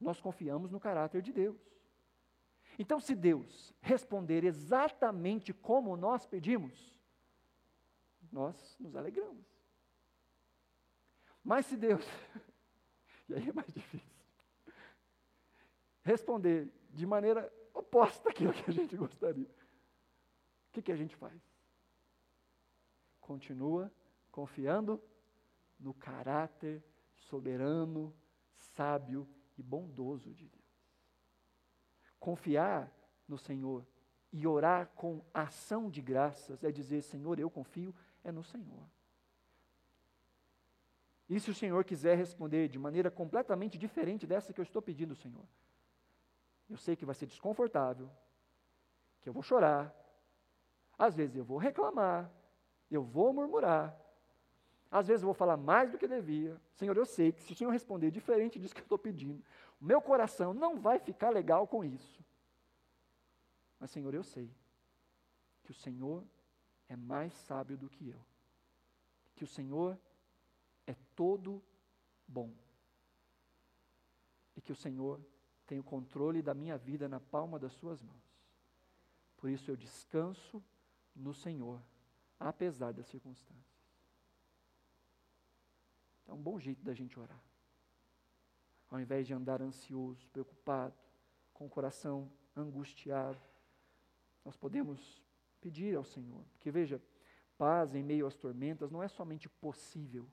Nós 0.00 0.20
confiamos 0.20 0.70
no 0.70 0.80
caráter 0.80 1.22
de 1.22 1.32
Deus. 1.32 1.75
Então, 2.78 3.00
se 3.00 3.14
Deus 3.14 3.74
responder 3.80 4.44
exatamente 4.44 5.52
como 5.52 5.96
nós 5.96 6.26
pedimos, 6.26 7.00
nós 8.30 8.76
nos 8.78 8.94
alegramos. 8.94 9.46
Mas 11.42 11.66
se 11.66 11.76
Deus, 11.76 12.04
e 13.28 13.34
aí 13.34 13.48
é 13.48 13.52
mais 13.52 13.72
difícil, 13.72 14.14
responder 16.02 16.70
de 16.90 17.06
maneira 17.06 17.52
oposta 17.72 18.30
àquilo 18.30 18.52
que 18.52 18.70
a 18.70 18.72
gente 18.72 18.96
gostaria, 18.96 19.48
o 19.48 20.72
que, 20.72 20.82
que 20.82 20.92
a 20.92 20.96
gente 20.96 21.16
faz? 21.16 21.56
continua 23.26 23.92
confiando 24.30 25.02
no 25.80 25.92
caráter 25.92 26.82
soberano, 27.16 28.14
sábio 28.54 29.28
e 29.58 29.62
bondoso 29.62 30.32
de 30.32 30.46
Deus. 30.46 30.55
Confiar 32.18 32.90
no 33.28 33.38
Senhor 33.38 33.86
e 34.32 34.46
orar 34.46 34.88
com 34.94 35.22
ação 35.32 35.90
de 35.90 36.02
graças 36.02 36.62
é 36.64 36.70
dizer: 36.70 37.02
Senhor, 37.02 37.38
eu 37.38 37.50
confio 37.50 37.94
é 38.24 38.32
no 38.32 38.42
Senhor. 38.42 38.82
E 41.28 41.40
se 41.40 41.50
o 41.50 41.54
Senhor 41.54 41.84
quiser 41.84 42.16
responder 42.16 42.68
de 42.68 42.78
maneira 42.78 43.10
completamente 43.10 43.76
diferente 43.76 44.26
dessa 44.26 44.52
que 44.52 44.60
eu 44.60 44.64
estou 44.64 44.80
pedindo, 44.80 45.14
Senhor, 45.14 45.44
eu 46.70 46.76
sei 46.76 46.94
que 46.94 47.04
vai 47.04 47.14
ser 47.14 47.26
desconfortável, 47.26 48.10
que 49.20 49.28
eu 49.28 49.32
vou 49.32 49.42
chorar, 49.42 49.94
às 50.96 51.14
vezes 51.14 51.36
eu 51.36 51.44
vou 51.44 51.58
reclamar, 51.58 52.30
eu 52.90 53.02
vou 53.02 53.32
murmurar, 53.32 53.96
às 54.90 55.06
vezes 55.06 55.22
eu 55.22 55.26
vou 55.26 55.34
falar 55.34 55.56
mais 55.56 55.90
do 55.90 55.98
que 55.98 56.06
devia. 56.06 56.60
Senhor, 56.74 56.96
eu 56.96 57.06
sei 57.06 57.32
que 57.32 57.42
se 57.42 57.52
o 57.52 57.56
Senhor 57.56 57.70
responder 57.70 58.10
diferente 58.10 58.58
disso 58.58 58.74
que 58.74 58.80
eu 58.80 58.84
estou 58.84 58.98
pedindo, 58.98 59.42
o 59.80 59.84
meu 59.84 60.00
coração 60.00 60.54
não 60.54 60.78
vai 60.78 60.98
ficar 60.98 61.30
legal 61.30 61.66
com 61.66 61.84
isso. 61.84 62.24
Mas, 63.78 63.90
Senhor, 63.90 64.14
eu 64.14 64.22
sei 64.22 64.50
que 65.64 65.70
o 65.70 65.74
Senhor 65.74 66.24
é 66.88 66.96
mais 66.96 67.32
sábio 67.32 67.76
do 67.76 67.88
que 67.88 68.08
eu. 68.08 68.20
Que 69.34 69.44
o 69.44 69.46
Senhor 69.46 69.98
é 70.86 70.94
todo 71.14 71.62
bom. 72.26 72.52
E 74.56 74.60
que 74.60 74.72
o 74.72 74.76
Senhor 74.76 75.20
tem 75.66 75.78
o 75.78 75.84
controle 75.84 76.40
da 76.40 76.54
minha 76.54 76.78
vida 76.78 77.08
na 77.08 77.20
palma 77.20 77.58
das 77.58 77.72
Suas 77.74 78.00
mãos. 78.00 78.26
Por 79.36 79.50
isso 79.50 79.70
eu 79.70 79.76
descanso 79.76 80.62
no 81.14 81.34
Senhor, 81.34 81.82
apesar 82.38 82.92
das 82.92 83.06
circunstâncias. 83.06 83.65
É 86.28 86.32
um 86.32 86.40
bom 86.40 86.58
jeito 86.58 86.82
da 86.82 86.92
gente 86.92 87.18
orar. 87.18 87.40
Ao 88.90 89.00
invés 89.00 89.26
de 89.26 89.34
andar 89.34 89.62
ansioso, 89.62 90.26
preocupado, 90.28 90.94
com 91.52 91.66
o 91.66 91.70
coração 91.70 92.30
angustiado, 92.54 93.40
nós 94.44 94.56
podemos 94.56 95.22
pedir 95.60 95.96
ao 95.96 96.04
Senhor. 96.04 96.44
Porque 96.52 96.70
veja, 96.70 97.00
paz 97.56 97.94
em 97.94 98.02
meio 98.02 98.26
às 98.26 98.36
tormentas 98.36 98.90
não 98.90 99.02
é 99.02 99.08
somente 99.08 99.48
possível. 99.48 100.28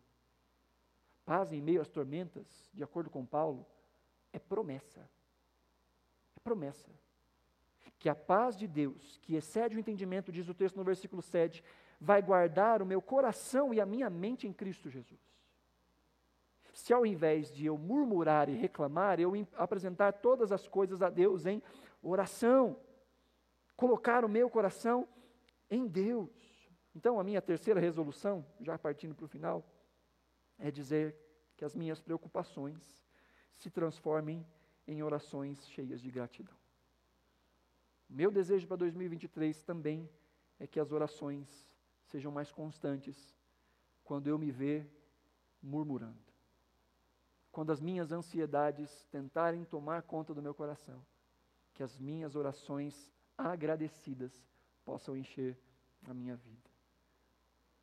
Paz 1.26 1.52
em 1.54 1.62
meio 1.62 1.82
às 1.82 1.90
tormentas, 1.90 2.70
de 2.74 2.84
acordo 2.84 3.10
com 3.10 3.26
Paulo, 3.26 3.66
é 4.32 4.40
promessa. 4.40 5.10
É 6.36 6.40
promessa. 6.44 6.92
Que 7.98 8.10
a 8.10 8.16
paz 8.16 8.58
de 8.58 8.68
Deus, 8.68 9.18
que 9.22 9.36
excede 9.36 9.78
o 9.78 9.80
entendimento, 9.80 10.32
diz 10.32 10.50
o 10.50 10.54
texto 10.54 10.76
no 10.76 10.84
versículo 10.84 11.22
7, 11.22 11.64
vai 12.00 12.22
guardar 12.22 12.82
o 12.82 12.86
meu 12.86 13.02
coração 13.02 13.74
e 13.74 13.80
a 13.80 13.86
minha 13.86 14.10
mente 14.10 14.46
em 14.46 14.54
Cristo 14.54 14.90
Jesus 14.90 15.33
se 16.74 16.92
ao 16.92 17.06
invés 17.06 17.54
de 17.54 17.68
eu 17.68 17.78
murmurar 17.78 18.50
e 18.50 18.54
reclamar, 18.54 19.20
eu 19.20 19.32
apresentar 19.56 20.12
todas 20.14 20.52
as 20.52 20.68
coisas 20.68 21.02
a 21.04 21.10
Deus 21.10 21.46
em 21.46 21.62
oração, 22.02 22.76
colocar 23.78 24.26
o 24.26 24.30
meu 24.30 24.50
coração 24.50 25.08
em 25.70 25.88
Deus. 25.88 26.30
Então, 26.96 27.20
a 27.20 27.24
minha 27.24 27.42
terceira 27.42 27.80
resolução, 27.80 28.46
já 28.60 28.78
partindo 28.78 29.14
para 29.14 29.26
o 29.26 29.28
final, 29.28 29.64
é 30.58 30.72
dizer 30.72 31.16
que 31.56 31.64
as 31.64 31.76
minhas 31.76 32.02
preocupações 32.02 33.04
se 33.56 33.70
transformem 33.70 34.46
em 34.88 35.04
orações 35.04 35.68
cheias 35.70 36.02
de 36.02 36.10
gratidão. 36.10 36.56
Meu 38.10 38.32
desejo 38.32 38.68
para 38.68 38.78
2023 38.78 39.62
também 39.62 40.10
é 40.60 40.66
que 40.68 40.80
as 40.80 40.92
orações 40.92 41.68
sejam 42.06 42.32
mais 42.32 42.52
constantes 42.52 43.36
quando 44.04 44.28
eu 44.28 44.38
me 44.38 44.52
ver 44.52 44.88
murmurando 45.62 46.23
quando 47.54 47.72
as 47.72 47.80
minhas 47.80 48.12
ansiedades 48.12 49.06
tentarem 49.12 49.64
tomar 49.64 50.02
conta 50.02 50.34
do 50.34 50.42
meu 50.42 50.56
coração, 50.56 51.06
que 51.72 51.84
as 51.84 52.00
minhas 52.00 52.36
orações 52.36 53.14
agradecidas 53.38 54.44
possam 54.84 55.16
encher 55.16 55.56
a 56.08 56.16
minha 56.16 56.36
vida. 56.36 56.70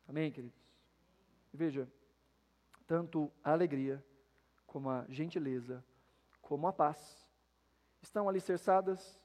Amém, 0.09 0.29
queridos? 0.29 0.59
Veja, 1.53 1.89
tanto 2.85 3.31
a 3.41 3.53
alegria, 3.53 4.03
como 4.67 4.89
a 4.89 5.05
gentileza, 5.07 5.81
como 6.41 6.67
a 6.67 6.73
paz, 6.73 7.25
estão 8.01 8.27
alicerçadas 8.27 9.17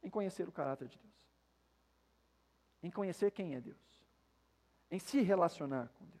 em 0.00 0.08
conhecer 0.08 0.48
o 0.48 0.52
caráter 0.52 0.86
de 0.86 0.96
Deus, 0.96 1.28
em 2.84 2.90
conhecer 2.90 3.32
quem 3.32 3.56
é 3.56 3.60
Deus, 3.60 4.00
em 4.92 5.00
se 5.00 5.20
relacionar 5.22 5.88
com 5.98 6.04
Deus. 6.04 6.18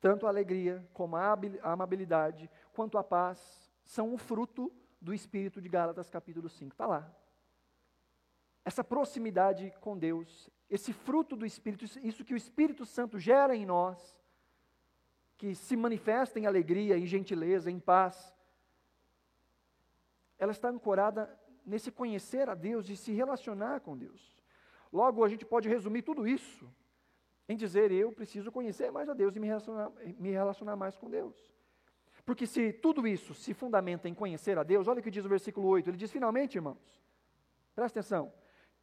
Tanto 0.00 0.26
a 0.26 0.28
alegria, 0.28 0.86
como 0.92 1.16
a 1.16 1.34
amabilidade, 1.62 2.50
quanto 2.74 2.98
a 2.98 3.04
paz, 3.04 3.38
são 3.84 4.12
o 4.12 4.18
fruto 4.18 4.72
do 5.00 5.14
Espírito 5.14 5.60
de 5.60 5.68
Gálatas, 5.68 6.10
capítulo 6.10 6.48
5. 6.48 6.74
Está 6.74 6.86
lá. 6.86 7.10
Essa 8.64 8.82
proximidade 8.82 9.72
com 9.80 9.96
Deus, 9.96 10.50
esse 10.68 10.92
fruto 10.92 11.36
do 11.36 11.46
Espírito, 11.46 11.84
isso 12.02 12.24
que 12.24 12.34
o 12.34 12.36
Espírito 12.36 12.84
Santo 12.84 13.18
gera 13.18 13.54
em 13.54 13.64
nós, 13.64 14.16
que 15.36 15.54
se 15.54 15.76
manifesta 15.76 16.38
em 16.38 16.46
alegria, 16.46 16.96
em 16.96 17.06
gentileza, 17.06 17.70
em 17.70 17.78
paz, 17.78 18.34
ela 20.38 20.52
está 20.52 20.68
ancorada 20.68 21.38
nesse 21.64 21.90
conhecer 21.90 22.48
a 22.48 22.54
Deus 22.54 22.88
e 22.88 22.96
se 22.96 23.12
relacionar 23.12 23.80
com 23.80 23.96
Deus. 23.96 24.36
Logo, 24.92 25.24
a 25.24 25.28
gente 25.28 25.44
pode 25.44 25.68
resumir 25.68 26.02
tudo 26.02 26.26
isso 26.26 26.68
em 27.48 27.56
dizer 27.56 27.92
eu 27.92 28.10
preciso 28.12 28.50
conhecer 28.50 28.90
mais 28.90 29.08
a 29.08 29.14
Deus 29.14 29.36
e 29.36 29.40
me 29.40 29.46
relacionar, 29.46 29.90
me 30.18 30.30
relacionar 30.30 30.76
mais 30.76 30.96
com 30.96 31.10
Deus. 31.10 31.53
Porque 32.24 32.46
se 32.46 32.72
tudo 32.72 33.06
isso 33.06 33.34
se 33.34 33.52
fundamenta 33.52 34.08
em 34.08 34.14
conhecer 34.14 34.58
a 34.58 34.62
Deus, 34.62 34.88
olha 34.88 35.00
o 35.00 35.02
que 35.02 35.10
diz 35.10 35.24
o 35.24 35.28
versículo 35.28 35.68
8, 35.68 35.90
ele 35.90 35.96
diz 35.96 36.10
finalmente, 36.10 36.56
irmãos, 36.56 37.02
presta 37.74 38.00
atenção, 38.00 38.32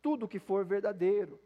tudo 0.02 0.26
o 0.26 0.28
que 0.28 0.40
for 0.40 0.64
verdadeiro, 0.64 1.40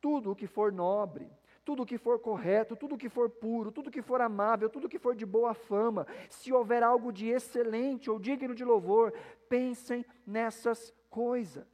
tudo 0.00 0.30
o 0.30 0.36
que 0.36 0.46
for 0.46 0.72
nobre, 0.72 1.30
tudo 1.64 1.82
o 1.82 1.86
que 1.86 1.98
for 1.98 2.18
correto, 2.18 2.76
tudo 2.76 2.94
o 2.94 2.98
que 2.98 3.08
for 3.08 3.28
puro, 3.28 3.72
tudo 3.72 3.88
o 3.88 3.90
que 3.90 4.02
for 4.02 4.20
amável, 4.20 4.68
tudo 4.68 4.86
o 4.86 4.88
que 4.88 4.98
for 4.98 5.14
de 5.14 5.24
boa 5.24 5.54
fama, 5.54 6.06
se 6.28 6.52
houver 6.52 6.82
algo 6.82 7.12
de 7.12 7.28
excelente 7.28 8.10
ou 8.10 8.18
digno 8.18 8.54
de 8.54 8.64
louvor, 8.64 9.12
pensem 9.48 10.04
nessas 10.26 10.92
coisas. 11.08 11.66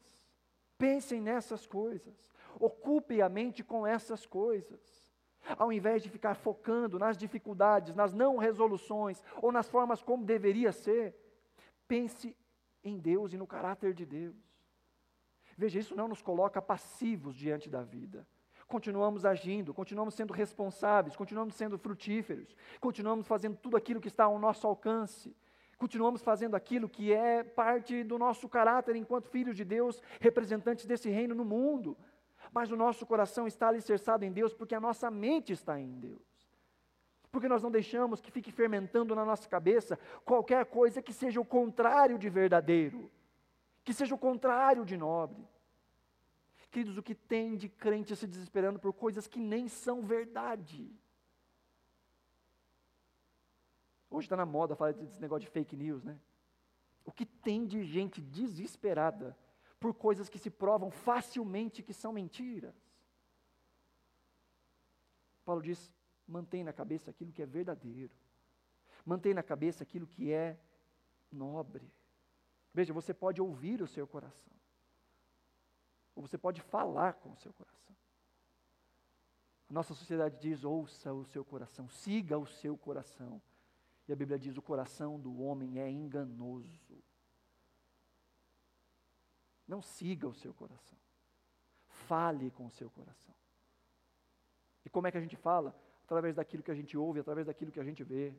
Pensem 0.78 1.20
nessas 1.20 1.66
coisas. 1.66 2.32
Ocupe 2.58 3.20
a 3.20 3.28
mente 3.28 3.62
com 3.62 3.86
essas 3.86 4.24
coisas. 4.24 4.99
Ao 5.58 5.72
invés 5.72 6.02
de 6.02 6.08
ficar 6.08 6.34
focando 6.34 6.98
nas 6.98 7.16
dificuldades, 7.16 7.94
nas 7.94 8.12
não 8.12 8.36
resoluções 8.36 9.22
ou 9.42 9.50
nas 9.50 9.68
formas 9.68 10.02
como 10.02 10.24
deveria 10.24 10.72
ser, 10.72 11.14
pense 11.88 12.36
em 12.84 12.98
Deus 12.98 13.32
e 13.32 13.36
no 13.36 13.46
caráter 13.46 13.92
de 13.92 14.06
Deus. 14.06 14.36
Veja, 15.56 15.78
isso 15.78 15.96
não 15.96 16.08
nos 16.08 16.22
coloca 16.22 16.62
passivos 16.62 17.34
diante 17.34 17.68
da 17.68 17.82
vida. 17.82 18.26
Continuamos 18.66 19.24
agindo, 19.24 19.74
continuamos 19.74 20.14
sendo 20.14 20.32
responsáveis, 20.32 21.16
continuamos 21.16 21.56
sendo 21.56 21.76
frutíferos, 21.76 22.54
continuamos 22.80 23.26
fazendo 23.26 23.56
tudo 23.56 23.76
aquilo 23.76 24.00
que 24.00 24.06
está 24.06 24.24
ao 24.24 24.38
nosso 24.38 24.64
alcance, 24.66 25.36
continuamos 25.76 26.22
fazendo 26.22 26.54
aquilo 26.54 26.88
que 26.88 27.12
é 27.12 27.42
parte 27.42 28.04
do 28.04 28.16
nosso 28.16 28.48
caráter 28.48 28.94
enquanto 28.94 29.28
filhos 29.28 29.56
de 29.56 29.64
Deus, 29.64 30.00
representantes 30.20 30.86
desse 30.86 31.10
reino 31.10 31.34
no 31.34 31.44
mundo 31.44 31.96
mas 32.52 32.70
o 32.70 32.76
nosso 32.76 33.06
coração 33.06 33.46
está 33.46 33.68
alicerçado 33.68 34.24
em 34.24 34.32
Deus 34.32 34.52
porque 34.52 34.74
a 34.74 34.80
nossa 34.80 35.10
mente 35.10 35.52
está 35.52 35.78
em 35.78 35.98
Deus. 35.98 36.20
Porque 37.30 37.48
nós 37.48 37.62
não 37.62 37.70
deixamos 37.70 38.20
que 38.20 38.30
fique 38.30 38.50
fermentando 38.50 39.14
na 39.14 39.24
nossa 39.24 39.48
cabeça 39.48 39.98
qualquer 40.24 40.66
coisa 40.66 41.00
que 41.00 41.12
seja 41.12 41.40
o 41.40 41.44
contrário 41.44 42.18
de 42.18 42.28
verdadeiro, 42.28 43.10
que 43.84 43.94
seja 43.94 44.14
o 44.14 44.18
contrário 44.18 44.84
de 44.84 44.96
nobre. 44.96 45.46
Queridos, 46.70 46.96
o 46.96 47.02
que 47.02 47.14
tem 47.14 47.56
de 47.56 47.68
crente 47.68 48.14
se 48.14 48.26
desesperando 48.26 48.78
por 48.78 48.92
coisas 48.92 49.26
que 49.26 49.40
nem 49.40 49.66
são 49.66 50.02
verdade. 50.02 50.88
Hoje 54.08 54.26
está 54.26 54.36
na 54.36 54.46
moda 54.46 54.76
falar 54.76 54.92
desse 54.92 55.20
negócio 55.20 55.46
de 55.46 55.50
fake 55.50 55.76
news, 55.76 56.04
né? 56.04 56.18
O 57.04 57.10
que 57.10 57.26
tem 57.26 57.66
de 57.66 57.82
gente 57.84 58.20
desesperada 58.20 59.36
por 59.80 59.94
coisas 59.94 60.28
que 60.28 60.38
se 60.38 60.50
provam 60.50 60.90
facilmente 60.90 61.82
que 61.82 61.94
são 61.94 62.12
mentiras. 62.12 62.74
Paulo 65.44 65.62
diz: 65.62 65.90
mantém 66.28 66.62
na 66.62 66.72
cabeça 66.72 67.10
aquilo 67.10 67.32
que 67.32 67.42
é 67.42 67.46
verdadeiro, 67.46 68.14
mantém 69.04 69.32
na 69.32 69.42
cabeça 69.42 69.82
aquilo 69.82 70.06
que 70.06 70.30
é 70.30 70.56
nobre. 71.32 71.90
Veja, 72.72 72.92
você 72.92 73.12
pode 73.12 73.40
ouvir 73.40 73.82
o 73.82 73.86
seu 73.86 74.06
coração, 74.06 74.52
ou 76.14 76.24
você 76.26 76.36
pode 76.36 76.60
falar 76.60 77.14
com 77.14 77.32
o 77.32 77.36
seu 77.36 77.52
coração. 77.52 77.96
A 79.68 79.72
nossa 79.72 79.94
sociedade 79.94 80.38
diz: 80.38 80.62
ouça 80.62 81.12
o 81.12 81.24
seu 81.24 81.44
coração, 81.44 81.88
siga 81.88 82.38
o 82.38 82.46
seu 82.46 82.76
coração. 82.76 83.40
E 84.06 84.12
a 84.12 84.16
Bíblia 84.16 84.38
diz: 84.38 84.56
o 84.56 84.62
coração 84.62 85.18
do 85.18 85.40
homem 85.40 85.78
é 85.80 85.90
enganoso. 85.90 87.02
Não 89.70 89.80
siga 89.80 90.26
o 90.26 90.34
seu 90.34 90.52
coração. 90.52 90.98
Fale 91.86 92.50
com 92.50 92.66
o 92.66 92.70
seu 92.72 92.90
coração. 92.90 93.32
E 94.84 94.90
como 94.90 95.06
é 95.06 95.12
que 95.12 95.16
a 95.16 95.20
gente 95.20 95.36
fala? 95.36 95.72
Através 96.04 96.34
daquilo 96.34 96.64
que 96.64 96.72
a 96.72 96.74
gente 96.74 96.98
ouve, 96.98 97.20
através 97.20 97.46
daquilo 97.46 97.70
que 97.70 97.78
a 97.78 97.84
gente 97.84 98.02
vê. 98.02 98.34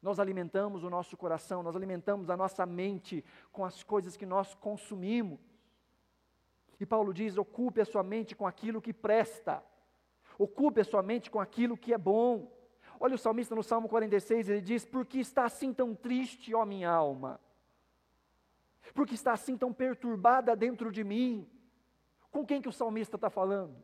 Nós 0.00 0.18
alimentamos 0.18 0.82
o 0.82 0.88
nosso 0.88 1.14
coração, 1.14 1.62
nós 1.62 1.76
alimentamos 1.76 2.30
a 2.30 2.38
nossa 2.38 2.64
mente 2.64 3.22
com 3.52 3.66
as 3.66 3.82
coisas 3.82 4.16
que 4.16 4.24
nós 4.24 4.54
consumimos. 4.54 5.38
E 6.80 6.86
Paulo 6.86 7.12
diz: 7.12 7.36
ocupe 7.36 7.82
a 7.82 7.84
sua 7.84 8.02
mente 8.02 8.34
com 8.34 8.46
aquilo 8.46 8.80
que 8.80 8.94
presta, 8.94 9.62
ocupe 10.38 10.80
a 10.80 10.84
sua 10.84 11.02
mente 11.02 11.30
com 11.30 11.38
aquilo 11.38 11.76
que 11.76 11.92
é 11.92 11.98
bom. 11.98 12.50
Olha 12.98 13.14
o 13.14 13.18
salmista 13.18 13.54
no 13.54 13.62
Salmo 13.62 13.90
46, 13.90 14.48
ele 14.48 14.62
diz: 14.62 14.86
Por 14.86 15.04
que 15.04 15.20
está 15.20 15.44
assim 15.44 15.74
tão 15.74 15.94
triste, 15.94 16.54
ó 16.54 16.64
minha 16.64 16.90
alma? 16.90 17.38
Por 18.94 19.06
que 19.06 19.14
está 19.14 19.32
assim 19.32 19.56
tão 19.56 19.72
perturbada 19.72 20.54
dentro 20.56 20.90
de 20.90 21.04
mim? 21.04 21.48
Com 22.30 22.44
quem 22.44 22.60
que 22.60 22.68
o 22.68 22.72
salmista 22.72 23.16
está 23.16 23.30
falando? 23.30 23.76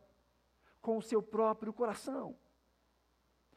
Com 0.80 0.98
o 0.98 1.02
seu 1.02 1.22
próprio 1.22 1.72
coração. 1.72 2.36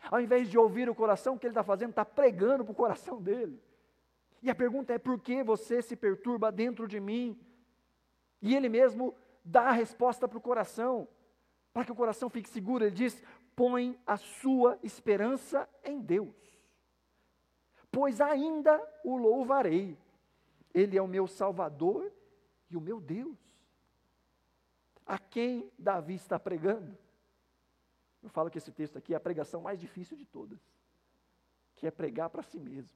Ao 0.09 0.21
invés 0.21 0.49
de 0.49 0.57
ouvir 0.57 0.89
o 0.89 0.95
coração, 0.95 1.35
o 1.35 1.39
que 1.39 1.47
ele 1.47 1.51
está 1.51 1.63
fazendo? 1.63 1.89
Está 1.89 2.05
pregando 2.05 2.63
para 2.63 2.71
o 2.71 2.75
coração 2.75 3.21
dele. 3.21 3.61
E 4.41 4.49
a 4.49 4.55
pergunta 4.55 4.93
é: 4.93 4.97
por 4.97 5.19
que 5.19 5.43
você 5.43 5.81
se 5.81 5.95
perturba 5.95 6.51
dentro 6.51 6.87
de 6.87 6.99
mim? 6.99 7.39
E 8.41 8.55
ele 8.55 8.69
mesmo 8.69 9.15
dá 9.43 9.63
a 9.63 9.71
resposta 9.71 10.27
para 10.27 10.37
o 10.37 10.41
coração, 10.41 11.07
para 11.73 11.85
que 11.85 11.91
o 11.91 11.95
coração 11.95 12.29
fique 12.29 12.49
seguro. 12.49 12.83
Ele 12.83 12.95
diz: 12.95 13.21
põe 13.55 13.99
a 14.05 14.17
sua 14.17 14.77
esperança 14.83 15.67
em 15.83 15.99
Deus, 15.99 16.35
pois 17.91 18.21
ainda 18.21 18.81
o 19.03 19.17
louvarei. 19.17 19.97
Ele 20.77 20.95
é 20.95 21.01
o 21.01 21.07
meu 21.07 21.25
Salvador 21.25 22.13
e 22.69 22.77
o 22.77 22.81
meu 22.81 23.01
Deus. 23.01 23.35
A 25.03 25.17
quem 25.17 25.71
Davi 25.75 26.13
está 26.13 26.37
pregando? 26.37 26.95
Eu 28.21 28.29
falo 28.29 28.51
que 28.51 28.59
esse 28.59 28.71
texto 28.71 28.95
aqui 28.95 29.11
é 29.11 29.17
a 29.17 29.19
pregação 29.19 29.61
mais 29.61 29.79
difícil 29.79 30.15
de 30.15 30.23
todas, 30.23 30.59
que 31.73 31.87
é 31.87 31.89
pregar 31.89 32.29
para 32.29 32.43
si 32.43 32.59
mesmo. 32.59 32.95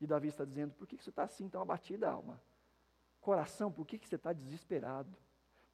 E 0.00 0.06
Davi 0.06 0.26
está 0.26 0.44
dizendo: 0.44 0.74
por 0.74 0.88
que 0.88 0.96
você 0.96 1.10
está 1.10 1.22
assim 1.22 1.48
tão 1.48 1.62
abatida, 1.62 2.10
alma? 2.10 2.42
Coração, 3.20 3.70
por 3.70 3.86
que 3.86 3.96
você 4.04 4.16
está 4.16 4.32
desesperado? 4.32 5.16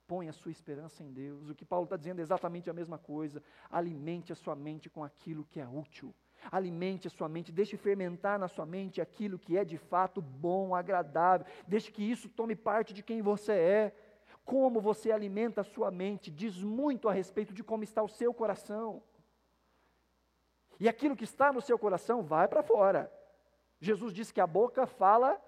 Põe 0.07 0.29
a 0.29 0.35
sua 0.35 0.51
esperança 0.53 1.03
em 1.03 1.15
Deus. 1.15 1.49
O 1.49 1.55
que 1.55 1.65
Paulo 1.65 1.85
está 1.85 1.97
dizendo 1.97 2.19
é 2.19 2.23
exatamente 2.23 2.69
a 2.69 2.75
mesma 2.75 2.99
coisa. 2.99 3.43
Alimente 3.71 4.35
a 4.35 4.37
sua 4.37 4.55
mente 4.55 4.91
com 4.91 5.03
aquilo 5.03 5.47
que 5.47 5.61
é 5.61 5.67
útil. 5.67 6.15
Alimente 6.51 7.09
a 7.09 7.11
sua 7.11 7.29
mente, 7.29 7.53
deixe 7.53 7.77
fermentar 7.77 8.39
na 8.39 8.49
sua 8.49 8.67
mente 8.67 9.01
aquilo 9.01 9.39
que 9.39 9.57
é 9.57 9.65
de 9.65 9.79
fato 9.79 10.21
bom, 10.21 10.75
agradável. 10.75 11.47
Deixe 11.67 11.91
que 11.91 12.03
isso 12.03 12.29
tome 12.29 12.55
parte 12.55 12.93
de 12.93 13.03
quem 13.03 13.23
você 13.23 13.53
é. 13.53 13.97
Como 14.45 14.81
você 14.81 15.11
alimenta 15.11 15.63
a 15.63 15.65
sua 15.65 15.91
mente 15.91 16.31
diz 16.31 16.57
muito 16.63 17.09
a 17.09 17.13
respeito 17.13 17.53
de 17.53 17.65
como 17.65 17.83
está 17.83 18.03
o 18.03 18.09
seu 18.09 18.33
coração. 18.33 19.03
E 20.79 20.89
aquilo 20.89 21.17
que 21.17 21.25
está 21.25 21.53
no 21.53 21.61
seu 21.61 21.79
coração 21.79 22.23
vai 22.23 22.47
para 22.47 22.63
fora. 22.63 23.13
Jesus 23.81 24.13
disse 24.13 24.33
que 24.33 24.41
a 24.41 24.47
boca 24.47 24.87
fala 24.87 25.41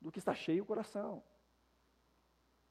do 0.00 0.12
que 0.12 0.18
está 0.18 0.34
cheio 0.34 0.62
o 0.62 0.66
coração. 0.66 1.22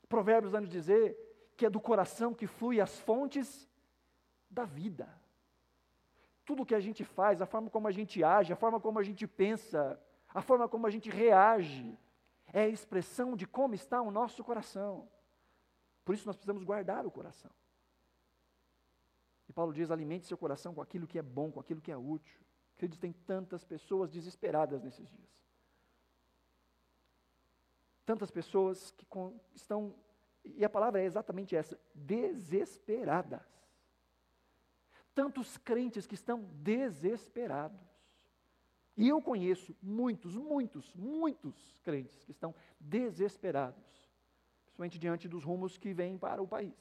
Provérbios 0.07 0.51
vai 0.51 0.61
nos 0.61 0.69
dizer 0.69 1.17
que 1.57 1.65
é 1.65 1.69
do 1.69 1.79
coração 1.79 2.33
que 2.33 2.47
flui 2.47 2.79
as 2.79 2.99
fontes 2.99 3.67
da 4.49 4.65
vida. 4.65 5.09
Tudo 6.45 6.65
que 6.65 6.75
a 6.75 6.79
gente 6.79 7.03
faz, 7.03 7.41
a 7.41 7.45
forma 7.45 7.69
como 7.69 7.87
a 7.87 7.91
gente 7.91 8.23
age, 8.23 8.51
a 8.51 8.55
forma 8.55 8.79
como 8.79 8.99
a 8.99 9.03
gente 9.03 9.25
pensa, 9.25 9.99
a 10.33 10.41
forma 10.41 10.67
como 10.67 10.85
a 10.85 10.89
gente 10.89 11.09
reage, 11.09 11.97
é 12.51 12.63
a 12.63 12.67
expressão 12.67 13.35
de 13.35 13.47
como 13.47 13.73
está 13.73 14.01
o 14.01 14.11
nosso 14.11 14.43
coração. 14.43 15.07
Por 16.03 16.13
isso 16.13 16.25
nós 16.25 16.35
precisamos 16.35 16.63
guardar 16.63 17.05
o 17.05 17.11
coração. 17.11 17.51
E 19.47 19.53
Paulo 19.53 19.73
diz: 19.73 19.91
alimente 19.91 20.25
seu 20.25 20.37
coração 20.37 20.73
com 20.73 20.81
aquilo 20.81 21.07
que 21.07 21.17
é 21.17 21.21
bom, 21.21 21.51
com 21.51 21.59
aquilo 21.59 21.81
que 21.81 21.91
é 21.91 21.97
útil. 21.97 22.41
Queridos, 22.77 22.97
tem 22.97 23.13
tantas 23.13 23.63
pessoas 23.63 24.09
desesperadas 24.09 24.83
nesses 24.83 25.09
dias. 25.09 25.43
Tantas 28.05 28.29
pessoas 28.29 28.91
que 28.91 29.05
estão, 29.55 29.95
e 30.43 30.65
a 30.65 30.69
palavra 30.69 31.01
é 31.01 31.05
exatamente 31.05 31.55
essa, 31.55 31.79
desesperadas. 31.93 33.41
Tantos 35.13 35.57
crentes 35.57 36.07
que 36.07 36.15
estão 36.15 36.43
desesperados. 36.55 37.79
E 38.95 39.07
eu 39.07 39.21
conheço 39.21 39.75
muitos, 39.81 40.35
muitos, 40.35 40.93
muitos 40.95 41.79
crentes 41.83 42.23
que 42.23 42.31
estão 42.31 42.53
desesperados, 42.79 43.83
principalmente 44.63 44.99
diante 44.99 45.27
dos 45.27 45.43
rumos 45.43 45.77
que 45.77 45.93
vêm 45.93 46.17
para 46.17 46.41
o 46.41 46.47
país. 46.47 46.75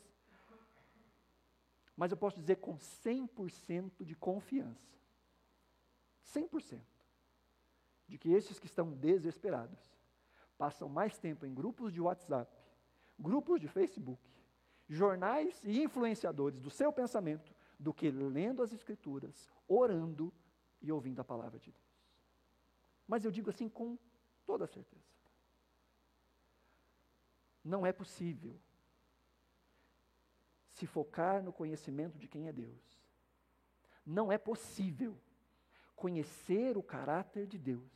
Mas 1.97 2.11
eu 2.11 2.17
posso 2.17 2.39
dizer 2.39 2.57
com 2.57 2.77
100% 2.77 4.05
de 4.05 4.15
confiança, 4.15 4.99
100%, 6.35 6.81
de 8.09 8.19
que 8.19 8.31
esses 8.31 8.59
que 8.59 8.67
estão 8.67 8.93
desesperados 8.93 9.79
passam 10.59 10.89
mais 10.89 11.19
tempo 11.19 11.47
em 11.47 11.55
grupos 11.55 11.93
de 11.93 12.01
WhatsApp, 12.01 12.51
grupos 13.19 13.61
de 13.61 13.69
Facebook, 13.69 14.23
jornais 14.89 15.63
e 15.65 15.83
influenciadores 15.83 16.61
do 16.61 16.71
seu 16.71 16.93
pensamento 16.93 17.55
do 17.83 17.93
que 17.93 18.11
lendo 18.11 18.63
as 18.63 18.73
Escrituras, 18.73 19.51
orando 19.67 20.33
e 20.81 20.93
ouvindo 20.93 21.21
a 21.21 21.25
palavra 21.25 21.59
de 21.59 21.73
Deus. 21.73 21.83
Mas 23.07 23.25
eu 23.25 23.31
digo 23.31 23.51
assim 23.51 23.69
com 23.69 23.99
toda 24.47 24.67
certeza. 24.67 25.03
Não 27.65 27.85
é 27.85 27.93
possível 27.93 28.59
se 30.71 30.87
focar 30.87 31.43
no 31.43 31.53
conhecimento 31.53 32.19
de 32.19 32.29
quem 32.29 32.47
é 32.47 32.53
Deus. 32.53 33.03
Não 34.07 34.31
é 34.31 34.39
possível 34.39 35.19
conhecer 35.97 36.77
o 36.77 36.83
caráter 36.83 37.47
de 37.47 37.59
Deus 37.59 37.93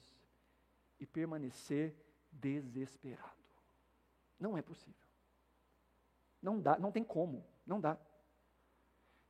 e 0.99 1.07
permanecer 1.07 1.95
desesperado. 2.30 3.34
Não 4.39 4.57
é 4.57 4.62
possível. 4.62 5.09
Não 6.43 6.61
dá, 6.61 6.78
não 6.78 6.93
tem 6.93 7.03
como, 7.03 7.45
não 7.64 7.80
dá. 7.80 7.99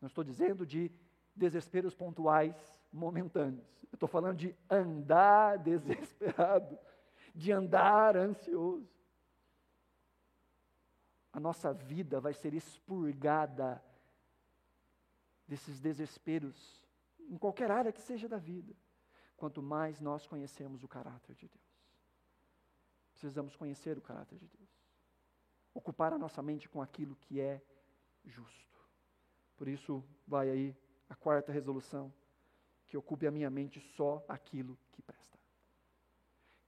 Não 0.01 0.07
estou 0.07 0.23
dizendo 0.23 0.67
de 0.67 0.91
desesperos 1.35 1.95
pontuais, 1.95 2.57
momentâneos. 2.93 3.85
Eu 3.85 3.97
estou 3.97 4.09
falando 4.09 4.37
de 4.37 4.57
andar 4.71 5.59
desesperado, 5.63 6.79
de 7.35 7.53
andar 7.53 8.17
ansioso. 8.17 8.89
A 11.33 11.39
nossa 11.39 11.73
vida 11.73 12.19
vai 12.21 12.33
ser 12.33 12.55
expurgada 12.55 13.83
desses 15.47 15.81
desesperos, 15.81 16.83
em 17.29 17.37
qualquer 17.37 17.71
área 17.71 17.93
que 17.93 18.01
seja 18.01 18.29
da 18.29 18.39
vida, 18.39 18.75
quanto 19.37 19.63
mais 19.63 20.01
nós 20.01 20.27
conhecemos 20.27 20.83
o 20.83 20.89
caráter 20.89 21.35
de 21.37 21.47
Deus. 21.47 21.67
Precisamos 23.11 23.55
conhecer 23.55 23.97
o 23.97 24.03
caráter 24.03 24.39
de 24.39 24.49
Deus. 24.49 24.71
Ocupar 25.73 26.13
a 26.13 26.19
nossa 26.19 26.43
mente 26.43 26.69
com 26.69 26.83
aquilo 26.83 27.17
que 27.17 27.41
é 27.41 27.63
justo. 28.25 28.76
Por 29.57 29.69
isso, 29.69 30.05
vai 30.27 30.51
aí 30.51 30.77
a 31.09 31.15
quarta 31.15 31.53
resolução: 31.53 32.13
que 32.87 32.97
ocupe 32.97 33.27
a 33.27 33.31
minha 33.31 33.51
mente 33.51 33.81
só 33.81 34.25
aquilo 34.29 34.79
que 34.93 35.03
presta. 35.03 35.39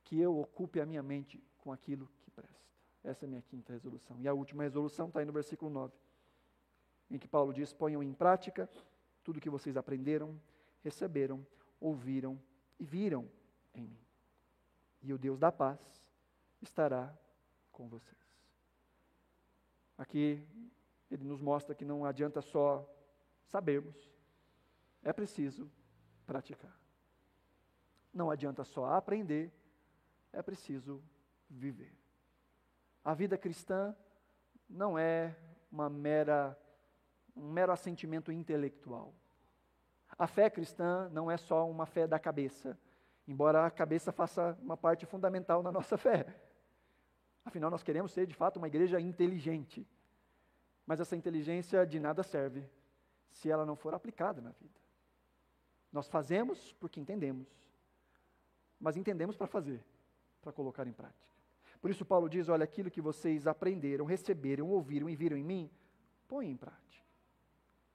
Que 0.05 0.19
eu 0.19 0.39
ocupe 0.39 0.81
a 0.81 0.87
minha 0.87 1.03
mente 1.03 1.43
com 1.59 1.73
aquilo 1.73 2.09
que 2.21 2.31
presta. 2.31 2.59
Essa 3.05 3.25
é 3.25 3.27
a 3.27 3.29
minha 3.29 3.43
quinta 3.43 3.73
resolução. 3.73 4.19
E 4.21 4.27
a 4.27 4.35
última 4.35 4.63
resolução 4.63 5.09
está 5.09 5.21
aí 5.21 5.27
no 5.27 5.33
versículo 5.33 5.71
9, 5.71 5.93
em 7.11 7.19
que 7.19 7.29
Paulo 7.29 7.53
diz: 7.53 7.73
ponham 7.73 8.03
em 8.03 8.13
prática 8.13 8.69
tudo 9.23 9.37
o 9.37 9.41
que 9.41 9.51
vocês 9.51 9.77
aprenderam, 9.77 10.41
receberam, 10.83 11.47
ouviram 11.81 12.41
e 12.79 12.85
viram 12.85 13.29
em 13.75 13.87
mim. 13.87 14.01
E 15.03 15.13
o 15.13 15.19
Deus 15.19 15.39
da 15.39 15.53
paz 15.53 15.79
estará 16.61 17.15
com 17.71 17.89
vocês. 17.89 18.17
Aqui 19.97 20.43
ele 21.11 21.25
nos 21.25 21.41
mostra 21.41 21.75
que 21.75 21.85
não 21.85 22.05
adianta 22.05 22.41
só 22.41 22.89
sabermos, 23.45 24.11
é 25.03 25.13
preciso 25.13 25.71
praticar. 26.27 26.77
Não 28.13 28.31
adianta 28.31 28.65
só 28.65 28.87
aprender, 28.87 29.53
é 30.33 30.43
preciso 30.43 31.03
viver. 31.49 31.97
A 33.05 33.15
vida 33.15 33.39
cristã 33.39 33.97
não 34.69 34.99
é 34.99 35.37
uma 35.71 35.89
mera 35.89 36.59
um 37.39 37.53
mero 37.53 37.73
assentimento 37.73 38.33
intelectual. 38.33 39.15
A 40.19 40.27
fé 40.27 40.51
cristã 40.51 41.09
não 41.11 41.31
é 41.31 41.37
só 41.37 41.69
uma 41.71 41.87
fé 41.87 42.07
da 42.07 42.19
cabeça, 42.19 42.77
embora 43.27 43.65
a 43.65 43.71
cabeça 43.71 44.11
faça 44.11 44.59
uma 44.61 44.77
parte 44.77 45.07
fundamental 45.07 45.63
na 45.63 45.71
nossa 45.71 45.97
fé. 45.97 46.27
Afinal, 47.45 47.71
nós 47.71 47.83
queremos 47.83 48.13
ser 48.13 48.27
de 48.27 48.35
fato 48.35 48.57
uma 48.57 48.67
igreja 48.67 49.01
inteligente. 49.01 49.87
Mas 50.89 51.01
essa 51.01 51.15
inteligência 51.15 51.85
de 51.85 52.01
nada 52.01 52.23
serve 52.23 52.65
se 53.31 53.51
ela 53.51 53.67
não 53.67 53.77
for 53.77 53.93
aplicada 53.93 54.41
na 54.41 54.53
vida. 54.53 54.81
Nós 55.93 56.09
fazemos 56.09 56.73
porque 56.81 56.99
entendemos, 56.99 57.47
mas 58.81 58.97
entendemos 58.97 59.37
para 59.37 59.47
fazer, 59.47 59.85
para 60.41 60.51
colocar 60.51 60.87
em 60.87 60.93
prática. 60.95 61.29
Por 61.79 61.91
isso, 61.91 62.07
Paulo 62.07 62.27
diz: 62.27 62.49
olha, 62.49 62.65
aquilo 62.65 62.91
que 62.91 63.03
vocês 63.03 63.47
aprenderam, 63.47 64.07
receberam, 64.07 64.71
ouviram 64.71 65.11
e 65.11 65.15
viram 65.15 65.37
em 65.37 65.45
mim, 65.45 65.71
põe 66.27 66.49
em 66.49 66.57
prática. 66.57 67.05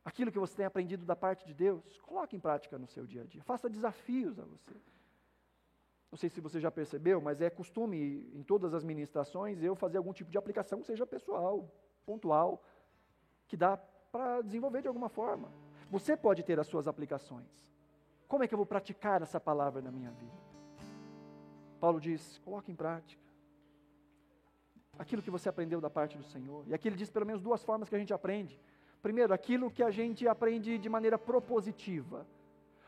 aquilo 0.05 0.31
que 0.31 0.37
você 0.37 0.55
tem 0.57 0.65
aprendido 0.67 1.03
da 1.03 1.15
parte 1.15 1.47
de 1.47 1.53
Deus, 1.55 1.99
coloque 2.01 2.35
em 2.35 2.39
prática 2.39 2.77
no 2.77 2.85
seu 2.85 3.07
dia 3.07 3.23
a 3.23 3.25
dia. 3.25 3.41
Faça 3.43 3.67
desafios 3.67 4.37
a 4.37 4.43
você. 4.43 4.75
Não 6.11 6.17
sei 6.17 6.29
se 6.29 6.39
você 6.39 6.59
já 6.59 6.69
percebeu, 6.69 7.19
mas 7.19 7.41
é 7.41 7.49
costume 7.49 8.29
em 8.35 8.43
todas 8.43 8.71
as 8.75 8.83
ministrações 8.83 9.63
eu 9.63 9.75
fazer 9.75 9.97
algum 9.97 10.13
tipo 10.13 10.29
de 10.29 10.37
aplicação 10.37 10.79
que 10.79 10.85
seja 10.85 11.07
pessoal, 11.07 11.67
pontual, 12.05 12.63
que 13.53 13.57
dá 13.57 13.77
para 14.11 14.41
desenvolver 14.41 14.81
de 14.81 14.87
alguma 14.87 15.09
forma. 15.09 15.47
Você 15.91 16.17
pode 16.17 16.41
ter 16.41 16.59
as 16.59 16.65
suas 16.65 16.87
aplicações. 16.87 17.45
Como 18.27 18.43
é 18.43 18.47
que 18.47 18.53
eu 18.55 18.57
vou 18.57 18.65
praticar 18.65 19.21
essa 19.21 19.39
palavra 19.39 19.79
na 19.79 19.91
minha 19.91 20.09
vida? 20.09 20.33
Paulo 21.79 22.01
diz: 22.01 22.41
coloque 22.43 22.71
em 22.71 22.75
prática 22.75 23.21
aquilo 24.97 25.21
que 25.21 25.29
você 25.29 25.49
aprendeu 25.49 25.79
da 25.79 25.87
parte 25.87 26.17
do 26.17 26.23
Senhor. 26.23 26.63
E 26.67 26.73
aqui 26.73 26.87
ele 26.87 26.95
diz 26.95 27.11
pelo 27.11 27.27
menos 27.27 27.43
duas 27.43 27.63
formas 27.63 27.87
que 27.87 27.95
a 27.95 27.99
gente 27.99 28.11
aprende. 28.11 28.59
Primeiro, 29.03 29.31
aquilo 29.31 29.69
que 29.69 29.83
a 29.83 29.91
gente 29.91 30.27
aprende 30.27 30.79
de 30.79 30.89
maneira 30.89 31.19
propositiva. 31.19 32.25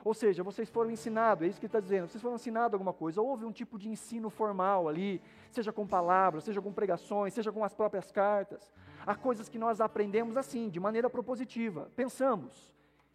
Ou 0.06 0.14
seja, 0.14 0.44
vocês 0.44 0.70
foram 0.70 0.92
ensinados, 0.92 1.44
é 1.44 1.48
isso 1.48 1.60
que 1.60 1.66
ele 1.66 1.70
está 1.70 1.80
dizendo, 1.80 2.08
vocês 2.08 2.22
foram 2.22 2.36
ensinados 2.36 2.76
alguma 2.76 2.94
coisa, 2.94 3.20
houve 3.24 3.44
um 3.44 3.52
tipo 3.52 3.80
de 3.80 3.90
ensino 3.90 4.30
formal 4.30 4.88
ali, 4.88 5.20
seja 5.50 5.74
com 5.74 5.88
palavras, 5.88 6.44
seja 6.44 6.62
com 6.62 6.72
pregações, 6.72 7.34
seja 7.34 7.52
com 7.52 7.64
as 7.64 7.74
próprias 7.74 8.12
cartas. 8.12 8.72
Há 9.04 9.16
coisas 9.16 9.50
que 9.50 9.58
nós 9.58 9.82
aprendemos 9.82 10.38
assim, 10.38 10.70
de 10.70 10.80
maneira 10.80 11.10
propositiva, 11.10 11.90
pensamos 11.96 12.72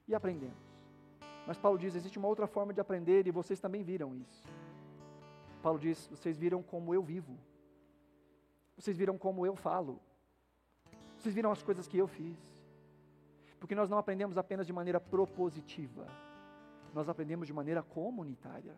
e 0.09 0.17
aprendemos. 0.17 0.59
Mas 1.47 1.57
Paulo 1.57 1.79
diz: 1.79 1.95
existe 1.95 2.19
uma 2.19 2.27
outra 2.27 2.49
forma 2.49 2.75
de 2.75 2.81
aprender 2.81 3.25
e 3.25 3.31
vocês 3.31 3.61
também 3.61 3.85
viram 3.85 4.13
isso. 4.17 4.43
Paulo 5.63 5.79
diz: 5.79 6.09
vocês 6.09 6.37
viram 6.37 6.61
como 6.61 6.93
eu 6.93 7.05
vivo, 7.05 7.39
vocês 8.77 8.97
viram 8.97 9.17
como 9.17 9.47
eu 9.47 9.55
falo, 9.55 10.01
vocês 11.17 11.33
viram 11.33 11.53
as 11.53 11.63
coisas 11.63 11.87
que 11.87 11.99
eu 11.99 12.09
fiz. 12.09 12.37
Porque 13.61 13.77
nós 13.77 13.89
não 13.89 13.99
aprendemos 13.99 14.37
apenas 14.37 14.67
de 14.67 14.73
maneira 14.73 14.99
propositiva, 14.99 16.05
nós 16.93 17.09
aprendemos 17.09 17.47
de 17.47 17.53
maneira 17.53 17.83
comunitária. 17.83 18.77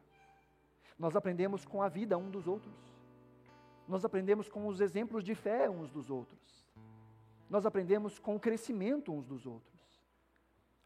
Nós 0.99 1.17
aprendemos 1.17 1.65
com 1.65 1.83
a 1.83 1.89
vida 1.89 2.17
um 2.19 2.31
dos 2.31 2.47
outros. 2.47 2.75
Nós 3.89 4.05
aprendemos 4.05 4.49
com 4.49 4.67
os 4.67 4.81
exemplos 4.81 5.25
de 5.25 5.35
fé 5.35 5.69
uns 5.69 5.91
dos 5.91 6.11
outros. 6.11 6.67
Nós 7.49 7.67
aprendemos 7.67 8.19
com 8.19 8.37
o 8.37 8.41
crescimento 8.41 9.13
uns 9.13 9.27
dos 9.27 9.47
outros. 9.47 9.73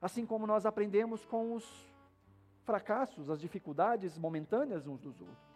Assim 0.01 0.27
como 0.27 0.47
nós 0.47 0.67
aprendemos 0.67 1.25
com 1.25 1.55
os 1.55 1.65
fracassos, 2.65 3.31
as 3.31 3.41
dificuldades 3.41 4.19
momentâneas 4.19 4.87
uns 4.87 5.01
dos 5.01 5.21
outros. 5.21 5.47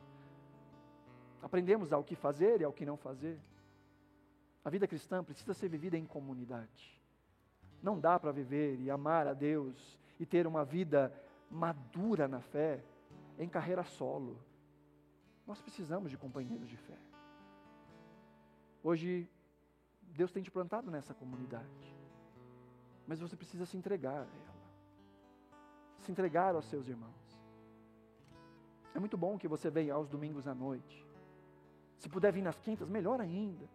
Aprendemos 1.42 1.92
ao 1.92 2.04
que 2.04 2.14
fazer 2.14 2.60
e 2.60 2.64
ao 2.64 2.72
que 2.72 2.86
não 2.86 2.96
fazer. 2.96 3.38
A 4.64 4.70
vida 4.70 4.86
cristã 4.86 5.24
precisa 5.24 5.54
ser 5.54 5.68
vivida 5.68 5.96
em 5.96 6.04
comunidade. 6.04 7.00
Não 7.82 7.98
dá 7.98 8.18
para 8.18 8.30
viver 8.30 8.78
e 8.78 8.90
amar 8.90 9.26
a 9.26 9.32
Deus 9.32 9.98
e 10.18 10.26
ter 10.26 10.46
uma 10.46 10.64
vida 10.64 11.12
madura 11.51 12.28
na 12.28 12.40
fé 12.40 12.82
em 13.38 13.48
carreira 13.48 13.82
solo. 13.82 14.38
Nós 15.46 15.61
precisamos 15.61 16.11
de 16.11 16.16
companheiros 16.16 16.68
de 16.68 16.76
fé. 16.76 16.96
Hoje, 18.82 19.28
Deus 20.01 20.30
tem 20.30 20.42
te 20.42 20.51
plantado 20.51 20.90
nessa 20.90 21.12
comunidade, 21.12 21.96
mas 23.07 23.20
você 23.20 23.36
precisa 23.36 23.66
se 23.66 23.76
entregar 23.76 24.22
a 24.22 24.24
ela, 24.24 24.61
se 25.98 26.11
entregar 26.11 26.55
aos 26.55 26.66
seus 26.66 26.88
irmãos. 26.88 27.40
É 28.94 28.98
muito 28.98 29.16
bom 29.16 29.38
que 29.38 29.48
você 29.48 29.70
venha 29.70 29.94
aos 29.94 30.09
domingos 30.09 30.46
à 30.46 30.55
noite. 30.55 31.07
Se 31.98 32.09
puder 32.09 32.32
vir 32.32 32.42
nas 32.42 32.59
quintas, 32.59 32.88
melhor 32.88 33.20
ainda. 33.20 33.68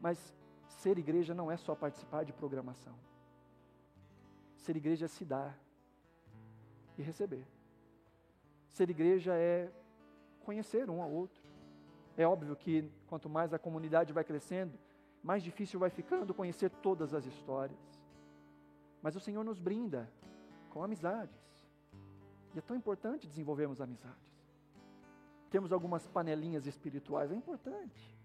Mas 0.00 0.34
ser 0.66 0.98
igreja 0.98 1.34
não 1.34 1.50
é 1.50 1.56
só 1.56 1.74
participar 1.74 2.24
de 2.24 2.32
programação. 2.32 2.94
Ser 4.56 4.76
igreja 4.76 5.04
é 5.04 5.08
se 5.08 5.24
dar 5.24 5.58
e 7.00 7.02
receber. 7.02 7.46
Ser 8.70 8.88
igreja 8.90 9.34
é 9.34 9.70
conhecer 10.44 10.88
um 10.88 11.02
ao 11.02 11.10
outro. 11.10 11.42
É 12.16 12.26
óbvio 12.26 12.54
que 12.54 12.90
quanto 13.08 13.28
mais 13.28 13.52
a 13.52 13.58
comunidade 13.58 14.12
vai 14.12 14.22
crescendo, 14.22 14.78
mais 15.22 15.42
difícil 15.42 15.80
vai 15.80 15.90
ficando 15.90 16.34
conhecer 16.34 16.70
todas 16.70 17.14
as 17.14 17.24
histórias. 17.24 17.78
Mas 19.02 19.16
o 19.16 19.20
Senhor 19.20 19.42
nos 19.42 19.58
brinda 19.58 20.10
com 20.70 20.82
amizades. 20.82 21.40
E 22.54 22.58
é 22.58 22.62
tão 22.62 22.76
importante 22.76 23.26
desenvolvermos 23.26 23.80
amizades. 23.80 24.30
Temos 25.50 25.72
algumas 25.72 26.06
panelinhas 26.06 26.66
espirituais, 26.66 27.32
é 27.32 27.34
importante 27.34 28.16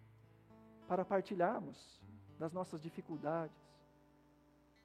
para 0.87 1.03
partilharmos 1.03 1.99
das 2.37 2.53
nossas 2.53 2.81
dificuldades, 2.81 3.57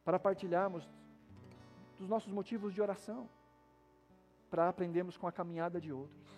para 0.05 0.19
partilharmos 0.19 0.89
dos 1.99 2.09
nossos 2.09 2.33
motivos 2.33 2.73
de 2.73 2.81
oração 2.81 3.29
para 4.51 4.69
aprendermos 4.69 5.17
com 5.17 5.27
a 5.27 5.33
caminhada 5.33 5.81
de 5.81 5.93
outros, 5.93 6.29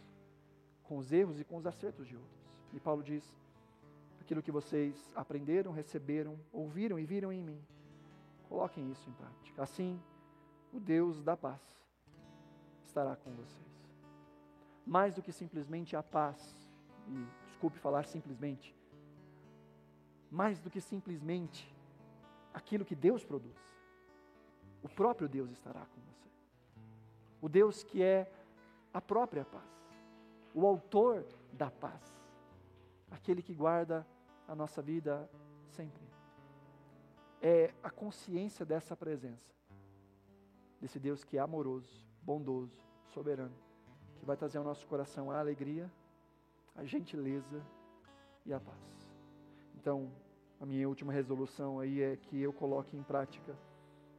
com 0.84 0.98
os 0.98 1.10
erros 1.10 1.40
e 1.40 1.44
com 1.44 1.56
os 1.56 1.66
acertos 1.66 2.06
de 2.06 2.16
outros. 2.16 2.42
E 2.72 2.78
Paulo 2.78 3.02
diz: 3.02 3.24
aquilo 4.20 4.42
que 4.42 4.52
vocês 4.52 5.12
aprenderam, 5.16 5.72
receberam, 5.72 6.38
ouviram 6.52 6.98
e 6.98 7.04
viram 7.04 7.32
em 7.32 7.42
mim, 7.42 7.60
coloquem 8.48 8.90
isso 8.90 9.08
em 9.08 9.12
prática. 9.14 9.62
Assim, 9.62 10.00
o 10.72 10.78
Deus 10.78 11.22
da 11.22 11.36
paz 11.36 11.60
estará 12.84 13.16
com 13.16 13.30
vocês. 13.34 13.72
Mais 14.86 15.14
do 15.14 15.22
que 15.22 15.32
simplesmente 15.32 15.96
a 15.96 16.02
paz, 16.02 16.70
e 17.08 17.26
desculpe 17.46 17.78
falar 17.78 18.04
simplesmente, 18.04 18.76
mais 20.30 20.60
do 20.60 20.70
que 20.70 20.80
simplesmente 20.80 21.74
aquilo 22.52 22.84
que 22.84 22.94
Deus 22.94 23.24
produz, 23.24 23.56
o 24.82 24.88
próprio 24.88 25.28
Deus 25.28 25.50
estará 25.50 25.86
com 25.86 26.00
você 26.00 26.21
o 27.42 27.48
Deus 27.48 27.82
que 27.82 28.00
é 28.00 28.32
a 28.94 29.00
própria 29.00 29.44
paz, 29.44 29.90
o 30.54 30.64
autor 30.64 31.26
da 31.52 31.68
paz, 31.70 32.00
aquele 33.10 33.42
que 33.42 33.52
guarda 33.52 34.06
a 34.46 34.54
nossa 34.54 34.80
vida 34.80 35.28
sempre. 35.66 36.02
É 37.40 37.74
a 37.82 37.90
consciência 37.90 38.64
dessa 38.64 38.96
presença, 38.96 39.52
desse 40.80 41.00
Deus 41.00 41.24
que 41.24 41.36
é 41.36 41.40
amoroso, 41.40 42.06
bondoso, 42.22 42.86
soberano, 43.12 43.56
que 44.20 44.24
vai 44.24 44.36
trazer 44.36 44.58
ao 44.58 44.64
nosso 44.64 44.86
coração 44.86 45.28
a 45.28 45.40
alegria, 45.40 45.90
a 46.76 46.84
gentileza 46.84 47.60
e 48.46 48.52
a 48.52 48.60
paz. 48.60 49.12
Então, 49.74 50.12
a 50.60 50.64
minha 50.64 50.88
última 50.88 51.12
resolução 51.12 51.80
aí 51.80 52.00
é 52.00 52.16
que 52.16 52.40
eu 52.40 52.52
coloque 52.52 52.96
em 52.96 53.02
prática 53.02 53.58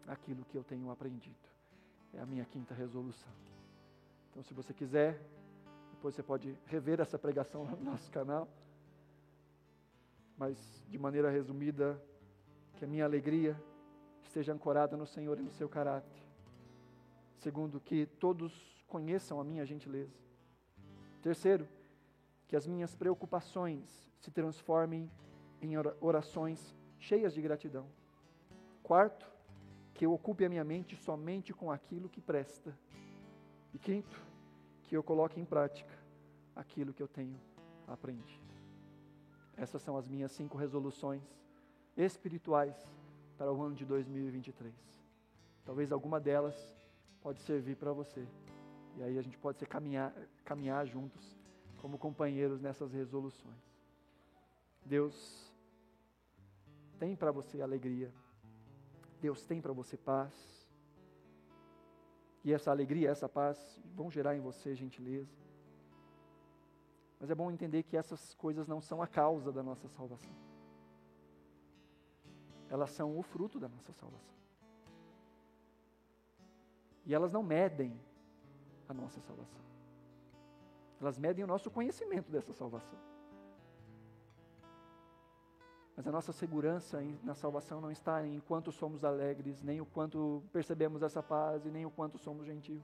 aquilo 0.05 0.43
que 0.43 0.57
eu 0.57 0.63
tenho 0.63 0.91
aprendido. 0.91 1.52
É 2.13 2.19
a 2.19 2.25
minha 2.25 2.45
quinta 2.45 2.73
resolução. 2.73 3.31
Então, 4.29 4.43
se 4.43 4.53
você 4.53 4.73
quiser, 4.73 5.19
depois 5.91 6.15
você 6.15 6.23
pode 6.23 6.57
rever 6.65 6.99
essa 6.99 7.17
pregação 7.17 7.65
no 7.65 7.77
nosso 7.83 8.11
canal. 8.11 8.47
Mas, 10.37 10.83
de 10.89 10.97
maneira 10.97 11.29
resumida, 11.29 12.01
que 12.75 12.85
a 12.85 12.87
minha 12.87 13.05
alegria 13.05 13.55
esteja 14.23 14.53
ancorada 14.53 14.97
no 14.97 15.05
Senhor 15.05 15.39
e 15.39 15.41
no 15.41 15.51
seu 15.51 15.69
caráter. 15.69 16.21
Segundo, 17.37 17.79
que 17.79 18.05
todos 18.05 18.83
conheçam 18.87 19.39
a 19.39 19.43
minha 19.43 19.65
gentileza. 19.65 20.17
Terceiro, 21.21 21.67
que 22.47 22.55
as 22.55 22.67
minhas 22.67 22.93
preocupações 22.95 24.11
se 24.19 24.29
transformem 24.29 25.09
em 25.61 25.75
orações 25.99 26.75
cheias 26.99 27.33
de 27.33 27.41
gratidão. 27.41 27.87
Quarto, 28.81 29.32
que 29.93 30.05
eu 30.05 30.13
ocupe 30.13 30.43
a 30.43 30.49
minha 30.49 30.63
mente 30.63 30.95
somente 30.95 31.53
com 31.53 31.71
aquilo 31.71 32.09
que 32.09 32.19
presta. 32.19 32.77
E 33.73 33.79
quinto, 33.79 34.19
que 34.83 34.95
eu 34.95 35.03
coloque 35.03 35.39
em 35.39 35.45
prática 35.45 35.93
aquilo 36.55 36.93
que 36.93 37.01
eu 37.01 37.07
tenho 37.07 37.39
aprendido. 37.87 38.43
Essas 39.55 39.81
são 39.81 39.97
as 39.97 40.07
minhas 40.07 40.31
cinco 40.31 40.57
resoluções 40.57 41.23
espirituais 41.95 42.75
para 43.37 43.51
o 43.51 43.61
ano 43.61 43.75
de 43.75 43.85
2023. 43.85 44.73
Talvez 45.63 45.91
alguma 45.91 46.19
delas 46.19 46.55
pode 47.21 47.41
servir 47.41 47.75
para 47.75 47.93
você. 47.93 48.27
E 48.97 49.03
aí 49.03 49.17
a 49.17 49.21
gente 49.21 49.37
pode 49.37 49.59
ser 49.59 49.67
caminhar, 49.67 50.13
caminhar 50.43 50.85
juntos 50.85 51.37
como 51.77 51.97
companheiros 51.97 52.61
nessas 52.61 52.91
resoluções. 52.91 53.73
Deus 54.85 55.51
tem 56.99 57.15
para 57.15 57.31
você 57.31 57.61
alegria 57.61 58.11
Deus 59.25 59.45
tem 59.45 59.61
para 59.61 59.71
você 59.71 59.95
paz. 59.95 60.33
E 62.43 62.51
essa 62.51 62.69
alegria, 62.71 63.09
essa 63.09 63.29
paz 63.29 63.57
vão 63.95 64.11
gerar 64.11 64.35
em 64.35 64.41
você 64.41 64.75
gentileza. 64.75 65.33
Mas 67.17 67.29
é 67.31 67.35
bom 67.35 67.49
entender 67.49 67.83
que 67.83 67.95
essas 67.95 68.33
coisas 68.33 68.67
não 68.67 68.81
são 68.81 69.01
a 69.01 69.07
causa 69.07 69.49
da 69.49 69.63
nossa 69.63 69.87
salvação. 69.87 70.35
Elas 72.69 72.91
são 72.91 73.17
o 73.17 73.23
fruto 73.23 73.61
da 73.61 73.69
nossa 73.69 73.93
salvação. 73.93 74.35
E 77.05 77.13
elas 77.13 77.31
não 77.31 77.43
medem 77.43 77.97
a 78.89 78.93
nossa 78.93 79.21
salvação. 79.21 79.63
Elas 80.99 81.17
medem 81.17 81.45
o 81.45 81.47
nosso 81.47 81.71
conhecimento 81.71 82.29
dessa 82.29 82.51
salvação. 82.51 82.99
Mas 85.95 86.07
a 86.07 86.11
nossa 86.11 86.31
segurança 86.31 87.01
na 87.23 87.35
salvação 87.35 87.79
não 87.79 87.91
está 87.91 88.25
em 88.25 88.39
quanto 88.39 88.71
somos 88.71 89.03
alegres, 89.03 89.61
nem 89.61 89.79
o 89.79 89.85
quanto 89.85 90.43
percebemos 90.51 91.03
essa 91.03 91.21
paz 91.21 91.65
e 91.65 91.69
nem 91.69 91.85
o 91.85 91.91
quanto 91.91 92.17
somos 92.17 92.45
gentios. 92.45 92.83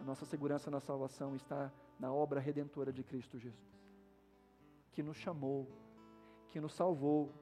A 0.00 0.04
nossa 0.04 0.24
segurança 0.24 0.70
na 0.70 0.80
salvação 0.80 1.34
está 1.34 1.72
na 1.98 2.12
obra 2.12 2.38
redentora 2.40 2.92
de 2.92 3.02
Cristo 3.02 3.38
Jesus, 3.38 3.58
que 4.92 5.02
nos 5.02 5.16
chamou, 5.16 5.66
que 6.48 6.60
nos 6.60 6.74
salvou, 6.74 7.32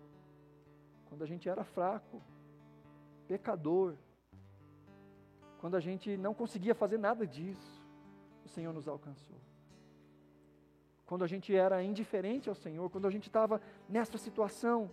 quando 1.06 1.22
a 1.22 1.26
gente 1.26 1.46
era 1.46 1.62
fraco, 1.62 2.22
pecador, 3.28 3.96
quando 5.58 5.76
a 5.76 5.80
gente 5.80 6.16
não 6.16 6.32
conseguia 6.32 6.74
fazer 6.74 6.98
nada 6.98 7.26
disso, 7.26 7.86
o 8.44 8.48
Senhor 8.48 8.72
nos 8.72 8.88
alcançou. 8.88 9.36
Quando 11.12 11.24
a 11.24 11.26
gente 11.26 11.54
era 11.54 11.84
indiferente 11.84 12.48
ao 12.48 12.54
Senhor, 12.54 12.88
quando 12.88 13.06
a 13.06 13.10
gente 13.10 13.26
estava 13.26 13.60
nessa 13.86 14.16
situação, 14.16 14.90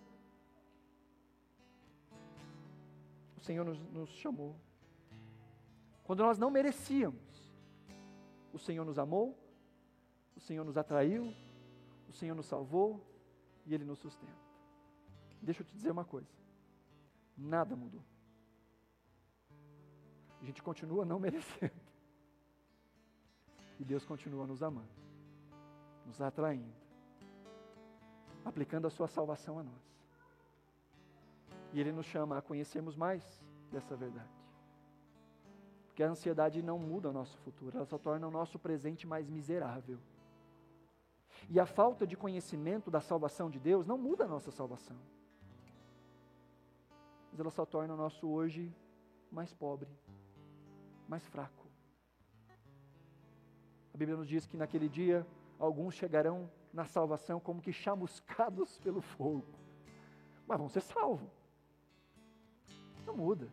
o 3.38 3.39
Senhor 3.39 3.63
nos, 3.63 3.80
nos 3.89 4.09
chamou. 4.09 4.53
Quando 6.03 6.22
nós 6.22 6.38
não 6.38 6.51
merecíamos, 6.51 7.53
o 8.51 8.59
Senhor 8.59 8.84
nos 8.84 8.99
amou, 8.99 9.34
o 10.36 10.41
Senhor 10.41 10.65
nos 10.65 10.76
atraiu, 10.76 11.34
o 12.09 12.11
Senhor 12.11 12.36
nos 12.36 12.47
salvou 12.47 13.01
e 13.65 13.74
Ele 13.74 13.86
nos 13.86 13.99
sustenta. 13.99 14.43
Deixa 15.41 15.61
eu 15.61 15.65
te 15.65 15.74
dizer 15.74 15.91
uma 15.91 16.03
coisa: 16.03 16.28
nada 17.38 17.78
mudou. 17.78 18.03
A 20.41 20.43
gente 20.43 20.61
continua 20.61 21.05
não 21.05 21.17
merecendo. 21.26 21.80
E 23.80 23.86
Deus 23.86 24.05
continua 24.05 24.45
nos 24.45 24.61
amando, 24.61 24.99
nos 26.10 26.20
atraindo, 26.20 26.74
aplicando 28.43 28.88
a 28.88 28.89
sua 28.89 29.07
salvação 29.07 29.60
a 29.60 29.64
nós. 29.64 29.84
E 31.72 31.80
Ele 31.80 31.91
nos 31.91 32.07
chama 32.07 32.39
a 32.39 32.41
conhecermos 32.41 32.95
mais 32.95 33.24
dessa 33.72 33.95
verdade. 33.95 34.36
Porque 35.86 36.01
a 36.01 36.10
ansiedade 36.10 36.64
não 36.64 36.80
muda 36.80 37.10
o 37.10 37.14
nosso 37.14 37.38
futuro, 37.39 37.78
ela 37.78 37.86
só 37.86 37.99
torna 37.99 38.28
o 38.28 38.32
nosso 38.32 38.57
presente 38.57 39.05
mais 39.05 39.30
miserável. 39.30 39.99
E 41.47 41.60
a 41.60 41.66
falta 41.66 42.07
de 42.07 42.18
conhecimento 42.18 42.89
da 42.89 42.99
salvação 42.99 43.47
de 43.47 43.60
Deus 43.60 43.86
não 43.86 43.97
muda 43.97 44.26
a 44.26 44.28
nossa 44.28 44.49
salvação. 44.49 44.97
Mas 47.30 47.39
ela 47.39 47.51
só 47.51 47.66
torna 47.68 47.93
o 47.93 47.97
nosso 47.97 48.28
hoje 48.28 48.74
mais 49.32 49.53
pobre, 49.53 49.89
mais 51.07 51.24
fraco. 51.28 51.68
A 53.93 53.97
Bíblia 53.97 54.18
nos 54.18 54.28
diz 54.28 54.47
que 54.47 54.57
naquele 54.57 54.89
dia 54.89 55.26
alguns 55.60 55.93
chegarão 55.93 56.49
na 56.74 56.86
salvação 56.86 57.39
como 57.39 57.62
que 57.62 57.74
chamuscados 57.74 58.78
pelo 58.84 59.01
fogo. 59.01 59.45
Mas 60.47 60.57
vão 60.57 60.70
ser 60.70 60.82
salvos. 60.82 61.30
Não 63.05 63.16
muda. 63.16 63.51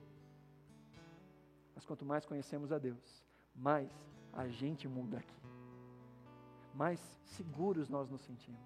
Mas 1.75 1.85
quanto 1.85 2.05
mais 2.07 2.25
conhecemos 2.25 2.73
a 2.73 2.79
Deus, 2.79 3.25
mais 3.55 3.91
a 4.33 4.49
gente 4.49 4.89
muda 4.89 5.19
aqui. 5.19 5.37
Mais 6.75 7.01
seguros 7.25 7.89
nós 7.89 8.09
nos 8.09 8.23
sentimos. 8.23 8.61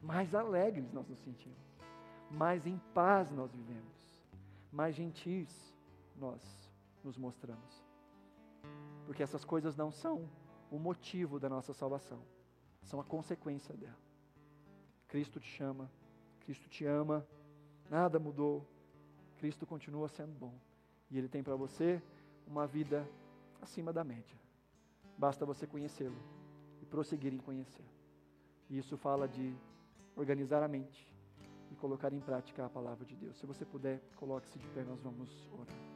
Mais 0.00 0.34
alegres 0.34 0.92
nós 0.92 1.08
nos 1.08 1.18
sentimos. 1.20 1.58
Mais 2.30 2.66
em 2.66 2.78
paz 2.94 3.30
nós 3.30 3.52
vivemos. 3.52 4.24
Mais 4.72 4.94
gentis 4.94 5.74
nós 6.16 6.70
nos 7.04 7.16
mostramos. 7.16 7.84
Porque 9.04 9.22
essas 9.22 9.44
coisas 9.44 9.76
não 9.76 9.90
são 9.92 10.28
o 10.70 10.78
motivo 10.78 11.38
da 11.38 11.48
nossa 11.48 11.72
salvação, 11.72 12.20
são 12.86 13.00
a 13.00 13.04
consequência 13.04 13.76
dela. 13.76 13.98
Cristo 15.08 15.38
te 15.38 15.48
chama, 15.48 15.90
Cristo 16.40 16.68
te 16.68 16.84
ama, 16.84 17.26
nada 17.90 18.18
mudou, 18.18 18.66
Cristo 19.38 19.66
continua 19.66 20.08
sendo 20.08 20.32
bom. 20.32 20.54
E 21.10 21.18
Ele 21.18 21.28
tem 21.28 21.42
para 21.42 21.54
você 21.54 22.02
uma 22.46 22.66
vida 22.66 23.08
acima 23.60 23.92
da 23.92 24.02
média. 24.02 24.36
Basta 25.18 25.44
você 25.44 25.66
conhecê-lo 25.66 26.16
e 26.80 26.86
prosseguir 26.86 27.32
em 27.32 27.38
conhecer. 27.38 27.84
E 28.68 28.78
isso 28.78 28.96
fala 28.96 29.28
de 29.28 29.54
organizar 30.16 30.62
a 30.62 30.68
mente 30.68 31.12
e 31.70 31.76
colocar 31.76 32.12
em 32.12 32.20
prática 32.20 32.64
a 32.64 32.70
palavra 32.70 33.04
de 33.04 33.16
Deus. 33.16 33.36
Se 33.36 33.46
você 33.46 33.64
puder, 33.64 34.00
coloque-se 34.16 34.58
de 34.58 34.66
pé, 34.68 34.82
nós 34.82 35.00
vamos 35.00 35.48
orar. 35.52 35.95